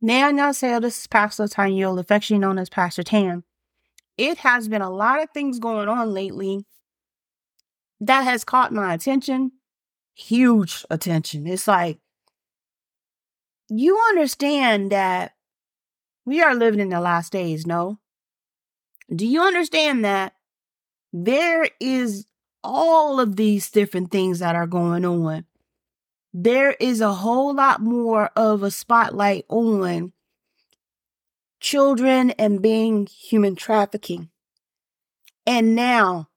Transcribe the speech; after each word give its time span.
Now, 0.00 0.28
y'all 0.28 0.52
say 0.52 0.78
this 0.78 1.00
is 1.00 1.06
Pastor 1.08 1.44
Tanyel, 1.44 1.98
affectionately 1.98 2.46
known 2.46 2.58
as 2.58 2.68
Pastor 2.68 3.02
Tam. 3.02 3.44
It 4.16 4.38
has 4.38 4.68
been 4.68 4.82
a 4.82 4.90
lot 4.90 5.22
of 5.22 5.30
things 5.30 5.58
going 5.58 5.88
on 5.88 6.14
lately 6.14 6.64
that 8.00 8.22
has 8.22 8.44
caught 8.44 8.72
my 8.72 8.94
attention. 8.94 9.52
Huge 10.14 10.84
attention. 10.88 11.46
It's 11.46 11.66
like, 11.66 11.98
you 13.68 14.00
understand 14.08 14.92
that 14.92 15.32
we 16.24 16.42
are 16.42 16.54
living 16.54 16.80
in 16.80 16.90
the 16.90 17.00
last 17.00 17.32
days, 17.32 17.66
no? 17.66 17.98
Do 19.14 19.26
you 19.26 19.42
understand 19.42 20.04
that 20.04 20.34
there 21.12 21.68
is 21.80 22.26
all 22.62 23.18
of 23.18 23.36
these 23.36 23.70
different 23.70 24.10
things 24.10 24.38
that 24.38 24.54
are 24.54 24.66
going 24.66 25.04
on? 25.04 25.44
There 26.32 26.72
is 26.72 27.00
a 27.00 27.14
whole 27.14 27.54
lot 27.54 27.80
more 27.80 28.30
of 28.36 28.62
a 28.62 28.70
spotlight 28.70 29.46
on 29.48 30.12
children 31.60 32.30
and 32.32 32.62
being 32.62 33.06
human 33.06 33.56
trafficking. 33.56 34.30
And 35.46 35.74
now, 35.74 36.28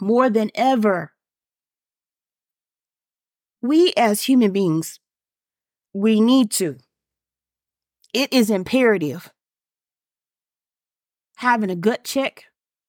more 0.00 0.28
than 0.28 0.50
ever, 0.54 1.12
we 3.62 3.92
as 3.96 4.22
human 4.22 4.52
beings, 4.52 5.00
we 5.94 6.20
need 6.20 6.50
to. 6.52 6.76
It 8.12 8.32
is 8.32 8.50
imperative. 8.50 9.32
Having 11.36 11.70
a 11.70 11.76
gut 11.76 12.04
check, 12.04 12.44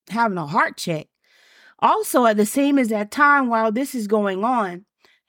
having 0.09 0.37
a 0.37 0.45
heart 0.45 0.77
check. 0.77 1.07
Also, 1.79 2.25
at 2.25 2.37
the 2.37 2.45
same 2.45 2.77
as 2.77 2.89
that 2.89 3.11
time 3.11 3.47
while 3.47 3.71
this 3.71 3.95
is 3.95 4.07
going 4.07 4.43
on, 4.43 4.85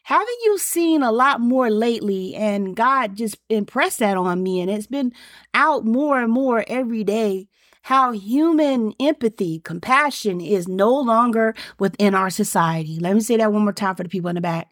haven't 0.08 0.38
you 0.42 0.56
seen 0.56 1.02
a 1.02 1.12
lot 1.12 1.38
more 1.38 1.68
lately? 1.68 2.34
And 2.34 2.74
God 2.74 3.14
just 3.14 3.36
impressed 3.50 3.98
that 3.98 4.16
on 4.16 4.42
me, 4.42 4.62
and 4.62 4.70
it's 4.70 4.86
been 4.86 5.12
out 5.52 5.84
more 5.84 6.18
and 6.22 6.32
more 6.32 6.64
every 6.66 7.04
day 7.04 7.46
how 7.82 8.12
human 8.12 8.94
empathy, 8.98 9.60
compassion 9.60 10.40
is 10.40 10.66
no 10.66 10.98
longer 10.98 11.54
within 11.78 12.14
our 12.14 12.30
society. 12.30 12.98
Let 12.98 13.12
me 13.12 13.20
say 13.20 13.36
that 13.36 13.52
one 13.52 13.64
more 13.64 13.72
time 13.74 13.96
for 13.96 14.02
the 14.02 14.08
people 14.08 14.30
in 14.30 14.36
the 14.36 14.40
back. 14.40 14.70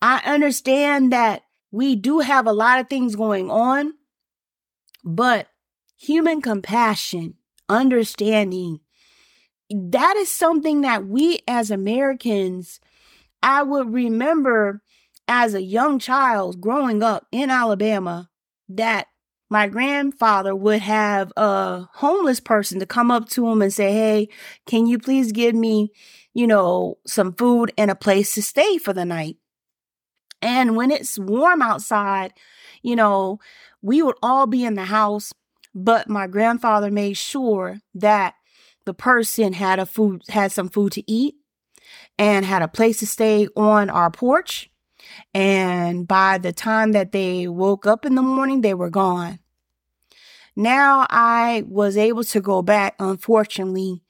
I 0.00 0.22
understand 0.24 1.12
that 1.12 1.42
we 1.70 1.94
do 1.94 2.20
have 2.20 2.46
a 2.46 2.52
lot 2.52 2.80
of 2.80 2.88
things 2.88 3.16
going 3.16 3.50
on, 3.50 3.92
but 5.04 5.48
human 5.98 6.40
compassion, 6.40 7.34
understanding, 7.68 8.80
that 9.68 10.16
is 10.16 10.30
something 10.30 10.80
that 10.80 11.06
we 11.06 11.40
as 11.46 11.70
Americans 11.70 12.80
I 13.42 13.62
would 13.62 13.92
remember 13.92 14.82
as 15.26 15.54
a 15.54 15.62
young 15.62 15.98
child 15.98 16.60
growing 16.60 17.02
up 17.02 17.26
in 17.30 17.50
Alabama 17.50 18.30
that 18.68 19.08
my 19.50 19.66
grandfather 19.66 20.54
would 20.54 20.80
have 20.80 21.32
a 21.36 21.86
homeless 21.94 22.40
person 22.40 22.80
to 22.80 22.86
come 22.86 23.10
up 23.10 23.28
to 23.30 23.48
him 23.48 23.62
and 23.62 23.72
say, 23.72 23.92
Hey, 23.92 24.28
can 24.66 24.86
you 24.86 24.98
please 24.98 25.32
give 25.32 25.54
me, 25.54 25.90
you 26.34 26.46
know, 26.46 26.98
some 27.06 27.32
food 27.34 27.72
and 27.78 27.90
a 27.90 27.94
place 27.94 28.34
to 28.34 28.42
stay 28.42 28.78
for 28.78 28.92
the 28.92 29.04
night? 29.04 29.36
And 30.42 30.76
when 30.76 30.90
it's 30.90 31.18
warm 31.18 31.62
outside, 31.62 32.32
you 32.82 32.94
know, 32.94 33.40
we 33.82 34.02
would 34.02 34.16
all 34.22 34.46
be 34.46 34.64
in 34.64 34.74
the 34.74 34.84
house, 34.84 35.32
but 35.74 36.08
my 36.08 36.26
grandfather 36.26 36.90
made 36.90 37.16
sure 37.16 37.80
that 37.94 38.34
the 38.84 38.94
person 38.94 39.52
had 39.52 39.78
a 39.78 39.86
food, 39.86 40.22
had 40.28 40.52
some 40.52 40.68
food 40.68 40.92
to 40.92 41.10
eat 41.10 41.34
and 42.18 42.44
had 42.44 42.62
a 42.62 42.68
place 42.68 42.98
to 42.98 43.06
stay 43.06 43.48
on 43.56 43.90
our 43.90 44.10
porch. 44.10 44.70
And 45.32 46.06
by 46.06 46.38
the 46.38 46.52
time 46.52 46.92
that 46.92 47.12
they 47.12 47.48
woke 47.48 47.86
up 47.86 48.04
in 48.04 48.14
the 48.14 48.22
morning, 48.22 48.60
they 48.60 48.74
were 48.74 48.90
gone. 48.90 49.38
Now 50.56 51.06
I 51.08 51.62
was 51.68 51.96
able 51.96 52.24
to 52.24 52.40
go 52.40 52.62
back, 52.62 52.96
unfortunately, 52.98 54.02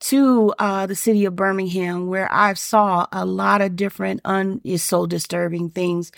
to 0.00 0.52
uh, 0.58 0.86
the 0.86 0.96
city 0.96 1.24
of 1.24 1.36
Birmingham, 1.36 2.08
where 2.08 2.30
I 2.32 2.54
saw 2.54 3.06
a 3.12 3.24
lot 3.24 3.60
of 3.60 3.76
different, 3.76 4.20
un- 4.24 4.60
so 4.76 5.06
disturbing 5.06 5.70
things, 5.70 6.10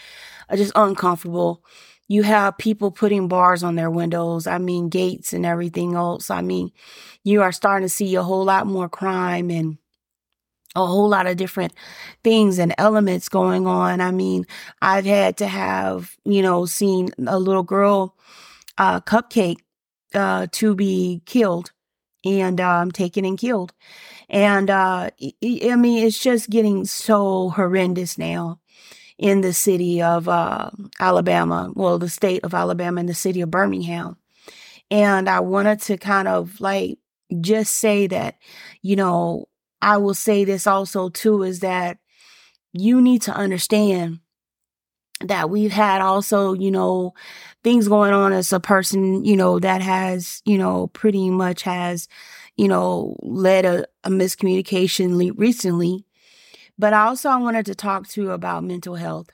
uh, 0.48 0.56
just 0.56 0.72
uncomfortable. 0.74 1.62
You 2.08 2.22
have 2.22 2.56
people 2.56 2.90
putting 2.90 3.28
bars 3.28 3.62
on 3.62 3.76
their 3.76 3.90
windows. 3.90 4.46
I 4.46 4.56
mean, 4.56 4.88
gates 4.88 5.34
and 5.34 5.44
everything 5.44 5.94
else. 5.94 6.30
I 6.30 6.40
mean, 6.40 6.70
you 7.22 7.42
are 7.42 7.52
starting 7.52 7.84
to 7.86 7.94
see 7.94 8.14
a 8.14 8.22
whole 8.22 8.44
lot 8.44 8.66
more 8.66 8.88
crime 8.88 9.50
and 9.50 9.76
a 10.74 10.84
whole 10.84 11.08
lot 11.08 11.26
of 11.26 11.36
different 11.36 11.72
things 12.22 12.58
and 12.58 12.74
elements 12.78 13.28
going 13.28 13.66
on. 13.66 14.00
I 14.00 14.10
mean, 14.10 14.46
I've 14.82 15.06
had 15.06 15.36
to 15.38 15.46
have, 15.46 16.16
you 16.24 16.42
know, 16.42 16.66
seen 16.66 17.10
a 17.26 17.38
little 17.38 17.62
girl, 17.62 18.16
uh, 18.78 19.00
cupcake, 19.00 19.58
uh, 20.14 20.46
to 20.52 20.74
be 20.74 21.22
killed 21.26 21.72
and, 22.24 22.60
um, 22.60 22.90
taken 22.90 23.24
and 23.24 23.38
killed. 23.38 23.72
And, 24.28 24.70
uh, 24.70 25.10
I 25.20 25.76
mean, 25.76 26.06
it's 26.06 26.18
just 26.18 26.50
getting 26.50 26.84
so 26.86 27.50
horrendous 27.50 28.18
now 28.18 28.60
in 29.18 29.42
the 29.42 29.52
city 29.52 30.02
of, 30.02 30.28
uh, 30.28 30.70
Alabama, 30.98 31.70
well, 31.74 31.98
the 31.98 32.08
state 32.08 32.42
of 32.42 32.54
Alabama 32.54 33.00
and 33.00 33.08
the 33.08 33.14
city 33.14 33.40
of 33.42 33.50
Birmingham. 33.50 34.16
And 34.90 35.28
I 35.28 35.40
wanted 35.40 35.80
to 35.82 35.96
kind 35.98 36.28
of 36.28 36.60
like 36.60 36.98
just 37.40 37.74
say 37.74 38.06
that, 38.08 38.36
you 38.82 38.96
know, 38.96 39.48
I 39.84 39.98
will 39.98 40.14
say 40.14 40.44
this 40.44 40.66
also 40.66 41.10
too 41.10 41.42
is 41.42 41.60
that 41.60 41.98
you 42.72 43.02
need 43.02 43.20
to 43.22 43.32
understand 43.32 44.20
that 45.20 45.50
we've 45.50 45.72
had 45.72 46.00
also, 46.00 46.54
you 46.54 46.70
know, 46.70 47.12
things 47.62 47.86
going 47.86 48.14
on 48.14 48.32
as 48.32 48.50
a 48.50 48.58
person, 48.58 49.26
you 49.26 49.36
know, 49.36 49.60
that 49.60 49.82
has, 49.82 50.40
you 50.46 50.56
know, 50.56 50.86
pretty 50.88 51.28
much 51.28 51.62
has, 51.62 52.08
you 52.56 52.66
know, 52.66 53.14
led 53.20 53.66
a, 53.66 53.86
a 54.04 54.08
miscommunication 54.08 55.32
recently. 55.36 56.06
But 56.78 56.94
also 56.94 57.28
I 57.28 57.36
wanted 57.36 57.66
to 57.66 57.74
talk 57.74 58.08
to 58.08 58.22
you 58.22 58.30
about 58.30 58.64
mental 58.64 58.94
health. 58.94 59.28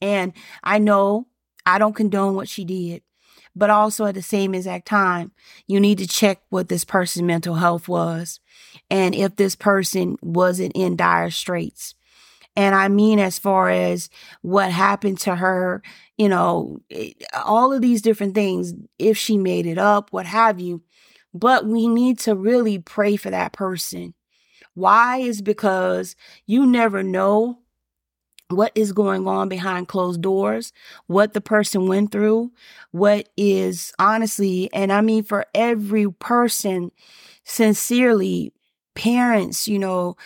And 0.00 0.32
I 0.62 0.78
know 0.78 1.26
I 1.66 1.78
don't 1.78 1.96
condone 1.96 2.36
what 2.36 2.48
she 2.48 2.64
did 2.64 3.02
but 3.58 3.70
also 3.70 4.06
at 4.06 4.14
the 4.14 4.22
same 4.22 4.54
exact 4.54 4.86
time, 4.86 5.32
you 5.66 5.80
need 5.80 5.98
to 5.98 6.06
check 6.06 6.40
what 6.48 6.68
this 6.68 6.84
person's 6.84 7.24
mental 7.24 7.56
health 7.56 7.88
was 7.88 8.38
and 8.90 9.14
if 9.14 9.36
this 9.36 9.54
person 9.54 10.16
wasn't 10.22 10.72
in 10.74 10.96
dire 10.96 11.30
straits. 11.30 11.94
And 12.56 12.74
I 12.74 12.88
mean, 12.88 13.20
as 13.20 13.38
far 13.38 13.70
as 13.70 14.10
what 14.42 14.72
happened 14.72 15.20
to 15.20 15.36
her, 15.36 15.80
you 16.16 16.28
know, 16.28 16.78
eh, 16.90 17.12
all 17.44 17.72
of 17.72 17.82
these 17.82 18.02
different 18.02 18.34
things, 18.34 18.74
if 18.98 19.16
she 19.16 19.38
made 19.38 19.64
it 19.64 19.78
up, 19.78 20.12
what 20.12 20.26
have 20.26 20.58
you. 20.58 20.82
But 21.32 21.66
we 21.66 21.86
need 21.86 22.18
to 22.20 22.34
really 22.34 22.80
pray 22.80 23.14
for 23.16 23.30
that 23.30 23.52
person. 23.52 24.14
Why? 24.74 25.18
Is 25.18 25.40
because 25.40 26.16
you 26.46 26.66
never 26.66 27.02
know 27.02 27.60
what 28.48 28.72
is 28.74 28.92
going 28.92 29.28
on 29.28 29.48
behind 29.48 29.88
closed 29.88 30.22
doors, 30.22 30.72
what 31.06 31.34
the 31.34 31.40
person 31.40 31.86
went 31.86 32.10
through, 32.10 32.50
what 32.90 33.28
is 33.36 33.92
honestly, 33.98 34.70
and 34.72 34.92
I 34.92 35.00
mean 35.00 35.22
for 35.22 35.44
every 35.54 36.10
person, 36.10 36.90
sincerely, 37.44 38.52
parents, 38.98 39.66
you 39.66 39.78
know, 39.78 40.16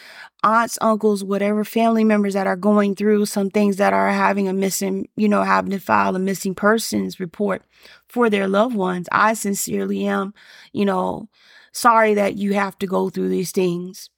aunts, 0.43 0.79
uncles, 0.81 1.23
whatever 1.23 1.65
family 1.65 2.03
members 2.03 2.35
that 2.35 2.47
are 2.49 2.57
going 2.57 2.97
through 2.97 3.27
some 3.27 3.51
things 3.51 3.77
that 3.77 3.93
are 3.93 4.11
having 4.11 4.49
a 4.49 4.53
missing, 4.53 5.09
you 5.17 5.29
know, 5.29 5.43
having 5.43 5.71
to 5.71 5.79
file 5.79 6.17
a 6.17 6.19
missing 6.19 6.55
persons 6.55 7.21
report 7.21 7.63
for 8.09 8.29
their 8.29 8.49
loved 8.49 8.75
ones. 8.75 9.09
I 9.13 9.35
sincerely 9.35 10.07
am, 10.07 10.35
you 10.73 10.85
know, 10.85 11.29
sorry 11.73 12.15
that 12.15 12.37
you 12.37 12.55
have 12.55 12.77
to 12.79 12.87
go 12.87 13.11
through 13.11 13.29
these 13.29 13.53
things. 13.53 14.11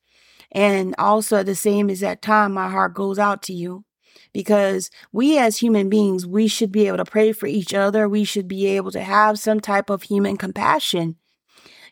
And 0.53 0.95
also 0.99 1.39
at 1.39 1.47
the 1.47 1.55
same 1.55 1.91
exact 1.91 2.23
time, 2.23 2.53
my 2.53 2.71
heart 2.71 2.95
goes 2.95 3.19
out 3.19 3.43
to 3.43 3.53
you 3.53 3.85
because 4.33 4.89
we 5.13 5.37
as 5.39 5.59
human 5.59 5.89
beings, 5.89 6.27
we 6.27 6.47
should 6.47 6.73
be 6.73 6.87
able 6.87 6.99
to 6.99 7.05
pray 7.05 7.33
for 7.33 7.47
each 7.47 7.75
other. 7.75 8.09
We 8.09 8.25
should 8.25 8.49
be 8.49 8.67
able 8.67 8.93
to 8.93 9.03
have 9.03 9.39
some 9.39 9.61
type 9.61 9.91
of 9.91 10.05
human 10.05 10.37
compassion. 10.37 11.17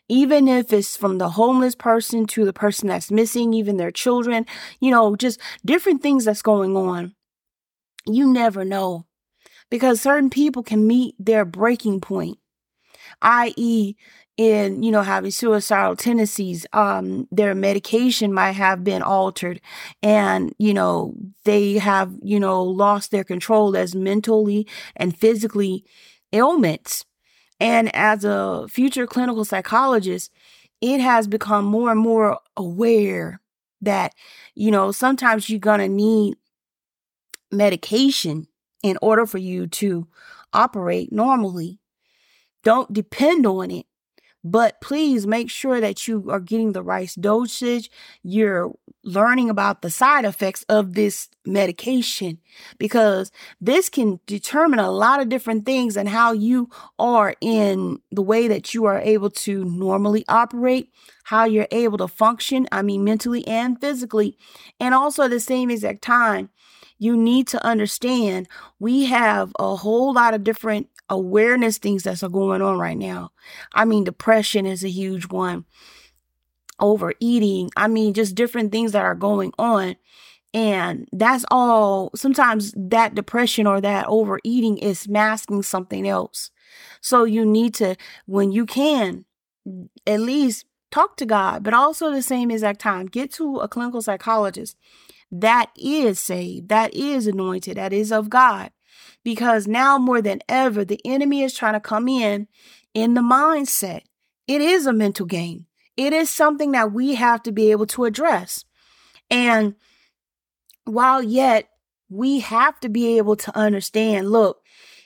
Even 0.09 0.47
if 0.47 0.73
it's 0.73 0.97
from 0.97 1.17
the 1.17 1.29
homeless 1.29 1.75
person 1.75 2.25
to 2.27 2.45
the 2.45 2.53
person 2.53 2.87
that's 2.89 3.11
missing, 3.11 3.53
even 3.53 3.77
their 3.77 3.91
children, 3.91 4.45
you 4.79 4.91
know, 4.91 5.15
just 5.15 5.39
different 5.65 6.01
things 6.01 6.25
that's 6.25 6.41
going 6.41 6.75
on. 6.75 7.15
You 8.05 8.31
never 8.31 8.65
know 8.65 9.05
because 9.69 10.01
certain 10.01 10.29
people 10.29 10.63
can 10.63 10.87
meet 10.87 11.15
their 11.19 11.45
breaking 11.45 12.01
point, 12.01 12.37
i.e., 13.21 13.95
in 14.37 14.81
you 14.81 14.91
know 14.91 15.03
having 15.03 15.29
suicidal 15.29 15.95
tendencies 15.95 16.65
um 16.73 17.27
their 17.31 17.53
medication 17.53 18.33
might 18.33 18.53
have 18.53 18.83
been 18.83 19.03
altered 19.03 19.61
and 20.01 20.55
you 20.57 20.73
know 20.73 21.13
they 21.45 21.73
have 21.73 22.11
you 22.23 22.39
know 22.39 22.63
lost 22.63 23.11
their 23.11 23.23
control 23.23 23.77
as 23.77 23.93
mentally 23.93 24.67
and 24.95 25.15
physically 25.15 25.85
ailments 26.33 27.05
and 27.63 27.93
as 27.95 28.23
a 28.25 28.67
future 28.69 29.07
clinical 29.07 29.45
psychologist 29.45 30.31
it 30.81 30.99
has 30.99 31.27
become 31.27 31.65
more 31.65 31.89
and 31.89 31.99
more 31.99 32.37
aware 32.57 33.39
that 33.81 34.13
you 34.53 34.69
know 34.69 34.91
sometimes 34.91 35.49
you're 35.49 35.59
going 35.59 35.79
to 35.79 35.87
need 35.89 36.35
medication 37.51 38.47
in 38.83 38.97
order 39.01 39.25
for 39.25 39.37
you 39.37 39.65
to 39.67 40.07
operate 40.51 41.11
normally. 41.11 41.79
Don't 42.63 42.91
depend 42.91 43.45
on 43.45 43.71
it. 43.71 43.85
But 44.43 44.81
please 44.81 45.25
make 45.25 45.49
sure 45.49 45.79
that 45.79 46.07
you 46.07 46.29
are 46.29 46.39
getting 46.39 46.73
the 46.73 46.83
right 46.83 47.09
dosage. 47.19 47.89
You're 48.23 48.73
learning 49.03 49.49
about 49.49 49.81
the 49.81 49.89
side 49.89 50.25
effects 50.25 50.65
of 50.67 50.93
this 50.93 51.29
medication 51.45 52.39
because 52.77 53.31
this 53.61 53.89
can 53.89 54.19
determine 54.25 54.79
a 54.79 54.91
lot 54.91 55.21
of 55.21 55.29
different 55.29 55.65
things 55.65 55.95
and 55.95 56.09
how 56.09 56.33
you 56.33 56.69
are 56.99 57.35
in 57.39 57.99
the 58.11 58.21
way 58.21 58.47
that 58.47 58.73
you 58.73 58.85
are 58.85 58.99
able 58.99 59.29
to 59.29 59.63
normally 59.65 60.25
operate, 60.27 60.89
how 61.23 61.45
you're 61.45 61.67
able 61.71 61.97
to 61.97 62.07
function, 62.07 62.67
I 62.71 62.81
mean, 62.81 63.03
mentally 63.03 63.47
and 63.47 63.79
physically. 63.79 64.37
And 64.79 64.93
also 64.93 65.23
at 65.23 65.31
the 65.31 65.39
same 65.39 65.69
exact 65.69 66.01
time, 66.01 66.49
you 66.99 67.17
need 67.17 67.47
to 67.47 67.65
understand 67.65 68.47
we 68.79 69.05
have 69.05 69.51
a 69.59 69.75
whole 69.75 70.13
lot 70.13 70.33
of 70.33 70.43
different 70.43 70.87
awareness 71.09 71.77
things 71.77 72.03
that's 72.03 72.23
are 72.23 72.29
going 72.29 72.61
on 72.61 72.77
right 72.77 72.97
now. 72.97 73.31
I 73.73 73.85
mean, 73.85 74.03
depression 74.03 74.65
is 74.65 74.83
a 74.83 74.89
huge 74.89 75.27
one, 75.27 75.65
overeating. 76.79 77.69
I 77.75 77.87
mean, 77.87 78.13
just 78.13 78.35
different 78.35 78.71
things 78.71 78.91
that 78.93 79.03
are 79.03 79.15
going 79.15 79.53
on. 79.57 79.95
And 80.53 81.07
that's 81.11 81.45
all. 81.49 82.11
Sometimes 82.15 82.73
that 82.77 83.15
depression 83.15 83.65
or 83.65 83.81
that 83.81 84.05
overeating 84.07 84.77
is 84.77 85.07
masking 85.07 85.63
something 85.63 86.07
else. 86.07 86.51
So 87.01 87.23
you 87.23 87.45
need 87.45 87.73
to, 87.75 87.95
when 88.25 88.51
you 88.51 88.65
can, 88.65 89.25
at 90.05 90.19
least 90.19 90.65
talk 90.91 91.17
to 91.17 91.25
God, 91.25 91.63
but 91.63 91.73
also 91.73 92.11
the 92.11 92.21
same 92.21 92.51
exact 92.51 92.81
time, 92.81 93.07
get 93.07 93.31
to 93.33 93.57
a 93.57 93.67
clinical 93.67 94.01
psychologist 94.01 94.77
that 95.31 95.71
is 95.75 96.19
saved, 96.19 96.69
that 96.69 96.93
is 96.93 97.25
anointed, 97.25 97.77
that 97.77 97.93
is 97.93 98.11
of 98.11 98.29
God 98.29 98.71
because 99.23 99.67
now 99.67 99.97
more 99.97 100.21
than 100.21 100.41
ever, 100.49 100.83
the 100.83 100.99
enemy 101.05 101.43
is 101.43 101.53
trying 101.53 101.73
to 101.73 101.79
come 101.79 102.07
in 102.07 102.47
in 102.93 103.13
the 103.13 103.21
mindset. 103.21 104.01
It 104.47 104.61
is 104.61 104.85
a 104.85 104.93
mental 104.93 105.25
game. 105.25 105.65
It 105.95 106.13
is 106.13 106.29
something 106.29 106.71
that 106.71 106.91
we 106.91 107.15
have 107.15 107.43
to 107.43 107.51
be 107.51 107.71
able 107.71 107.85
to 107.87 108.05
address. 108.05 108.65
And 109.29 109.75
while 110.85 111.23
yet 111.23 111.69
we 112.09 112.39
have 112.41 112.79
to 112.81 112.89
be 112.89 113.17
able 113.17 113.35
to 113.37 113.57
understand, 113.57 114.31
look, 114.31 114.61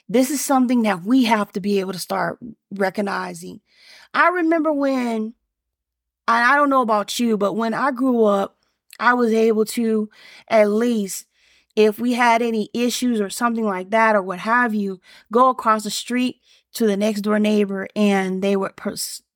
this 0.08 0.30
is 0.30 0.44
something 0.44 0.82
that 0.82 1.02
we 1.04 1.24
have 1.24 1.52
to 1.52 1.60
be 1.60 1.80
able 1.80 1.92
to 1.92 1.98
start 1.98 2.38
recognizing. 2.70 3.60
I 4.14 4.28
remember 4.28 4.72
when, 4.72 5.34
I 6.26 6.56
don't 6.56 6.70
know 6.70 6.82
about 6.82 7.18
you, 7.20 7.36
but 7.36 7.54
when 7.54 7.74
I 7.74 7.90
grew 7.90 8.24
up, 8.24 8.56
I 8.98 9.14
was 9.14 9.32
able 9.32 9.64
to 9.66 10.10
at 10.48 10.70
least 10.70 11.26
if 11.78 12.00
we 12.00 12.14
had 12.14 12.42
any 12.42 12.68
issues 12.74 13.20
or 13.20 13.30
something 13.30 13.64
like 13.64 13.90
that 13.90 14.16
or 14.16 14.20
what 14.20 14.40
have 14.40 14.74
you, 14.74 15.00
go 15.30 15.48
across 15.48 15.84
the 15.84 15.90
street 15.90 16.40
to 16.74 16.88
the 16.88 16.96
next 16.96 17.20
door 17.20 17.38
neighbor 17.38 17.86
and 17.94 18.42
they 18.42 18.56
would 18.56 18.72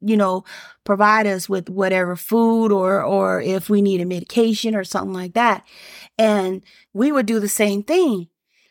you 0.00 0.16
know 0.16 0.44
provide 0.82 1.24
us 1.24 1.48
with 1.48 1.70
whatever 1.70 2.16
food 2.16 2.72
or 2.72 3.00
or 3.00 3.40
if 3.40 3.70
we 3.70 3.80
needed 3.80 4.08
medication 4.08 4.74
or 4.74 4.82
something 4.82 5.14
like 5.14 5.34
that. 5.34 5.64
And 6.18 6.64
we 6.92 7.12
would 7.12 7.26
do 7.26 7.38
the 7.38 7.48
same 7.48 7.84
thing. 7.84 8.26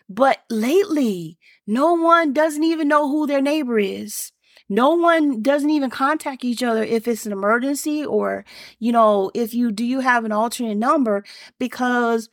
But 0.09 0.44
lately 0.50 1.38
no 1.65 1.94
one 1.94 2.33
doesn't 2.33 2.65
even 2.65 2.89
know 2.89 3.07
who 3.07 3.25
their 3.25 3.41
neighbor 3.41 3.79
is. 3.79 4.33
No 4.68 4.95
one 4.95 5.41
doesn't 5.41 5.69
even 5.69 5.89
contact 5.89 6.44
each 6.44 6.62
other 6.62 6.83
if 6.83 7.07
it's 7.07 7.25
an 7.25 7.31
emergency 7.31 8.06
or 8.06 8.44
you 8.79 8.91
know 8.91 9.31
if 9.33 9.53
you 9.53 9.71
do 9.71 9.85
you 9.85 10.01
have 10.01 10.25
an 10.25 10.33
alternate 10.33 10.75
number 10.77 11.23
because 11.57 12.27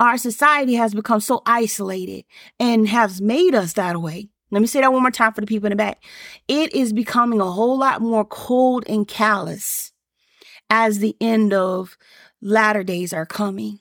our 0.00 0.16
society 0.16 0.74
has 0.74 0.94
become 0.94 1.20
so 1.20 1.42
isolated 1.44 2.24
and 2.58 2.88
has 2.88 3.20
made 3.20 3.54
us 3.54 3.74
that 3.74 4.00
way. 4.00 4.30
Let 4.50 4.60
me 4.60 4.66
say 4.66 4.80
that 4.80 4.92
one 4.92 5.02
more 5.02 5.10
time 5.10 5.32
for 5.32 5.42
the 5.42 5.46
people 5.46 5.66
in 5.66 5.70
the 5.70 5.76
back. 5.76 6.02
It 6.48 6.74
is 6.74 6.92
becoming 6.92 7.40
a 7.40 7.50
whole 7.50 7.78
lot 7.78 8.00
more 8.00 8.24
cold 8.24 8.84
and 8.88 9.06
callous 9.06 9.92
as 10.70 10.98
the 10.98 11.16
end 11.20 11.52
of 11.52 11.96
latter 12.40 12.82
days 12.82 13.12
are 13.12 13.26
coming. 13.26 13.78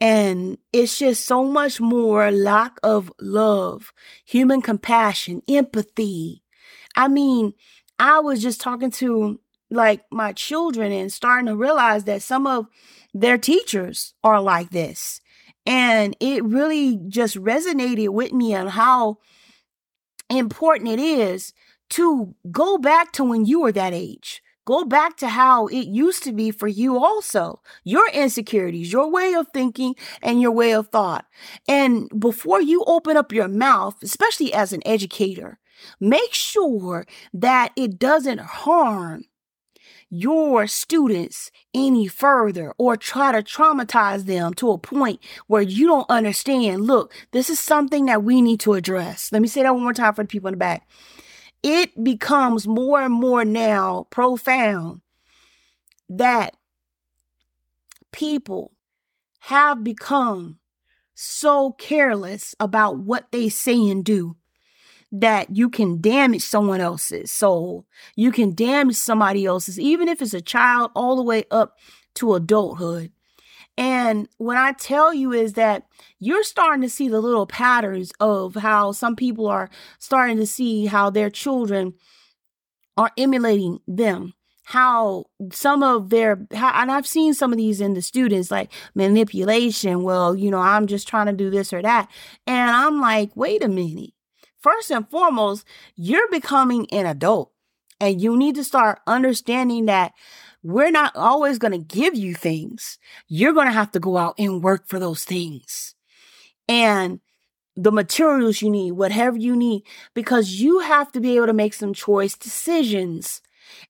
And 0.00 0.58
it's 0.72 0.98
just 0.98 1.24
so 1.24 1.44
much 1.44 1.80
more 1.80 2.30
lack 2.30 2.78
of 2.82 3.10
love, 3.20 3.92
human 4.24 4.60
compassion, 4.60 5.42
empathy. 5.48 6.42
I 6.96 7.08
mean, 7.08 7.54
I 7.98 8.20
was 8.20 8.42
just 8.42 8.60
talking 8.60 8.90
to 8.92 9.40
like 9.70 10.02
my 10.10 10.32
children 10.32 10.92
and 10.92 11.12
starting 11.12 11.46
to 11.46 11.56
realize 11.56 12.04
that 12.04 12.22
some 12.22 12.46
of 12.46 12.66
their 13.14 13.38
teachers 13.38 14.14
are 14.22 14.40
like 14.40 14.70
this. 14.70 15.20
And 15.70 16.16
it 16.18 16.42
really 16.42 16.98
just 17.06 17.36
resonated 17.36 18.08
with 18.08 18.32
me 18.32 18.56
on 18.56 18.66
how 18.66 19.18
important 20.28 20.90
it 20.90 20.98
is 20.98 21.52
to 21.90 22.34
go 22.50 22.76
back 22.76 23.12
to 23.12 23.22
when 23.22 23.44
you 23.44 23.60
were 23.60 23.70
that 23.70 23.94
age. 23.94 24.42
Go 24.64 24.84
back 24.84 25.16
to 25.18 25.28
how 25.28 25.68
it 25.68 25.86
used 25.86 26.24
to 26.24 26.32
be 26.32 26.50
for 26.50 26.66
you 26.66 26.98
also. 26.98 27.60
Your 27.84 28.10
insecurities, 28.10 28.92
your 28.92 29.08
way 29.12 29.32
of 29.34 29.46
thinking, 29.54 29.94
and 30.20 30.40
your 30.40 30.50
way 30.50 30.74
of 30.74 30.88
thought. 30.88 31.26
And 31.68 32.08
before 32.18 32.60
you 32.60 32.82
open 32.88 33.16
up 33.16 33.32
your 33.32 33.46
mouth, 33.46 33.94
especially 34.02 34.52
as 34.52 34.72
an 34.72 34.82
educator, 34.84 35.60
make 36.00 36.34
sure 36.34 37.06
that 37.32 37.70
it 37.76 37.96
doesn't 37.96 38.40
harm 38.40 39.22
your 40.10 40.66
students 40.66 41.50
any 41.72 42.08
further 42.08 42.74
or 42.78 42.96
try 42.96 43.30
to 43.32 43.42
traumatize 43.42 44.24
them 44.24 44.52
to 44.54 44.70
a 44.70 44.78
point 44.78 45.20
where 45.46 45.62
you 45.62 45.86
don't 45.86 46.10
understand. 46.10 46.82
Look, 46.82 47.14
this 47.30 47.48
is 47.48 47.60
something 47.60 48.06
that 48.06 48.24
we 48.24 48.42
need 48.42 48.60
to 48.60 48.74
address. 48.74 49.30
Let 49.32 49.40
me 49.40 49.48
say 49.48 49.62
that 49.62 49.72
one 49.72 49.84
more 49.84 49.94
time 49.94 50.14
for 50.14 50.24
the 50.24 50.28
people 50.28 50.48
in 50.48 50.54
the 50.54 50.58
back. 50.58 50.88
It 51.62 52.02
becomes 52.02 52.66
more 52.66 53.00
and 53.00 53.14
more 53.14 53.44
now 53.44 54.06
profound 54.10 55.02
that 56.08 56.56
people 58.10 58.72
have 59.40 59.84
become 59.84 60.58
so 61.14 61.72
careless 61.72 62.54
about 62.58 62.98
what 62.98 63.30
they 63.30 63.48
say 63.48 63.88
and 63.88 64.04
do 64.04 64.36
that 65.12 65.54
you 65.54 65.68
can 65.68 66.00
damage 66.00 66.42
someone 66.42 66.80
else's 66.80 67.30
soul. 67.30 67.86
You 68.16 68.30
can 68.30 68.54
damage 68.54 68.96
somebody 68.96 69.44
else's, 69.44 69.78
even 69.78 70.08
if 70.08 70.22
it's 70.22 70.34
a 70.34 70.40
child 70.40 70.90
all 70.94 71.16
the 71.16 71.22
way 71.22 71.44
up 71.50 71.76
to 72.14 72.34
adulthood. 72.34 73.12
And 73.76 74.28
what 74.36 74.56
I 74.56 74.72
tell 74.72 75.14
you 75.14 75.32
is 75.32 75.54
that 75.54 75.86
you're 76.18 76.44
starting 76.44 76.82
to 76.82 76.88
see 76.88 77.08
the 77.08 77.20
little 77.20 77.46
patterns 77.46 78.12
of 78.20 78.54
how 78.54 78.92
some 78.92 79.16
people 79.16 79.46
are 79.46 79.70
starting 79.98 80.36
to 80.36 80.46
see 80.46 80.86
how 80.86 81.10
their 81.10 81.30
children 81.30 81.94
are 82.96 83.10
emulating 83.16 83.80
them 83.88 84.34
how 84.64 85.24
some 85.50 85.82
of 85.82 86.10
their 86.10 86.46
how, 86.54 86.70
and 86.80 86.92
I've 86.92 87.06
seen 87.06 87.34
some 87.34 87.50
of 87.50 87.56
these 87.56 87.80
in 87.80 87.94
the 87.94 88.02
students 88.02 88.52
like 88.52 88.70
manipulation. 88.94 90.04
Well, 90.04 90.36
you 90.36 90.48
know, 90.48 90.60
I'm 90.60 90.86
just 90.86 91.08
trying 91.08 91.26
to 91.26 91.32
do 91.32 91.50
this 91.50 91.72
or 91.72 91.82
that. 91.82 92.08
And 92.46 92.70
I'm 92.70 93.00
like, 93.00 93.34
wait 93.34 93.64
a 93.64 93.68
minute 93.68 94.12
first 94.60 94.90
and 94.90 95.08
foremost, 95.08 95.64
you're 95.96 96.30
becoming 96.30 96.86
an 96.92 97.06
adult 97.06 97.52
and 98.00 98.20
you 98.20 98.36
need 98.36 98.54
to 98.54 98.64
start 98.64 99.00
understanding 99.06 99.86
that 99.86 100.12
we're 100.62 100.90
not 100.90 101.14
always 101.16 101.58
going 101.58 101.72
to 101.72 101.78
give 101.78 102.14
you 102.14 102.34
things. 102.34 102.98
You're 103.28 103.52
going 103.52 103.66
to 103.66 103.72
have 103.72 103.92
to 103.92 104.00
go 104.00 104.16
out 104.16 104.34
and 104.38 104.62
work 104.62 104.88
for 104.88 104.98
those 104.98 105.24
things. 105.24 105.94
And 106.68 107.20
the 107.76 107.92
materials 107.92 108.60
you 108.60 108.70
need, 108.70 108.92
whatever 108.92 109.38
you 109.38 109.56
need, 109.56 109.82
because 110.14 110.60
you 110.60 110.80
have 110.80 111.10
to 111.12 111.20
be 111.20 111.36
able 111.36 111.46
to 111.46 111.52
make 111.52 111.74
some 111.74 111.94
choice 111.94 112.36
decisions. 112.36 113.40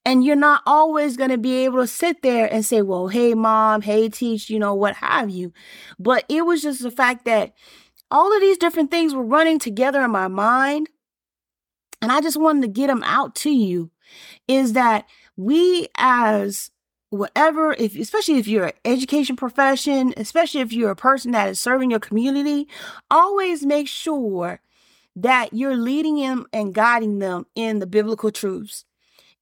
And 0.04 0.24
you're 0.24 0.36
not 0.36 0.62
always 0.66 1.16
going 1.16 1.30
to 1.30 1.38
be 1.38 1.64
able 1.64 1.78
to 1.80 1.86
sit 1.86 2.22
there 2.22 2.52
and 2.52 2.64
say, 2.64 2.82
well, 2.82 3.08
hey, 3.08 3.34
mom, 3.34 3.82
hey, 3.82 4.08
teach, 4.08 4.50
you 4.50 4.58
know, 4.58 4.74
what 4.74 4.96
have 4.96 5.30
you. 5.30 5.52
But 5.98 6.24
it 6.28 6.42
was 6.42 6.62
just 6.62 6.82
the 6.82 6.90
fact 6.90 7.24
that 7.24 7.54
all 8.11 8.35
of 8.35 8.40
these 8.40 8.59
different 8.59 8.90
things 8.90 9.14
were 9.14 9.25
running 9.25 9.59
together 9.59 10.02
in 10.02 10.11
my 10.11 10.29
mind. 10.29 10.88
And 12.02 12.11
I 12.11 12.21
just 12.21 12.38
wanted 12.38 12.62
to 12.62 12.69
get 12.69 12.87
them 12.88 13.02
out 13.05 13.35
to 13.37 13.50
you 13.50 13.90
is 14.49 14.73
that 14.73 15.07
we 15.37 15.88
as 15.97 16.71
whatever 17.11 17.73
if 17.73 17.97
especially 17.97 18.38
if 18.38 18.47
you're 18.47 18.67
an 18.67 18.73
education 18.85 19.35
profession 19.35 20.14
especially 20.17 20.61
if 20.61 20.73
you're 20.73 20.90
a 20.93 20.97
person 20.97 21.33
that 21.33 21.49
is 21.49 21.61
serving 21.61 21.90
your 21.90 21.99
community 21.99 22.69
always 23.11 23.67
make 23.67 23.88
sure 23.88 24.61
that 25.17 25.52
you're 25.52 25.76
leading 25.76 26.17
them 26.17 26.47
and 26.52 26.73
guiding 26.73 27.19
them 27.19 27.47
in 27.57 27.81
the 27.81 27.87
biblical 27.87 28.31
truths 28.31 28.85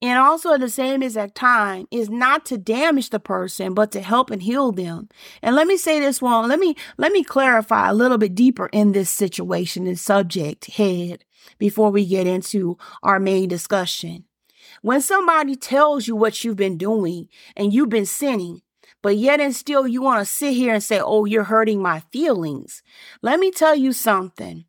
and 0.00 0.18
also 0.18 0.52
at 0.52 0.60
the 0.60 0.68
same 0.68 1.02
exact 1.02 1.34
time 1.34 1.86
is 1.90 2.08
not 2.08 2.44
to 2.46 2.58
damage 2.58 3.10
the 3.10 3.18
person 3.18 3.74
but 3.74 3.90
to 3.92 4.00
help 4.00 4.30
and 4.30 4.42
heal 4.42 4.70
them. 4.70 5.08
And 5.42 5.56
let 5.56 5.66
me 5.66 5.76
say 5.76 5.98
this 5.98 6.22
one 6.22 6.48
let 6.48 6.58
me 6.58 6.76
let 6.96 7.12
me 7.12 7.24
clarify 7.24 7.88
a 7.88 7.94
little 7.94 8.18
bit 8.18 8.34
deeper 8.34 8.68
in 8.72 8.92
this 8.92 9.10
situation 9.10 9.86
and 9.86 9.98
subject 9.98 10.66
head 10.66 11.24
before 11.58 11.90
we 11.90 12.06
get 12.06 12.26
into 12.26 12.78
our 13.02 13.18
main 13.18 13.48
discussion. 13.48 14.24
When 14.82 15.00
somebody 15.00 15.56
tells 15.56 16.06
you 16.06 16.14
what 16.14 16.44
you've 16.44 16.56
been 16.56 16.78
doing 16.78 17.28
and 17.56 17.72
you've 17.72 17.88
been 17.88 18.06
sinning 18.06 18.62
but 19.02 19.16
yet 19.16 19.40
and 19.40 19.54
still 19.54 19.86
you 19.86 20.02
want 20.02 20.20
to 20.20 20.32
sit 20.32 20.54
here 20.54 20.74
and 20.74 20.82
say 20.82 21.00
oh 21.00 21.24
you're 21.24 21.44
hurting 21.44 21.82
my 21.82 22.00
feelings. 22.12 22.82
Let 23.20 23.40
me 23.40 23.50
tell 23.50 23.74
you 23.74 23.92
something 23.92 24.64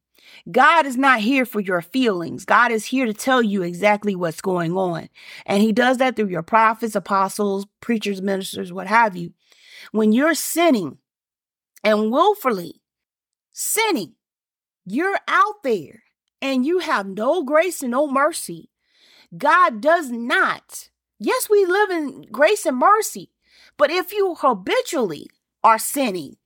God 0.52 0.86
is 0.86 0.98
not 0.98 1.20
here 1.20 1.46
for 1.46 1.60
your 1.60 1.82
feelings. 1.82 2.46
God 2.46 2.72
is 2.72 2.86
here 2.86 3.06
to 3.06 3.14
tell 3.14 3.44
you 3.44 3.62
exactly 3.62 4.16
what's 4.16 4.42
going 4.42 4.76
on. 4.76 5.10
And 5.46 5.62
he 5.62 5.72
does 5.72 5.98
that 5.98 6.16
through 6.16 6.30
your 6.30 6.44
prophets, 6.44 6.96
apostles, 6.96 7.68
preachers, 7.82 8.22
ministers, 8.22 8.74
what 8.74 8.88
have 8.88 9.16
you. 9.16 9.34
When 9.92 10.12
you're 10.12 10.34
sinning 10.34 10.98
and 11.84 12.12
willfully 12.12 12.82
sinning, 13.52 14.14
you're 14.86 15.20
out 15.28 15.64
there 15.64 16.04
and 16.42 16.66
you 16.66 16.80
have 16.80 17.06
no 17.06 17.44
grace 17.44 17.82
and 17.82 17.92
no 17.92 18.08
mercy. 18.08 18.70
God 19.38 19.82
does 19.82 20.10
not. 20.10 20.90
Yes, 21.20 21.50
we 21.50 21.66
live 21.66 21.92
in 21.92 22.24
grace 22.32 22.66
and 22.66 22.78
mercy, 22.78 23.32
but 23.78 23.92
if 23.92 24.14
you 24.14 24.36
habitually 24.40 25.28
are 25.64 25.78
sinning, 25.78 26.38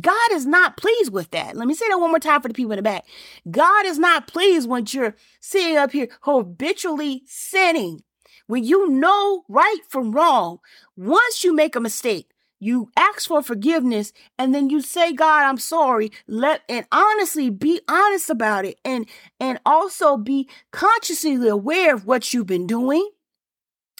God 0.00 0.32
is 0.32 0.46
not 0.46 0.76
pleased 0.76 1.12
with 1.12 1.30
that. 1.30 1.56
Let 1.56 1.68
me 1.68 1.74
say 1.74 1.88
that 1.88 2.00
one 2.00 2.10
more 2.10 2.18
time 2.18 2.40
for 2.40 2.48
the 2.48 2.54
people 2.54 2.72
in 2.72 2.76
the 2.76 2.82
back. 2.82 3.04
God 3.50 3.86
is 3.86 3.98
not 3.98 4.26
pleased 4.26 4.68
when 4.68 4.86
you're 4.88 5.14
sitting 5.40 5.76
up 5.76 5.92
here 5.92 6.08
habitually 6.22 7.22
sinning. 7.26 8.02
When 8.46 8.64
you 8.64 8.88
know 8.90 9.44
right 9.48 9.80
from 9.88 10.12
wrong, 10.12 10.58
once 10.96 11.44
you 11.44 11.54
make 11.54 11.76
a 11.76 11.80
mistake, 11.80 12.30
you 12.60 12.90
ask 12.96 13.28
for 13.28 13.42
forgiveness 13.42 14.12
and 14.38 14.54
then 14.54 14.70
you 14.70 14.80
say 14.80 15.12
god 15.12 15.42
i'm 15.44 15.58
sorry 15.58 16.10
let 16.26 16.62
and 16.68 16.86
honestly 16.90 17.50
be 17.50 17.80
honest 17.88 18.30
about 18.30 18.64
it 18.64 18.78
and 18.84 19.06
and 19.38 19.58
also 19.66 20.16
be 20.16 20.48
consciously 20.70 21.46
aware 21.46 21.94
of 21.94 22.06
what 22.06 22.32
you've 22.32 22.46
been 22.46 22.66
doing 22.66 23.06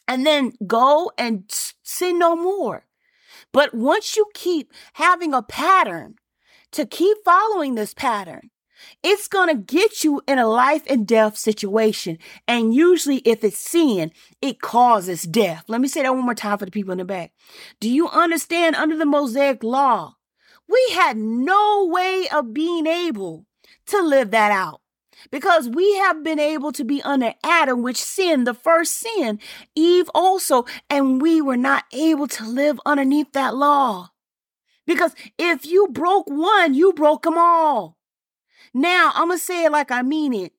and 0.09 0.25
then 0.25 0.53
go 0.67 1.13
and 1.19 1.45
sin 1.83 2.19
no 2.19 2.35
more 2.35 2.85
but 3.55 3.75
once 3.75 4.17
you 4.17 4.27
keep 4.35 4.71
having 4.95 5.33
a 5.33 5.43
pattern 5.43 6.17
to 6.73 6.85
keep 6.85 7.17
following 7.25 7.75
this 7.75 7.95
pattern 7.95 8.51
it's 9.03 9.29
going 9.29 9.49
to 9.49 9.75
get 9.75 10.05
you 10.05 10.21
in 10.27 10.39
a 10.39 10.47
life 10.47 10.83
and 10.89 11.07
death 11.07 11.39
situation. 11.39 12.19
And 12.47 12.75
usually, 12.75 13.19
if 13.19 13.43
it's 13.45 13.57
sin, 13.57 14.13
it 14.43 14.61
causes 14.61 15.23
death. 15.23 15.65
Let 15.69 15.81
me 15.81 15.89
say 15.89 16.03
that 16.03 16.15
one 16.15 16.25
more 16.25 16.35
time 16.35 16.59
for 16.59 16.65
the 16.65 16.71
people 16.71 16.93
in 16.93 16.99
the 16.99 17.05
back. 17.05 17.33
Do 17.81 17.89
you 17.89 18.09
understand 18.09 18.77
under 18.77 18.97
the 18.97 19.07
Mosaic 19.07 19.63
law? 19.63 20.17
We 20.69 20.87
had 20.93 21.17
no 21.17 21.87
way 21.91 22.29
of 22.33 22.53
being 22.53 22.87
able 22.87 23.47
to 23.87 24.03
live 24.03 24.31
that 24.33 24.51
out 24.51 24.81
because 25.31 25.69
we 25.69 25.97
have 25.99 26.23
been 26.23 26.39
able 26.39 26.73
to 26.73 26.85
be 26.85 27.03
under 27.03 27.35
Adam, 27.45 27.83
which 27.83 27.97
sinned 27.97 28.47
the 28.47 28.55
first 28.55 28.97
sin, 28.97 29.39
Eve 29.75 30.11
also, 30.15 30.65
and 30.89 31.21
we 31.21 31.41
were 31.41 31.57
not 31.57 31.85
able 31.93 32.27
to 32.29 32.45
live 32.45 32.81
underneath 32.87 33.33
that 33.33 33.55
law. 33.55 34.11
Because 34.87 35.15
if 35.39 35.67
you 35.67 35.89
broke 35.89 36.29
one, 36.29 36.75
you 36.75 36.93
broke 36.93 37.23
them 37.23 37.39
all. 37.39 37.97
Now, 38.73 39.13
I'm 39.15 39.29
going 39.29 39.39
to 39.39 39.45
say 39.45 39.65
it 39.65 39.73
like 39.73 39.91
I 39.91 40.03
mean 40.03 40.35
it. 40.35 40.53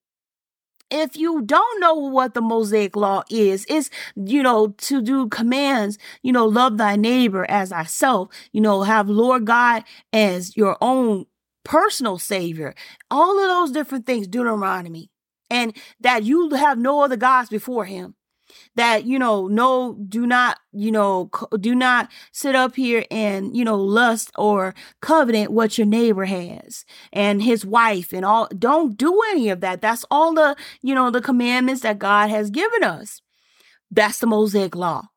If 0.91 1.17
you 1.17 1.41
don't 1.41 1.81
know 1.81 1.95
what 1.95 2.36
the 2.36 2.41
Mosaic 2.41 2.95
law 2.95 3.24
is, 3.29 3.65
it's, 3.67 3.89
you 4.15 4.43
know, 4.43 4.67
to 4.67 5.01
do 5.01 5.27
commands, 5.27 5.98
you 6.22 6.31
know, 6.31 6.45
love 6.45 6.77
thy 6.77 6.95
neighbor 6.95 7.45
as 7.50 7.69
thyself, 7.69 8.29
you 8.51 8.62
know, 8.62 8.84
have 8.84 9.10
Lord 9.10 9.45
God 9.45 9.84
as 10.13 10.55
your 10.55 10.77
own 10.81 11.25
personal 11.65 12.17
savior, 12.17 12.74
all 13.12 13.38
of 13.38 13.50
those 13.50 13.72
different 13.72 14.05
things, 14.05 14.27
Deuteronomy, 14.27 15.12
and 15.50 15.75
that 16.00 16.24
you 16.24 16.51
have 16.51 16.77
no 16.77 17.01
other 17.01 17.17
gods 17.17 17.50
before 17.50 17.84
him. 17.84 18.15
That 18.75 19.05
you 19.05 19.17
know 19.17 19.48
no 19.48 19.98
do 20.07 20.25
not 20.25 20.60
you 20.72 20.91
know 20.91 21.31
do 21.60 21.74
not 21.74 22.10
sit 22.31 22.55
up 22.55 22.75
here 22.75 23.03
and 23.10 23.57
you 23.57 23.65
know 23.65 23.75
lust 23.75 24.31
or 24.38 24.75
covenant 25.01 25.51
what 25.51 25.77
your 25.77 25.88
neighbor 25.88 26.25
has 26.25 26.86
and 27.12 27.41
his 27.41 27.65
wife 27.65 28.13
and 28.13 28.24
all 28.24 28.48
don't 28.57 28.98
do 28.98 29.19
any 29.31 29.50
of 29.50 29.62
that. 29.62 29.81
That's 29.81 30.05
all 30.12 30.34
the 30.36 30.55
you 30.81 30.93
know 30.93 31.10
the 31.10 31.22
commandments 31.22 31.81
that 31.81 31.98
god 31.98 32.29
has 32.29 32.51
given 32.51 32.84
us. 32.84 33.22
That's 33.89 34.19
the 34.19 34.27
mosaic 34.27 34.75
law. 34.75 35.07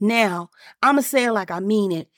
Now 0.00 0.50
i'm 0.82 0.96
gonna 0.96 1.02
say 1.02 1.24
it 1.24 1.32
like 1.32 1.52
i 1.52 1.60
mean 1.60 1.92
it. 1.92 2.08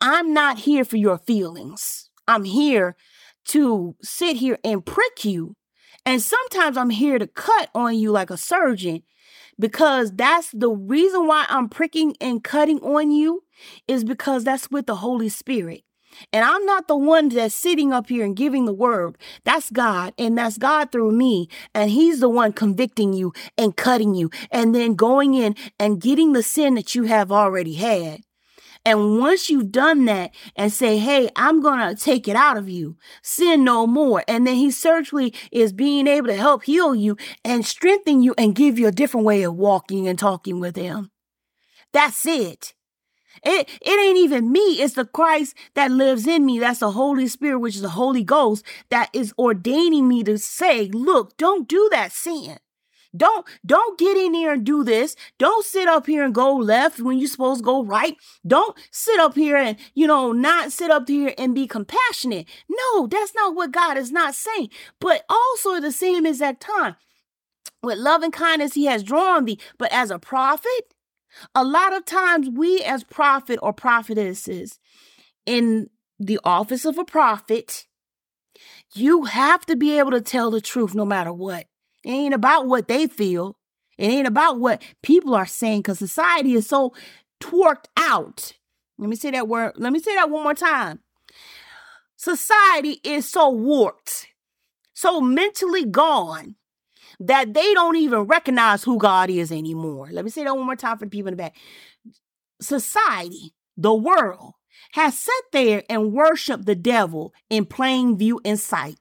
I'm 0.00 0.32
not 0.32 0.60
here 0.60 0.84
for 0.84 0.96
your 0.96 1.18
feelings 1.18 2.05
i'm 2.28 2.44
here 2.44 2.96
to 3.44 3.94
sit 4.02 4.36
here 4.36 4.58
and 4.64 4.84
prick 4.84 5.24
you 5.24 5.56
and 6.06 6.22
sometimes 6.22 6.76
I'm 6.76 6.90
here 6.90 7.18
to 7.18 7.26
cut 7.26 7.68
on 7.74 7.98
you 7.98 8.12
like 8.12 8.30
a 8.30 8.36
surgeon 8.36 9.02
because 9.58 10.12
that's 10.12 10.52
the 10.52 10.70
reason 10.70 11.26
why 11.26 11.46
I'm 11.48 11.68
pricking 11.68 12.14
and 12.20 12.44
cutting 12.44 12.78
on 12.78 13.10
you 13.10 13.42
is 13.88 14.04
because 14.04 14.44
that's 14.44 14.70
with 14.70 14.86
the 14.86 14.96
Holy 14.96 15.28
Spirit. 15.28 15.82
And 16.32 16.44
I'm 16.44 16.64
not 16.64 16.86
the 16.86 16.96
one 16.96 17.28
that's 17.28 17.54
sitting 17.54 17.92
up 17.92 18.08
here 18.08 18.24
and 18.24 18.36
giving 18.36 18.64
the 18.64 18.72
word. 18.72 19.18
That's 19.44 19.70
God, 19.70 20.14
and 20.16 20.38
that's 20.38 20.56
God 20.56 20.92
through 20.92 21.10
me. 21.10 21.48
And 21.74 21.90
He's 21.90 22.20
the 22.20 22.28
one 22.28 22.52
convicting 22.52 23.12
you 23.12 23.32
and 23.58 23.76
cutting 23.76 24.14
you, 24.14 24.30
and 24.50 24.74
then 24.74 24.94
going 24.94 25.34
in 25.34 25.56
and 25.78 26.00
getting 26.00 26.32
the 26.32 26.42
sin 26.42 26.74
that 26.76 26.94
you 26.94 27.02
have 27.04 27.32
already 27.32 27.74
had. 27.74 28.22
And 28.86 29.18
once 29.18 29.50
you've 29.50 29.72
done 29.72 30.04
that 30.04 30.32
and 30.54 30.72
say, 30.72 30.98
Hey, 30.98 31.28
I'm 31.34 31.60
going 31.60 31.80
to 31.80 32.00
take 32.00 32.28
it 32.28 32.36
out 32.36 32.56
of 32.56 32.68
you, 32.68 32.96
sin 33.20 33.64
no 33.64 33.84
more. 33.84 34.22
And 34.28 34.46
then 34.46 34.54
he 34.54 34.70
certainly 34.70 35.34
is 35.50 35.72
being 35.72 36.06
able 36.06 36.28
to 36.28 36.36
help 36.36 36.62
heal 36.62 36.94
you 36.94 37.16
and 37.44 37.66
strengthen 37.66 38.22
you 38.22 38.32
and 38.38 38.54
give 38.54 38.78
you 38.78 38.86
a 38.86 38.92
different 38.92 39.26
way 39.26 39.42
of 39.42 39.56
walking 39.56 40.06
and 40.06 40.16
talking 40.16 40.60
with 40.60 40.76
him. 40.76 41.10
That's 41.92 42.24
it. 42.26 42.74
It, 43.44 43.68
it 43.82 44.00
ain't 44.00 44.18
even 44.18 44.52
me. 44.52 44.80
It's 44.80 44.94
the 44.94 45.04
Christ 45.04 45.56
that 45.74 45.90
lives 45.90 46.24
in 46.28 46.46
me. 46.46 46.60
That's 46.60 46.78
the 46.78 46.92
Holy 46.92 47.26
Spirit, 47.26 47.58
which 47.58 47.74
is 47.74 47.82
the 47.82 47.90
Holy 47.90 48.22
Ghost 48.22 48.64
that 48.90 49.10
is 49.12 49.34
ordaining 49.36 50.06
me 50.06 50.22
to 50.22 50.38
say, 50.38 50.86
look, 50.86 51.36
don't 51.36 51.68
do 51.68 51.88
that 51.90 52.12
sin. 52.12 52.58
Don't 53.16 53.46
don't 53.64 53.98
get 53.98 54.16
in 54.16 54.34
here 54.34 54.52
and 54.52 54.64
do 54.64 54.84
this. 54.84 55.16
Don't 55.38 55.64
sit 55.64 55.88
up 55.88 56.06
here 56.06 56.24
and 56.24 56.34
go 56.34 56.54
left 56.54 57.00
when 57.00 57.18
you're 57.18 57.28
supposed 57.28 57.60
to 57.60 57.64
go 57.64 57.84
right. 57.84 58.16
Don't 58.46 58.76
sit 58.90 59.18
up 59.20 59.34
here 59.34 59.56
and, 59.56 59.76
you 59.94 60.06
know, 60.06 60.32
not 60.32 60.72
sit 60.72 60.90
up 60.90 61.08
here 61.08 61.34
and 61.38 61.54
be 61.54 61.66
compassionate. 61.66 62.46
No, 62.68 63.06
that's 63.06 63.34
not 63.34 63.54
what 63.54 63.72
God 63.72 63.96
is 63.96 64.12
not 64.12 64.34
saying. 64.34 64.70
But 65.00 65.24
also 65.28 65.80
the 65.80 65.92
same 65.92 66.26
exact 66.26 66.60
time, 66.60 66.96
with 67.82 67.98
love 67.98 68.22
and 68.22 68.32
kindness 68.32 68.74
he 68.74 68.86
has 68.86 69.02
drawn 69.02 69.44
thee. 69.44 69.60
But 69.78 69.92
as 69.92 70.10
a 70.10 70.18
prophet, 70.18 70.94
a 71.54 71.64
lot 71.64 71.94
of 71.94 72.04
times 72.04 72.48
we 72.48 72.82
as 72.82 73.04
prophet 73.04 73.58
or 73.62 73.72
prophetesses 73.72 74.78
in 75.44 75.88
the 76.18 76.40
office 76.44 76.84
of 76.84 76.98
a 76.98 77.04
prophet, 77.04 77.86
you 78.94 79.24
have 79.24 79.66
to 79.66 79.76
be 79.76 79.98
able 79.98 80.12
to 80.12 80.20
tell 80.20 80.50
the 80.50 80.60
truth 80.60 80.94
no 80.94 81.04
matter 81.04 81.32
what. 81.32 81.66
It 82.06 82.10
ain't 82.10 82.34
about 82.34 82.68
what 82.68 82.86
they 82.86 83.08
feel. 83.08 83.58
It 83.98 84.06
ain't 84.06 84.28
about 84.28 84.60
what 84.60 84.80
people 85.02 85.34
are 85.34 85.44
saying 85.44 85.80
because 85.80 85.98
society 85.98 86.54
is 86.54 86.64
so 86.64 86.94
twerked 87.42 87.86
out. 87.96 88.52
Let 88.96 89.08
me 89.08 89.16
say 89.16 89.32
that 89.32 89.48
word. 89.48 89.72
Let 89.76 89.92
me 89.92 89.98
say 89.98 90.14
that 90.14 90.30
one 90.30 90.44
more 90.44 90.54
time. 90.54 91.00
Society 92.14 93.00
is 93.02 93.28
so 93.28 93.50
warped, 93.50 94.28
so 94.94 95.20
mentally 95.20 95.84
gone 95.84 96.54
that 97.18 97.54
they 97.54 97.74
don't 97.74 97.96
even 97.96 98.20
recognize 98.20 98.84
who 98.84 98.98
God 98.98 99.28
is 99.28 99.50
anymore. 99.50 100.08
Let 100.12 100.24
me 100.24 100.30
say 100.30 100.44
that 100.44 100.56
one 100.56 100.66
more 100.66 100.76
time 100.76 100.98
for 100.98 101.06
the 101.06 101.10
people 101.10 101.28
in 101.28 101.32
the 101.32 101.42
back. 101.42 101.56
Society, 102.60 103.52
the 103.76 103.92
world, 103.92 104.52
has 104.92 105.18
sat 105.18 105.42
there 105.52 105.82
and 105.90 106.12
worshiped 106.12 106.66
the 106.66 106.76
devil 106.76 107.34
in 107.50 107.66
plain 107.66 108.16
view 108.16 108.40
and 108.44 108.60
sight. 108.60 108.98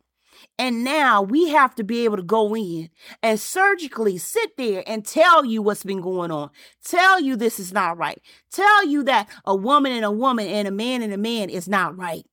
And 0.57 0.85
now 0.85 1.21
we 1.21 1.50
have 1.50 1.75
to 1.75 1.83
be 1.83 2.05
able 2.05 2.15
to 2.15 2.24
go 2.24 2.55
in 2.55 2.89
and 3.21 3.39
surgically 3.39 4.17
sit 4.17 4.55
there 4.55 4.83
and 4.88 5.05
tell 5.05 5.43
you 5.43 5.62
what's 5.62 5.83
been 5.83 6.00
going 6.00 6.31
on. 6.31 6.50
Tell 6.83 7.19
you 7.19 7.35
this 7.35 7.59
is 7.59 7.74
not 7.74 7.97
right. 7.97 8.21
Tell 8.51 8.85
you 8.85 9.03
that 9.03 9.29
a 9.43 9.55
woman 9.55 9.91
and 9.91 10.05
a 10.05 10.12
woman 10.12 10.47
and 10.47 10.67
a 10.67 10.71
man 10.71 11.01
and 11.01 11.12
a 11.12 11.17
man 11.17 11.50
is 11.50 11.67
not 11.67 11.97
right. 11.97 12.24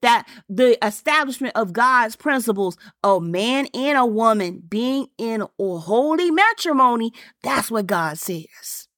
That 0.00 0.26
the 0.48 0.84
establishment 0.84 1.54
of 1.56 1.72
God's 1.72 2.16
principles, 2.16 2.78
a 3.02 3.20
man 3.20 3.66
and 3.74 3.98
a 3.98 4.06
woman 4.06 4.62
being 4.66 5.08
in 5.18 5.42
a 5.42 5.78
holy 5.78 6.30
matrimony, 6.30 7.12
that's 7.42 7.70
what 7.70 7.86
God 7.86 8.18
says. 8.18 8.88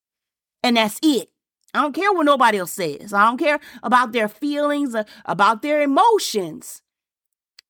And 0.63 0.77
that's 0.77 1.01
it. 1.03 1.31
I 1.75 1.83
don't 1.83 1.95
care 1.95 2.13
what 2.13 2.25
nobody 2.25 2.59
else 2.59 2.73
says. 2.73 3.13
I 3.13 3.25
don't 3.25 3.39
care 3.39 3.61
about 3.83 4.13
their 4.13 4.29
feelings, 4.29 4.95
uh, 4.95 5.05
about 5.25 5.63
their 5.63 5.83
emotions. 5.83 6.83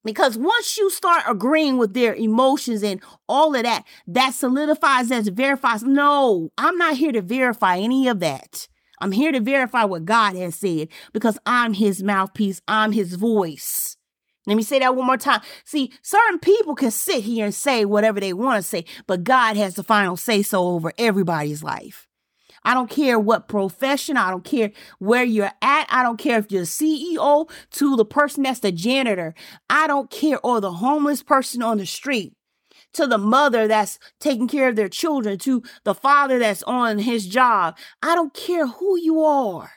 Because 0.08 0.38
once 0.38 0.78
you 0.78 0.88
start 0.88 1.24
agreeing 1.28 1.76
with 1.76 1.92
their 1.92 2.14
emotions 2.14 2.82
and 2.82 2.98
all 3.28 3.54
of 3.54 3.62
that, 3.62 3.84
that 4.06 4.30
solidifies, 4.30 5.10
that 5.10 5.26
verifies. 5.26 5.82
No, 5.82 6.48
I'm 6.56 6.78
not 6.78 6.96
here 6.96 7.12
to 7.12 7.20
verify 7.20 7.76
any 7.76 8.08
of 8.08 8.20
that. 8.20 8.68
I'm 9.02 9.12
here 9.12 9.32
to 9.32 9.40
verify 9.40 9.84
what 9.84 10.06
God 10.06 10.34
has 10.34 10.56
said 10.56 10.88
because 11.12 11.38
I'm 11.44 11.74
his 11.74 12.02
mouthpiece, 12.02 12.62
I'm 12.66 12.92
his 12.92 13.16
voice. 13.16 13.98
Let 14.46 14.56
me 14.56 14.62
say 14.62 14.78
that 14.78 14.96
one 14.96 15.06
more 15.06 15.18
time. 15.18 15.42
See, 15.66 15.92
certain 16.00 16.38
people 16.38 16.74
can 16.74 16.90
sit 16.90 17.24
here 17.24 17.44
and 17.44 17.54
say 17.54 17.84
whatever 17.84 18.18
they 18.18 18.32
want 18.32 18.62
to 18.62 18.66
say, 18.66 18.86
but 19.06 19.24
God 19.24 19.58
has 19.58 19.74
the 19.74 19.84
final 19.84 20.16
say 20.16 20.40
so 20.40 20.68
over 20.68 20.90
everybody's 20.96 21.62
life. 21.62 22.07
I 22.68 22.74
don't 22.74 22.90
care 22.90 23.18
what 23.18 23.48
profession. 23.48 24.18
I 24.18 24.28
don't 24.28 24.44
care 24.44 24.72
where 24.98 25.24
you're 25.24 25.50
at. 25.62 25.86
I 25.88 26.02
don't 26.02 26.18
care 26.18 26.38
if 26.38 26.52
you're 26.52 26.64
CEO 26.64 27.50
to 27.70 27.96
the 27.96 28.04
person 28.04 28.42
that's 28.42 28.60
the 28.60 28.70
janitor. 28.70 29.34
I 29.70 29.86
don't 29.86 30.10
care. 30.10 30.38
Or 30.44 30.60
the 30.60 30.72
homeless 30.72 31.22
person 31.22 31.62
on 31.62 31.78
the 31.78 31.86
street 31.86 32.34
to 32.92 33.06
the 33.06 33.16
mother 33.16 33.68
that's 33.68 33.98
taking 34.20 34.48
care 34.48 34.68
of 34.68 34.76
their 34.76 34.90
children, 34.90 35.38
to 35.38 35.62
the 35.84 35.94
father 35.94 36.38
that's 36.38 36.62
on 36.64 36.98
his 36.98 37.26
job. 37.26 37.78
I 38.02 38.14
don't 38.14 38.34
care 38.34 38.66
who 38.66 38.98
you 39.00 39.22
are. 39.22 39.70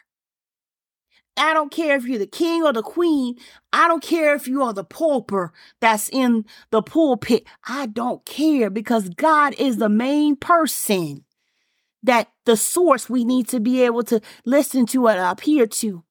I 1.37 1.53
don't 1.53 1.71
care 1.71 1.95
if 1.95 2.03
you're 2.03 2.19
the 2.19 2.27
king 2.27 2.61
or 2.61 2.73
the 2.73 2.83
queen. 2.83 3.37
I 3.71 3.87
don't 3.87 4.03
care 4.03 4.35
if 4.35 4.49
you 4.49 4.63
are 4.63 4.73
the 4.73 4.83
pauper 4.83 5.53
that's 5.79 6.09
in 6.09 6.43
the 6.71 6.81
pulpit. 6.81 7.45
I 7.65 7.85
don't 7.85 8.25
care 8.25 8.69
because 8.69 9.07
God 9.07 9.55
is 9.57 9.77
the 9.77 9.87
main 9.87 10.35
person 10.35 11.23
that 12.03 12.29
the 12.45 12.57
source 12.57 13.09
we 13.09 13.23
need 13.23 13.47
to 13.49 13.59
be 13.59 13.83
able 13.83 14.03
to 14.03 14.21
listen 14.45 14.85
to 14.87 15.07
and 15.07 15.19
appear 15.19 15.67
to. 15.67 16.03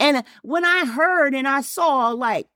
And 0.00 0.24
when 0.42 0.64
I 0.64 0.84
heard 0.84 1.34
and 1.34 1.46
I 1.46 1.60
saw 1.60 2.08
like 2.10 2.48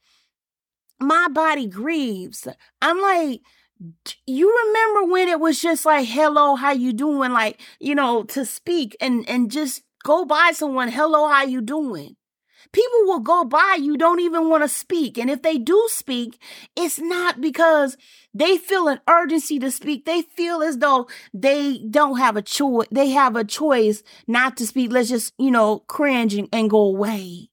my 0.98 1.28
body 1.28 1.66
grieves, 1.66 2.46
I'm 2.82 3.00
like, 3.00 3.40
you 4.26 4.54
remember 4.66 5.12
when 5.12 5.28
it 5.28 5.40
was 5.40 5.60
just 5.60 5.86
like 5.86 6.06
hello 6.06 6.54
how 6.54 6.70
you 6.70 6.92
doing 6.92 7.32
like 7.32 7.58
you 7.78 7.94
know 7.94 8.24
to 8.24 8.44
speak 8.44 8.94
and 9.00 9.26
and 9.26 9.50
just 9.50 9.82
go 10.04 10.26
by 10.26 10.50
someone 10.52 10.88
hello 10.90 11.28
how 11.28 11.44
you 11.44 11.62
doing 11.62 12.14
people 12.72 13.00
will 13.04 13.20
go 13.20 13.44
by 13.44 13.76
you 13.80 13.96
don't 13.96 14.20
even 14.20 14.48
want 14.48 14.62
to 14.62 14.68
speak 14.68 15.18
and 15.18 15.30
if 15.30 15.42
they 15.42 15.58
do 15.58 15.88
speak 15.90 16.40
it's 16.76 16.98
not 16.98 17.40
because 17.40 17.96
they 18.32 18.56
feel 18.56 18.88
an 18.88 19.00
urgency 19.08 19.58
to 19.58 19.70
speak 19.70 20.04
they 20.04 20.22
feel 20.22 20.62
as 20.62 20.78
though 20.78 21.08
they 21.34 21.78
don't 21.90 22.18
have 22.18 22.36
a 22.36 22.42
choice 22.42 22.86
they 22.90 23.10
have 23.10 23.36
a 23.36 23.44
choice 23.44 24.02
not 24.26 24.56
to 24.56 24.66
speak 24.66 24.90
let's 24.92 25.08
just 25.08 25.32
you 25.38 25.50
know 25.50 25.80
cringe 25.80 26.34
and, 26.34 26.48
and 26.52 26.70
go 26.70 26.80
away 26.80 27.50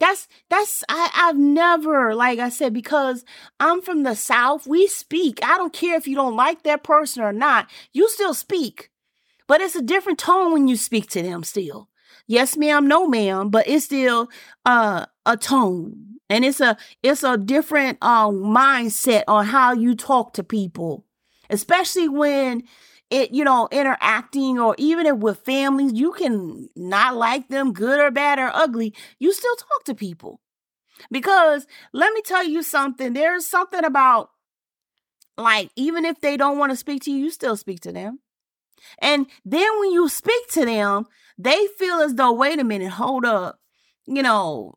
that's 0.00 0.28
that's 0.48 0.82
I, 0.88 1.10
I've 1.14 1.36
never, 1.36 2.14
like 2.14 2.38
I 2.38 2.48
said, 2.48 2.72
because 2.72 3.22
I'm 3.60 3.82
from 3.82 4.02
the 4.02 4.16
South, 4.16 4.66
we 4.66 4.86
speak. 4.86 5.38
I 5.44 5.58
don't 5.58 5.74
care 5.74 5.96
if 5.96 6.08
you 6.08 6.16
don't 6.16 6.34
like 6.34 6.62
that 6.62 6.82
person 6.82 7.22
or 7.22 7.34
not, 7.34 7.70
you 7.92 8.08
still 8.08 8.32
speak. 8.32 8.90
But 9.46 9.60
it's 9.60 9.76
a 9.76 9.82
different 9.82 10.18
tone 10.18 10.52
when 10.52 10.68
you 10.68 10.76
speak 10.76 11.10
to 11.10 11.22
them 11.22 11.44
still. 11.44 11.89
Yes, 12.30 12.56
ma'am, 12.56 12.86
no, 12.86 13.08
ma'am, 13.08 13.50
but 13.50 13.66
it's 13.66 13.86
still 13.86 14.30
uh, 14.64 15.06
a 15.26 15.36
tone. 15.36 16.18
And 16.28 16.44
it's 16.44 16.60
a 16.60 16.76
it's 17.02 17.24
a 17.24 17.36
different 17.36 17.98
uh, 18.00 18.28
mindset 18.28 19.24
on 19.26 19.46
how 19.46 19.72
you 19.72 19.96
talk 19.96 20.34
to 20.34 20.44
people. 20.44 21.04
Especially 21.50 22.08
when 22.08 22.62
it, 23.10 23.32
you 23.32 23.42
know, 23.42 23.66
interacting 23.72 24.60
or 24.60 24.76
even 24.78 25.18
with 25.18 25.38
families, 25.44 25.92
you 25.94 26.12
can 26.12 26.68
not 26.76 27.16
like 27.16 27.48
them, 27.48 27.72
good 27.72 27.98
or 27.98 28.12
bad 28.12 28.38
or 28.38 28.52
ugly. 28.54 28.94
You 29.18 29.32
still 29.32 29.56
talk 29.56 29.82
to 29.86 29.94
people. 29.96 30.40
Because 31.10 31.66
let 31.92 32.12
me 32.14 32.22
tell 32.22 32.44
you 32.44 32.62
something, 32.62 33.14
there's 33.14 33.48
something 33.48 33.84
about 33.84 34.30
like, 35.36 35.70
even 35.76 36.04
if 36.04 36.20
they 36.20 36.36
don't 36.36 36.58
want 36.58 36.70
to 36.70 36.76
speak 36.76 37.02
to 37.04 37.10
you, 37.10 37.24
you 37.24 37.30
still 37.30 37.56
speak 37.56 37.80
to 37.80 37.92
them. 37.92 38.20
And 39.00 39.26
then 39.44 39.68
when 39.80 39.92
you 39.92 40.08
speak 40.08 40.48
to 40.52 40.64
them, 40.64 41.06
they 41.44 41.66
feel 41.78 42.00
as 42.00 42.14
though, 42.14 42.32
wait 42.32 42.58
a 42.58 42.64
minute, 42.64 42.90
hold 42.90 43.24
up. 43.24 43.58
You 44.06 44.22
know, 44.22 44.74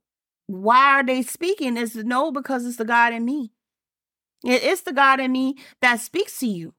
why 0.47 0.99
are 0.99 1.04
they 1.04 1.21
speaking? 1.21 1.78
It's 1.78 1.95
no, 1.95 2.32
because 2.32 2.65
it's 2.65 2.78
the 2.78 2.86
God 2.86 3.13
in 3.13 3.26
me. 3.26 3.52
It's 4.43 4.82
the 4.82 4.93
God 4.93 5.19
in 5.19 5.32
me 5.32 5.56
that 5.82 5.99
speaks 5.99 6.39
to 6.39 6.47
you. 6.47 6.73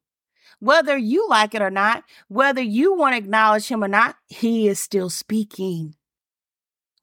Whether 0.61 0.97
you 0.97 1.29
like 1.29 1.55
it 1.55 1.63
or 1.63 1.71
not, 1.71 2.05
whether 2.29 2.63
you 2.63 2.95
want 2.95 3.15
to 3.15 3.19
acknowledge 3.19 3.69
him 3.69 3.83
or 3.83 3.89
not, 3.89 4.17
he 4.29 4.69
is 4.69 4.79
still 4.79 5.11
speaking. 5.11 5.95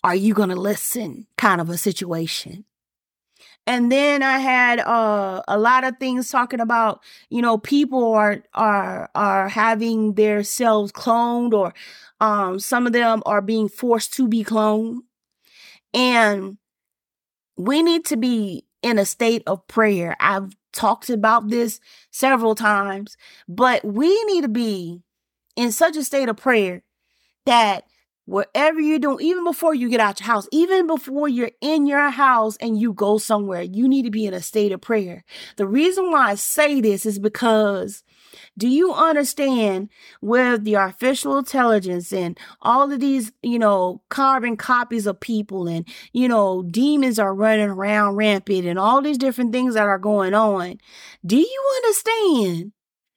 Are 0.03 0.15
you 0.15 0.33
going 0.33 0.49
to 0.49 0.55
listen? 0.55 1.27
Kind 1.37 1.61
of 1.61 1.69
a 1.69 1.77
situation. 1.77 2.65
And 3.67 3.91
then 3.91 4.23
I 4.23 4.39
had 4.39 4.79
uh, 4.79 5.43
a 5.47 5.59
lot 5.59 5.83
of 5.83 5.97
things 5.99 6.29
talking 6.29 6.59
about, 6.59 7.01
you 7.29 7.41
know, 7.41 7.59
people 7.59 8.13
are 8.13 8.43
are 8.55 9.09
are 9.13 9.49
having 9.49 10.15
their 10.15 10.43
selves 10.43 10.91
cloned, 10.91 11.53
or 11.53 11.73
um, 12.21 12.60
some 12.60 12.86
of 12.86 12.93
them 12.93 13.23
are 13.25 13.41
being 13.41 13.67
forced 13.67 14.13
to 14.13 14.27
be 14.27 14.43
cloned, 14.43 14.99
and 15.93 16.57
we 17.57 17.81
need 17.81 18.05
to 18.05 18.15
be 18.15 18.65
in 18.84 18.99
a 18.99 19.05
state 19.05 19.43
of 19.47 19.67
prayer. 19.67 20.15
I've 20.19 20.55
talked 20.71 21.10
about 21.10 21.49
this 21.49 21.79
several 22.12 22.53
times, 22.55 23.17
but 23.47 23.84
we 23.84 24.23
need 24.25 24.43
to 24.43 24.47
be 24.47 25.01
in 25.55 25.71
such 25.71 25.97
a 25.97 26.03
state 26.03 26.29
of 26.29 26.38
prayer 26.38 26.84
that 27.45 27.86
wherever 28.25 28.79
you're 28.79 28.99
doing, 28.99 29.25
even 29.25 29.43
before 29.43 29.73
you 29.73 29.89
get 29.89 29.99
out 29.99 30.19
your 30.19 30.27
house, 30.27 30.47
even 30.51 30.86
before 30.86 31.27
you're 31.27 31.51
in 31.60 31.88
your 31.88 32.12
house 32.12 32.55
and 32.57 32.79
you 32.79 32.93
go 32.93 33.17
somewhere, 33.17 33.63
you 33.63 33.88
need 33.88 34.03
to 34.03 34.12
be 34.12 34.27
in 34.27 34.34
a 34.34 34.41
state 34.41 34.71
of 34.71 34.79
prayer. 34.79 35.23
The 35.57 35.67
reason 35.67 36.12
why 36.12 36.29
I 36.29 36.36
say 36.36 36.81
this 36.81 37.05
is 37.05 37.19
because 37.19 38.03
do 38.57 38.67
you 38.67 38.93
understand 38.93 39.89
with 40.21 40.63
the 40.63 40.75
artificial 40.75 41.37
intelligence 41.37 42.11
and 42.11 42.39
all 42.61 42.91
of 42.91 42.99
these, 42.99 43.31
you 43.41 43.59
know, 43.59 44.01
carbon 44.09 44.57
copies 44.57 45.05
of 45.07 45.19
people 45.19 45.67
and, 45.67 45.87
you 46.13 46.27
know, 46.27 46.63
demons 46.63 47.19
are 47.19 47.33
running 47.33 47.69
around 47.69 48.15
rampant 48.15 48.65
and 48.65 48.79
all 48.79 49.01
these 49.01 49.17
different 49.17 49.51
things 49.51 49.73
that 49.73 49.87
are 49.87 49.99
going 49.99 50.33
on? 50.33 50.77
Do 51.25 51.37
you 51.37 51.81
understand 51.83 52.71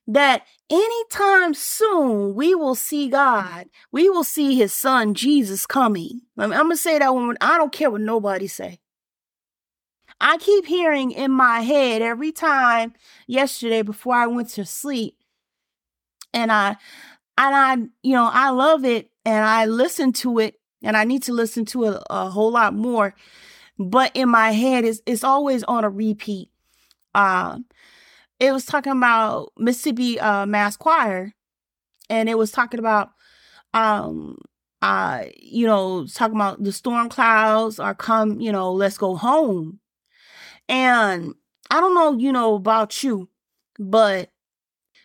that 0.07 0.43
anytime 0.71 1.55
soon 1.55 2.35
we 2.35 2.55
will 2.55 2.75
see 2.75 3.09
God. 3.09 3.67
We 3.91 4.11
will 4.11 4.25
see 4.25 4.55
his 4.55 4.75
son 4.75 5.15
Jesus 5.15 5.67
coming. 5.67 6.23
I'm, 6.37 6.53
I'm 6.53 6.65
gonna 6.65 6.77
say 6.77 6.99
that 6.99 7.15
one. 7.15 7.37
I 7.41 7.57
don't 7.57 7.73
care 7.73 7.91
what 7.91 8.01
nobody 8.01 8.47
say. 8.47 8.81
I 10.25 10.39
keep 10.39 10.65
hearing 10.65 11.11
in 11.11 11.31
my 11.31 11.61
head 11.61 12.01
every 12.01 12.33
time 12.33 12.95
yesterday 13.27 13.83
before 13.83 14.15
I 14.15 14.27
went 14.27 14.49
to 14.51 14.65
sleep. 14.65 15.19
And 16.33 16.51
I 16.51 16.79
and 17.37 17.55
I, 17.55 17.75
you 18.03 18.15
know, 18.15 18.31
I 18.33 18.49
love 18.49 18.87
it 18.87 19.11
and 19.27 19.45
I 19.45 19.67
listen 19.67 20.15
to 20.15 20.39
it 20.39 20.59
and 20.83 20.97
I 20.97 21.05
need 21.05 21.25
to 21.25 21.35
listen 21.35 21.67
to 21.67 21.85
it 21.85 22.03
a 22.09 22.31
whole 22.31 22.51
lot 22.51 22.73
more. 22.73 23.15
But 23.79 24.13
in 24.15 24.31
my 24.31 24.53
head, 24.53 24.87
it's, 24.87 25.03
it's 25.05 25.25
always 25.25 25.63
on 25.65 25.85
a 25.85 25.91
repeat. 25.91 26.49
Um, 27.15 27.67
it 28.41 28.51
was 28.51 28.65
talking 28.65 28.93
about 28.93 29.53
Mississippi 29.59 30.19
uh, 30.19 30.47
Mass 30.47 30.77
Choir, 30.77 31.35
and 32.09 32.29
it 32.31 32.39
was 32.39 32.51
talking 32.51 32.81
about, 32.81 33.11
um, 33.75 34.39
uh, 34.81 35.25
you 35.37 35.67
know, 35.67 36.07
talking 36.07 36.37
about 36.37 36.63
the 36.63 36.73
storm 36.73 37.11
clouds 37.11 37.79
are 37.79 37.95
come, 37.95 38.41
you 38.41 38.53
know, 38.53 38.73
let's 38.73 38.97
go 38.97 39.17
home. 39.17 39.81
And 40.69 41.35
I 41.71 41.81
don't 41.81 41.95
know, 41.95 42.17
you 42.19 42.33
know, 42.33 42.55
about 42.55 43.03
you, 43.03 43.29
but 43.79 44.31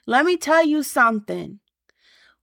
let 0.05 0.25
me 0.25 0.37
tell 0.37 0.65
you 0.65 0.83
something. 0.83 1.59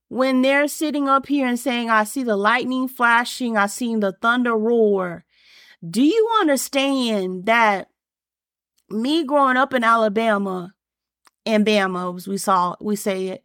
When 0.09 0.42
they're 0.42 0.68
sitting 0.68 1.09
up 1.09 1.26
here 1.26 1.48
and 1.48 1.59
saying, 1.59 1.90
I 1.90 2.05
see 2.05 2.22
the 2.22 2.37
lightning 2.37 2.87
flashing, 2.87 3.57
I 3.57 3.66
seen 3.66 4.00
the 4.00 4.12
thunder 4.12 4.57
roar, 4.57 5.24
do 5.88 6.02
you 6.02 6.29
understand 6.40 7.46
that 7.46 7.88
me 8.88 9.24
growing 9.24 9.57
up 9.57 9.74
in 9.74 9.83
Alabama, 9.85 10.74
and 11.44 11.66
Bama, 11.66 12.16
as 12.16 12.29
we 12.29 12.38
saw, 12.38 12.74
we 12.81 12.96
say 12.96 13.29
it, 13.29 13.42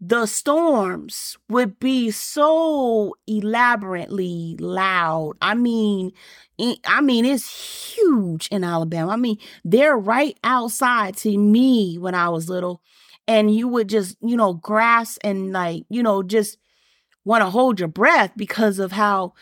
the 0.00 0.26
storms 0.26 1.36
would 1.48 1.78
be 1.78 2.10
so 2.10 3.14
elaborately 3.26 4.56
loud. 4.58 5.34
I 5.40 5.54
mean, 5.54 6.12
I 6.86 7.00
mean, 7.00 7.24
it's 7.24 7.94
huge 7.94 8.48
in 8.48 8.64
Alabama. 8.64 9.12
I 9.12 9.16
mean, 9.16 9.38
they're 9.64 9.96
right 9.96 10.38
outside 10.44 11.16
to 11.18 11.36
me 11.36 11.98
when 11.98 12.14
I 12.14 12.28
was 12.28 12.48
little, 12.48 12.82
and 13.26 13.54
you 13.54 13.68
would 13.68 13.88
just, 13.88 14.16
you 14.20 14.36
know, 14.36 14.54
grasp 14.54 15.18
and 15.24 15.52
like, 15.52 15.84
you 15.88 16.02
know, 16.02 16.22
just 16.22 16.58
want 17.24 17.42
to 17.42 17.50
hold 17.50 17.78
your 17.78 17.88
breath 17.88 18.32
because 18.36 18.78
of 18.78 18.92
how 18.92 19.34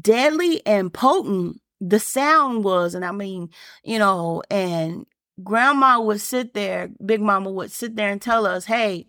deadly 0.00 0.64
and 0.66 0.92
potent 0.92 1.60
the 1.80 1.98
sound 1.98 2.64
was. 2.64 2.94
And 2.94 3.04
I 3.04 3.12
mean, 3.12 3.50
you 3.84 3.98
know, 3.98 4.42
and 4.50 5.06
grandma 5.42 6.00
would 6.00 6.20
sit 6.20 6.54
there, 6.54 6.90
big 7.04 7.20
mama 7.20 7.50
would 7.50 7.70
sit 7.70 7.96
there 7.96 8.10
and 8.10 8.20
tell 8.20 8.46
us, 8.46 8.64
hey, 8.64 9.06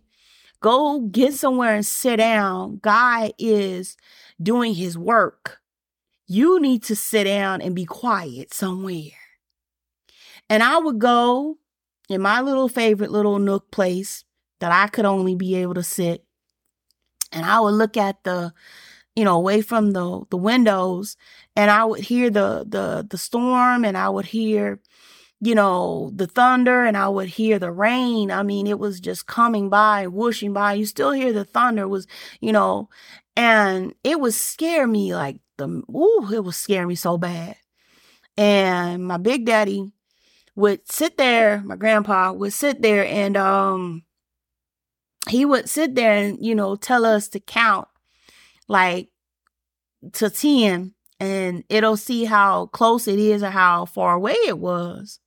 go 0.61 1.01
get 1.01 1.33
somewhere 1.33 1.75
and 1.75 1.85
sit 1.85 2.17
down. 2.17 2.79
God 2.81 3.31
is 3.39 3.97
doing 4.41 4.73
his 4.73 4.97
work. 4.97 5.59
You 6.27 6.59
need 6.59 6.83
to 6.83 6.95
sit 6.95 7.23
down 7.23 7.61
and 7.61 7.75
be 7.75 7.85
quiet 7.85 8.53
somewhere. 8.53 9.11
And 10.49 10.61
I 10.61 10.77
would 10.77 10.99
go 10.99 11.57
in 12.09 12.21
my 12.21 12.41
little 12.41 12.69
favorite 12.69 13.11
little 13.11 13.39
nook 13.39 13.71
place 13.71 14.23
that 14.59 14.71
I 14.71 14.87
could 14.87 15.05
only 15.05 15.35
be 15.35 15.55
able 15.55 15.73
to 15.75 15.83
sit. 15.83 16.25
And 17.31 17.45
I 17.45 17.59
would 17.59 17.73
look 17.73 17.97
at 17.97 18.23
the, 18.23 18.53
you 19.15 19.23
know, 19.23 19.35
away 19.35 19.61
from 19.61 19.91
the 19.91 20.23
the 20.29 20.37
windows 20.37 21.17
and 21.55 21.71
I 21.71 21.85
would 21.85 22.01
hear 22.01 22.29
the 22.29 22.65
the 22.67 23.05
the 23.09 23.17
storm 23.17 23.85
and 23.85 23.97
I 23.97 24.09
would 24.09 24.25
hear 24.25 24.79
you 25.39 25.53
know, 25.53 26.11
the 26.15 26.27
thunder 26.27 26.83
and 26.83 26.97
I 26.97 27.07
would 27.09 27.29
hear 27.29 27.59
the 27.59 27.71
rain. 27.71 28.31
I 28.31 28.41
mean, 28.43 28.65
it 28.65 28.79
was 28.79 28.99
just 28.99 29.27
coming 29.27 29.69
by, 29.69 30.07
whooshing 30.07 30.53
by. 30.53 30.73
You 30.73 30.85
still 30.85 31.11
hear 31.11 31.31
the 31.31 31.45
thunder 31.45 31.87
was, 31.87 32.07
you 32.41 32.51
know, 32.51 32.89
and 33.35 33.93
it 34.03 34.19
would 34.19 34.33
scare 34.33 34.87
me 34.87 35.13
like 35.13 35.39
the, 35.57 35.67
ooh, 35.67 36.29
it 36.33 36.43
was 36.43 36.57
scare 36.57 36.87
me 36.87 36.95
so 36.95 37.17
bad. 37.17 37.55
And 38.37 39.05
my 39.05 39.17
big 39.17 39.45
daddy 39.45 39.91
would 40.55 40.89
sit 40.91 41.17
there, 41.17 41.61
my 41.65 41.75
grandpa 41.75 42.31
would 42.33 42.53
sit 42.53 42.81
there 42.81 43.05
and, 43.05 43.37
um, 43.37 44.03
he 45.29 45.45
would 45.45 45.69
sit 45.69 45.95
there 45.95 46.13
and, 46.13 46.45
you 46.45 46.55
know, 46.55 46.75
tell 46.75 47.05
us 47.05 47.27
to 47.29 47.39
count 47.39 47.87
like 48.67 49.09
to 50.13 50.29
10 50.29 50.93
and 51.19 51.63
it'll 51.69 51.97
see 51.97 52.25
how 52.25 52.67
close 52.67 53.07
it 53.07 53.19
is 53.19 53.43
or 53.43 53.49
how 53.49 53.85
far 53.85 54.13
away 54.15 54.35
it 54.45 54.59
was 54.59 55.19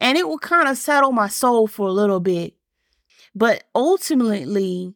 and 0.00 0.16
it 0.16 0.26
will 0.26 0.38
kind 0.38 0.68
of 0.68 0.78
settle 0.78 1.12
my 1.12 1.28
soul 1.28 1.66
for 1.66 1.86
a 1.86 1.92
little 1.92 2.20
bit. 2.20 2.54
But 3.34 3.64
ultimately, 3.74 4.94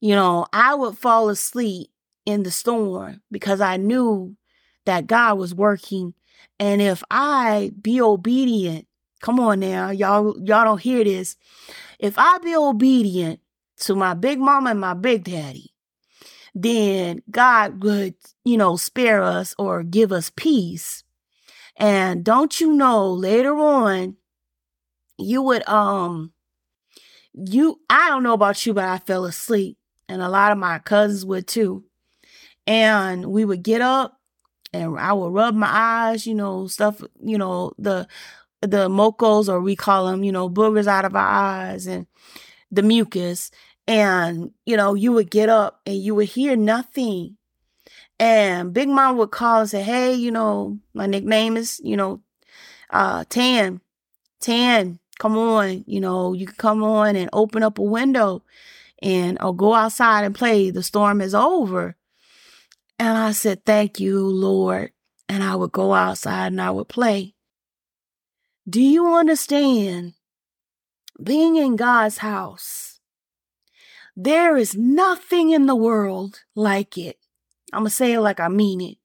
you 0.00 0.14
know, 0.14 0.46
I 0.52 0.74
would 0.74 0.96
fall 0.96 1.28
asleep 1.28 1.90
in 2.26 2.42
the 2.42 2.50
storm 2.50 3.20
because 3.30 3.60
I 3.60 3.76
knew 3.76 4.36
that 4.86 5.06
God 5.06 5.38
was 5.38 5.54
working. 5.54 6.14
And 6.58 6.80
if 6.80 7.02
I 7.10 7.72
be 7.80 8.00
obedient, 8.00 8.86
come 9.20 9.40
on 9.40 9.60
now, 9.60 9.90
y'all, 9.90 10.36
y'all 10.38 10.64
don't 10.64 10.80
hear 10.80 11.04
this. 11.04 11.36
If 11.98 12.18
I 12.18 12.38
be 12.38 12.54
obedient 12.54 13.40
to 13.78 13.94
my 13.94 14.14
big 14.14 14.38
mama 14.38 14.70
and 14.70 14.80
my 14.80 14.94
big 14.94 15.24
daddy, 15.24 15.72
then 16.54 17.22
God 17.30 17.82
would, 17.82 18.14
you 18.44 18.56
know, 18.56 18.76
spare 18.76 19.22
us 19.22 19.54
or 19.58 19.82
give 19.82 20.12
us 20.12 20.30
peace. 20.34 21.02
And 21.76 22.24
don't 22.24 22.60
you 22.60 22.72
know, 22.72 23.12
later 23.12 23.54
on, 23.56 24.16
you 25.18 25.42
would 25.42 25.68
um 25.68 26.32
you 27.34 27.80
I 27.90 28.08
don't 28.08 28.22
know 28.22 28.34
about 28.34 28.64
you, 28.64 28.74
but 28.74 28.84
I 28.84 28.98
fell 28.98 29.24
asleep. 29.24 29.76
And 30.08 30.22
a 30.22 30.28
lot 30.28 30.52
of 30.52 30.58
my 30.58 30.78
cousins 30.78 31.24
would 31.24 31.46
too. 31.46 31.84
And 32.66 33.26
we 33.26 33.44
would 33.44 33.62
get 33.62 33.80
up 33.80 34.18
and 34.72 34.98
I 34.98 35.12
would 35.12 35.32
rub 35.32 35.54
my 35.54 35.70
eyes, 35.70 36.26
you 36.26 36.34
know, 36.34 36.66
stuff, 36.66 37.02
you 37.22 37.38
know, 37.38 37.72
the 37.78 38.06
the 38.62 38.88
mocos 38.88 39.48
or 39.48 39.60
we 39.60 39.76
call 39.76 40.06
them, 40.06 40.24
you 40.24 40.32
know, 40.32 40.48
boogers 40.50 40.86
out 40.86 41.04
of 41.04 41.14
our 41.14 41.26
eyes 41.26 41.86
and 41.86 42.06
the 42.70 42.82
mucus. 42.82 43.50
And, 43.86 44.52
you 44.66 44.76
know, 44.76 44.94
you 44.94 45.12
would 45.12 45.30
get 45.30 45.48
up 45.50 45.80
and 45.86 45.96
you 45.96 46.14
would 46.14 46.28
hear 46.28 46.56
nothing. 46.56 47.36
And 48.18 48.72
Big 48.72 48.88
Mom 48.88 49.16
would 49.18 49.30
call 49.32 49.60
and 49.62 49.70
say, 49.70 49.82
Hey, 49.82 50.14
you 50.14 50.30
know, 50.30 50.78
my 50.94 51.06
nickname 51.06 51.56
is, 51.56 51.80
you 51.84 51.96
know, 51.96 52.22
uh 52.90 53.24
Tan. 53.28 53.80
Tan, 54.40 54.98
come 55.18 55.36
on, 55.38 55.84
you 55.86 56.00
know, 56.00 56.32
you 56.34 56.46
can 56.46 56.56
come 56.56 56.82
on 56.84 57.16
and 57.16 57.30
open 57.32 57.62
up 57.62 57.78
a 57.78 57.82
window 57.82 58.42
and 59.02 59.40
or 59.42 59.54
go 59.56 59.74
outside 59.74 60.24
and 60.24 60.34
play. 60.34 60.70
The 60.70 60.82
storm 60.82 61.20
is 61.20 61.34
over. 61.34 61.96
And 62.98 63.16
I 63.16 63.32
said, 63.32 63.64
Thank 63.64 64.00
you, 64.00 64.26
Lord. 64.26 64.92
And 65.28 65.42
I 65.42 65.56
would 65.56 65.72
go 65.72 65.94
outside 65.94 66.48
and 66.48 66.60
I 66.60 66.70
would 66.70 66.88
play. 66.88 67.34
Do 68.68 68.80
you 68.80 69.14
understand? 69.14 70.14
Being 71.22 71.56
in 71.56 71.76
God's 71.76 72.18
house, 72.18 72.98
there 74.16 74.56
is 74.56 74.74
nothing 74.74 75.50
in 75.50 75.66
the 75.66 75.76
world 75.76 76.42
like 76.56 76.98
it. 76.98 77.18
I'm 77.72 77.80
going 77.80 77.90
to 77.90 77.94
say 77.94 78.14
it 78.14 78.20
like 78.20 78.40
I 78.40 78.48
mean 78.48 78.80
it. 78.80 78.98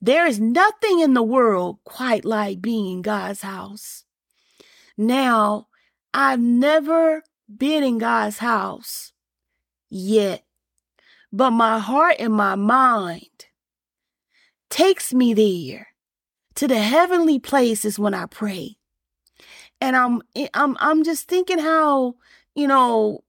There 0.00 0.26
is 0.26 0.40
nothing 0.40 1.00
in 1.00 1.14
the 1.14 1.22
world 1.22 1.78
quite 1.84 2.24
like 2.24 2.62
being 2.62 2.86
in 2.86 3.02
God's 3.02 3.42
house. 3.42 4.04
Now, 4.96 5.68
I've 6.14 6.40
never 6.40 7.22
been 7.54 7.84
in 7.84 7.98
God's 7.98 8.38
house 8.38 9.12
yet, 9.90 10.44
but 11.32 11.50
my 11.50 11.78
heart 11.78 12.16
and 12.18 12.32
my 12.32 12.54
mind 12.54 13.46
takes 14.70 15.12
me 15.12 15.34
there 15.34 15.88
to 16.54 16.66
the 16.68 16.78
heavenly 16.78 17.38
places 17.38 17.98
when 17.98 18.14
I 18.14 18.26
pray. 18.26 18.76
And 19.80 19.94
I'm 19.94 20.22
I'm 20.54 20.76
I'm 20.80 21.04
just 21.04 21.28
thinking 21.28 21.58
how, 21.58 22.14
you 22.54 22.66
know, 22.66 23.24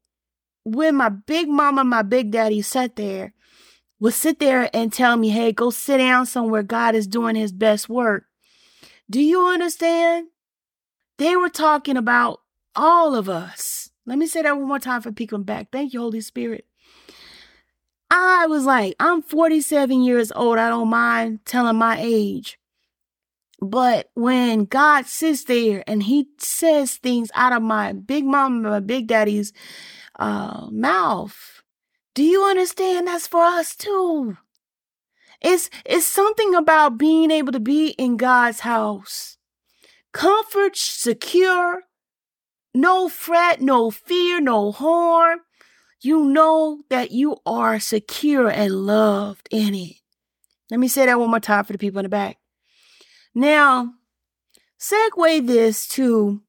when 0.64 0.96
my 0.96 1.10
big 1.10 1.50
mama, 1.50 1.84
my 1.84 2.02
big 2.02 2.32
daddy 2.32 2.62
sat 2.62 2.96
there, 2.96 3.34
would 4.00 4.14
sit 4.14 4.40
there 4.40 4.70
and 4.74 4.94
tell 4.94 5.18
me, 5.18 5.30
hey, 5.30 5.52
go 5.52 5.70
sit 5.70 5.98
down 5.98 6.26
somewhere. 6.26 6.64
God 6.64 6.96
is 6.96 7.08
doing 7.08 7.36
his 7.36 7.52
best 7.52 7.90
work. 7.90 8.26
Do 9.10 9.22
you 9.22 9.48
understand? 9.48 10.28
They 11.18 11.36
were 11.36 11.50
talking 11.50 11.98
about 11.98 12.42
all 12.76 13.16
of 13.16 13.28
us. 13.28 13.90
Let 14.06 14.18
me 14.18 14.28
say 14.28 14.44
that 14.44 14.56
one 14.56 14.68
more 14.68 14.80
time 14.80 15.02
for 15.02 15.12
people 15.12 15.40
back. 15.40 15.70
Thank 15.72 15.94
you, 15.94 16.00
Holy 16.00 16.22
Spirit. 16.22 16.67
I 18.10 18.48
was 18.48 18.66
like, 18.66 18.96
I'm 19.00 19.22
47 19.22 20.02
years 20.02 20.32
old. 20.32 20.58
I 20.58 20.70
don't 20.70 20.90
mind 20.90 21.40
telling 21.46 21.78
my 21.78 21.98
age. 22.00 22.58
But 23.60 24.10
when 24.14 24.66
God 24.66 25.08
sits 25.08 25.44
there 25.46 25.84
and 25.88 26.04
he 26.04 26.30
says 26.38 26.98
things 26.98 27.32
out 27.34 27.54
of 27.54 27.64
my 27.64 27.94
big 27.94 28.24
mama, 28.24 28.70
my 28.70 28.80
big 28.80 29.08
daddy's 29.08 29.52
uh, 30.20 30.68
mouth, 30.72 31.64
do 32.14 32.24
you 32.24 32.44
understand 32.44 33.08
that's 33.08 33.28
for 33.28 33.44
us 33.44 33.76
too? 33.76 34.38
It's, 35.42 35.70
it's 35.86 36.06
something 36.06 36.56
about 36.56 36.98
being 36.98 37.32
able 37.32 37.52
to 37.52 37.60
be 37.60 37.90
in 37.90 38.18
God's 38.18 38.62
house 38.62 39.38
comfort, 40.14 40.76
secure, 40.76 41.84
no 42.74 43.08
fret, 43.08 43.62
no 43.62 43.92
fear, 43.92 44.42
no 44.42 44.72
harm. 44.72 45.40
You 46.02 46.26
know 46.26 46.84
that 46.90 47.12
you 47.12 47.38
are 47.46 47.80
secure 47.80 48.50
and 48.50 48.86
loved 48.86 49.48
in 49.52 49.74
it. 49.74 49.96
Let 50.70 50.80
me 50.80 50.88
say 50.88 51.06
that 51.06 51.20
one 51.20 51.30
more 51.30 51.40
time 51.40 51.64
for 51.64 51.74
the 51.74 51.80
people 51.80 52.00
in 52.00 52.04
the 52.04 52.10
back. 52.10 52.38
Now, 53.34 53.94
segue 54.80 55.48
this 55.48 55.88
to 55.90 56.42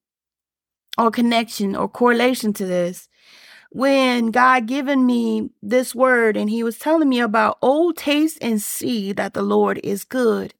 or 0.99 1.11
connection 1.11 1.77
or 1.77 1.89
correlation 1.89 2.53
to 2.55 2.67
this 2.67 3.09
when 3.71 4.31
God 4.31 4.67
given 4.67 5.07
me 5.07 5.51
this 5.63 5.95
word 5.95 6.37
and 6.37 6.51
he 6.51 6.63
was 6.63 6.79
telling 6.79 7.09
me 7.09 7.21
about 7.21 7.59
old 7.63 7.97
taste 7.97 8.39
and 8.41 8.61
see 8.61 9.13
that 9.13 9.35
the 9.35 9.43
Lord 9.43 9.81
is 9.85 10.05
good. 10.05 10.55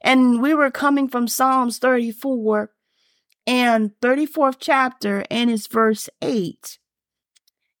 And 0.00 0.40
we 0.40 0.54
were 0.54 0.70
coming 0.70 1.08
from 1.08 1.26
Psalms 1.26 1.78
34 1.78 2.70
and 3.46 3.92
34th 4.00 4.56
chapter, 4.58 5.24
and 5.30 5.50
it's 5.50 5.66
verse 5.66 6.08
8. 6.22 6.78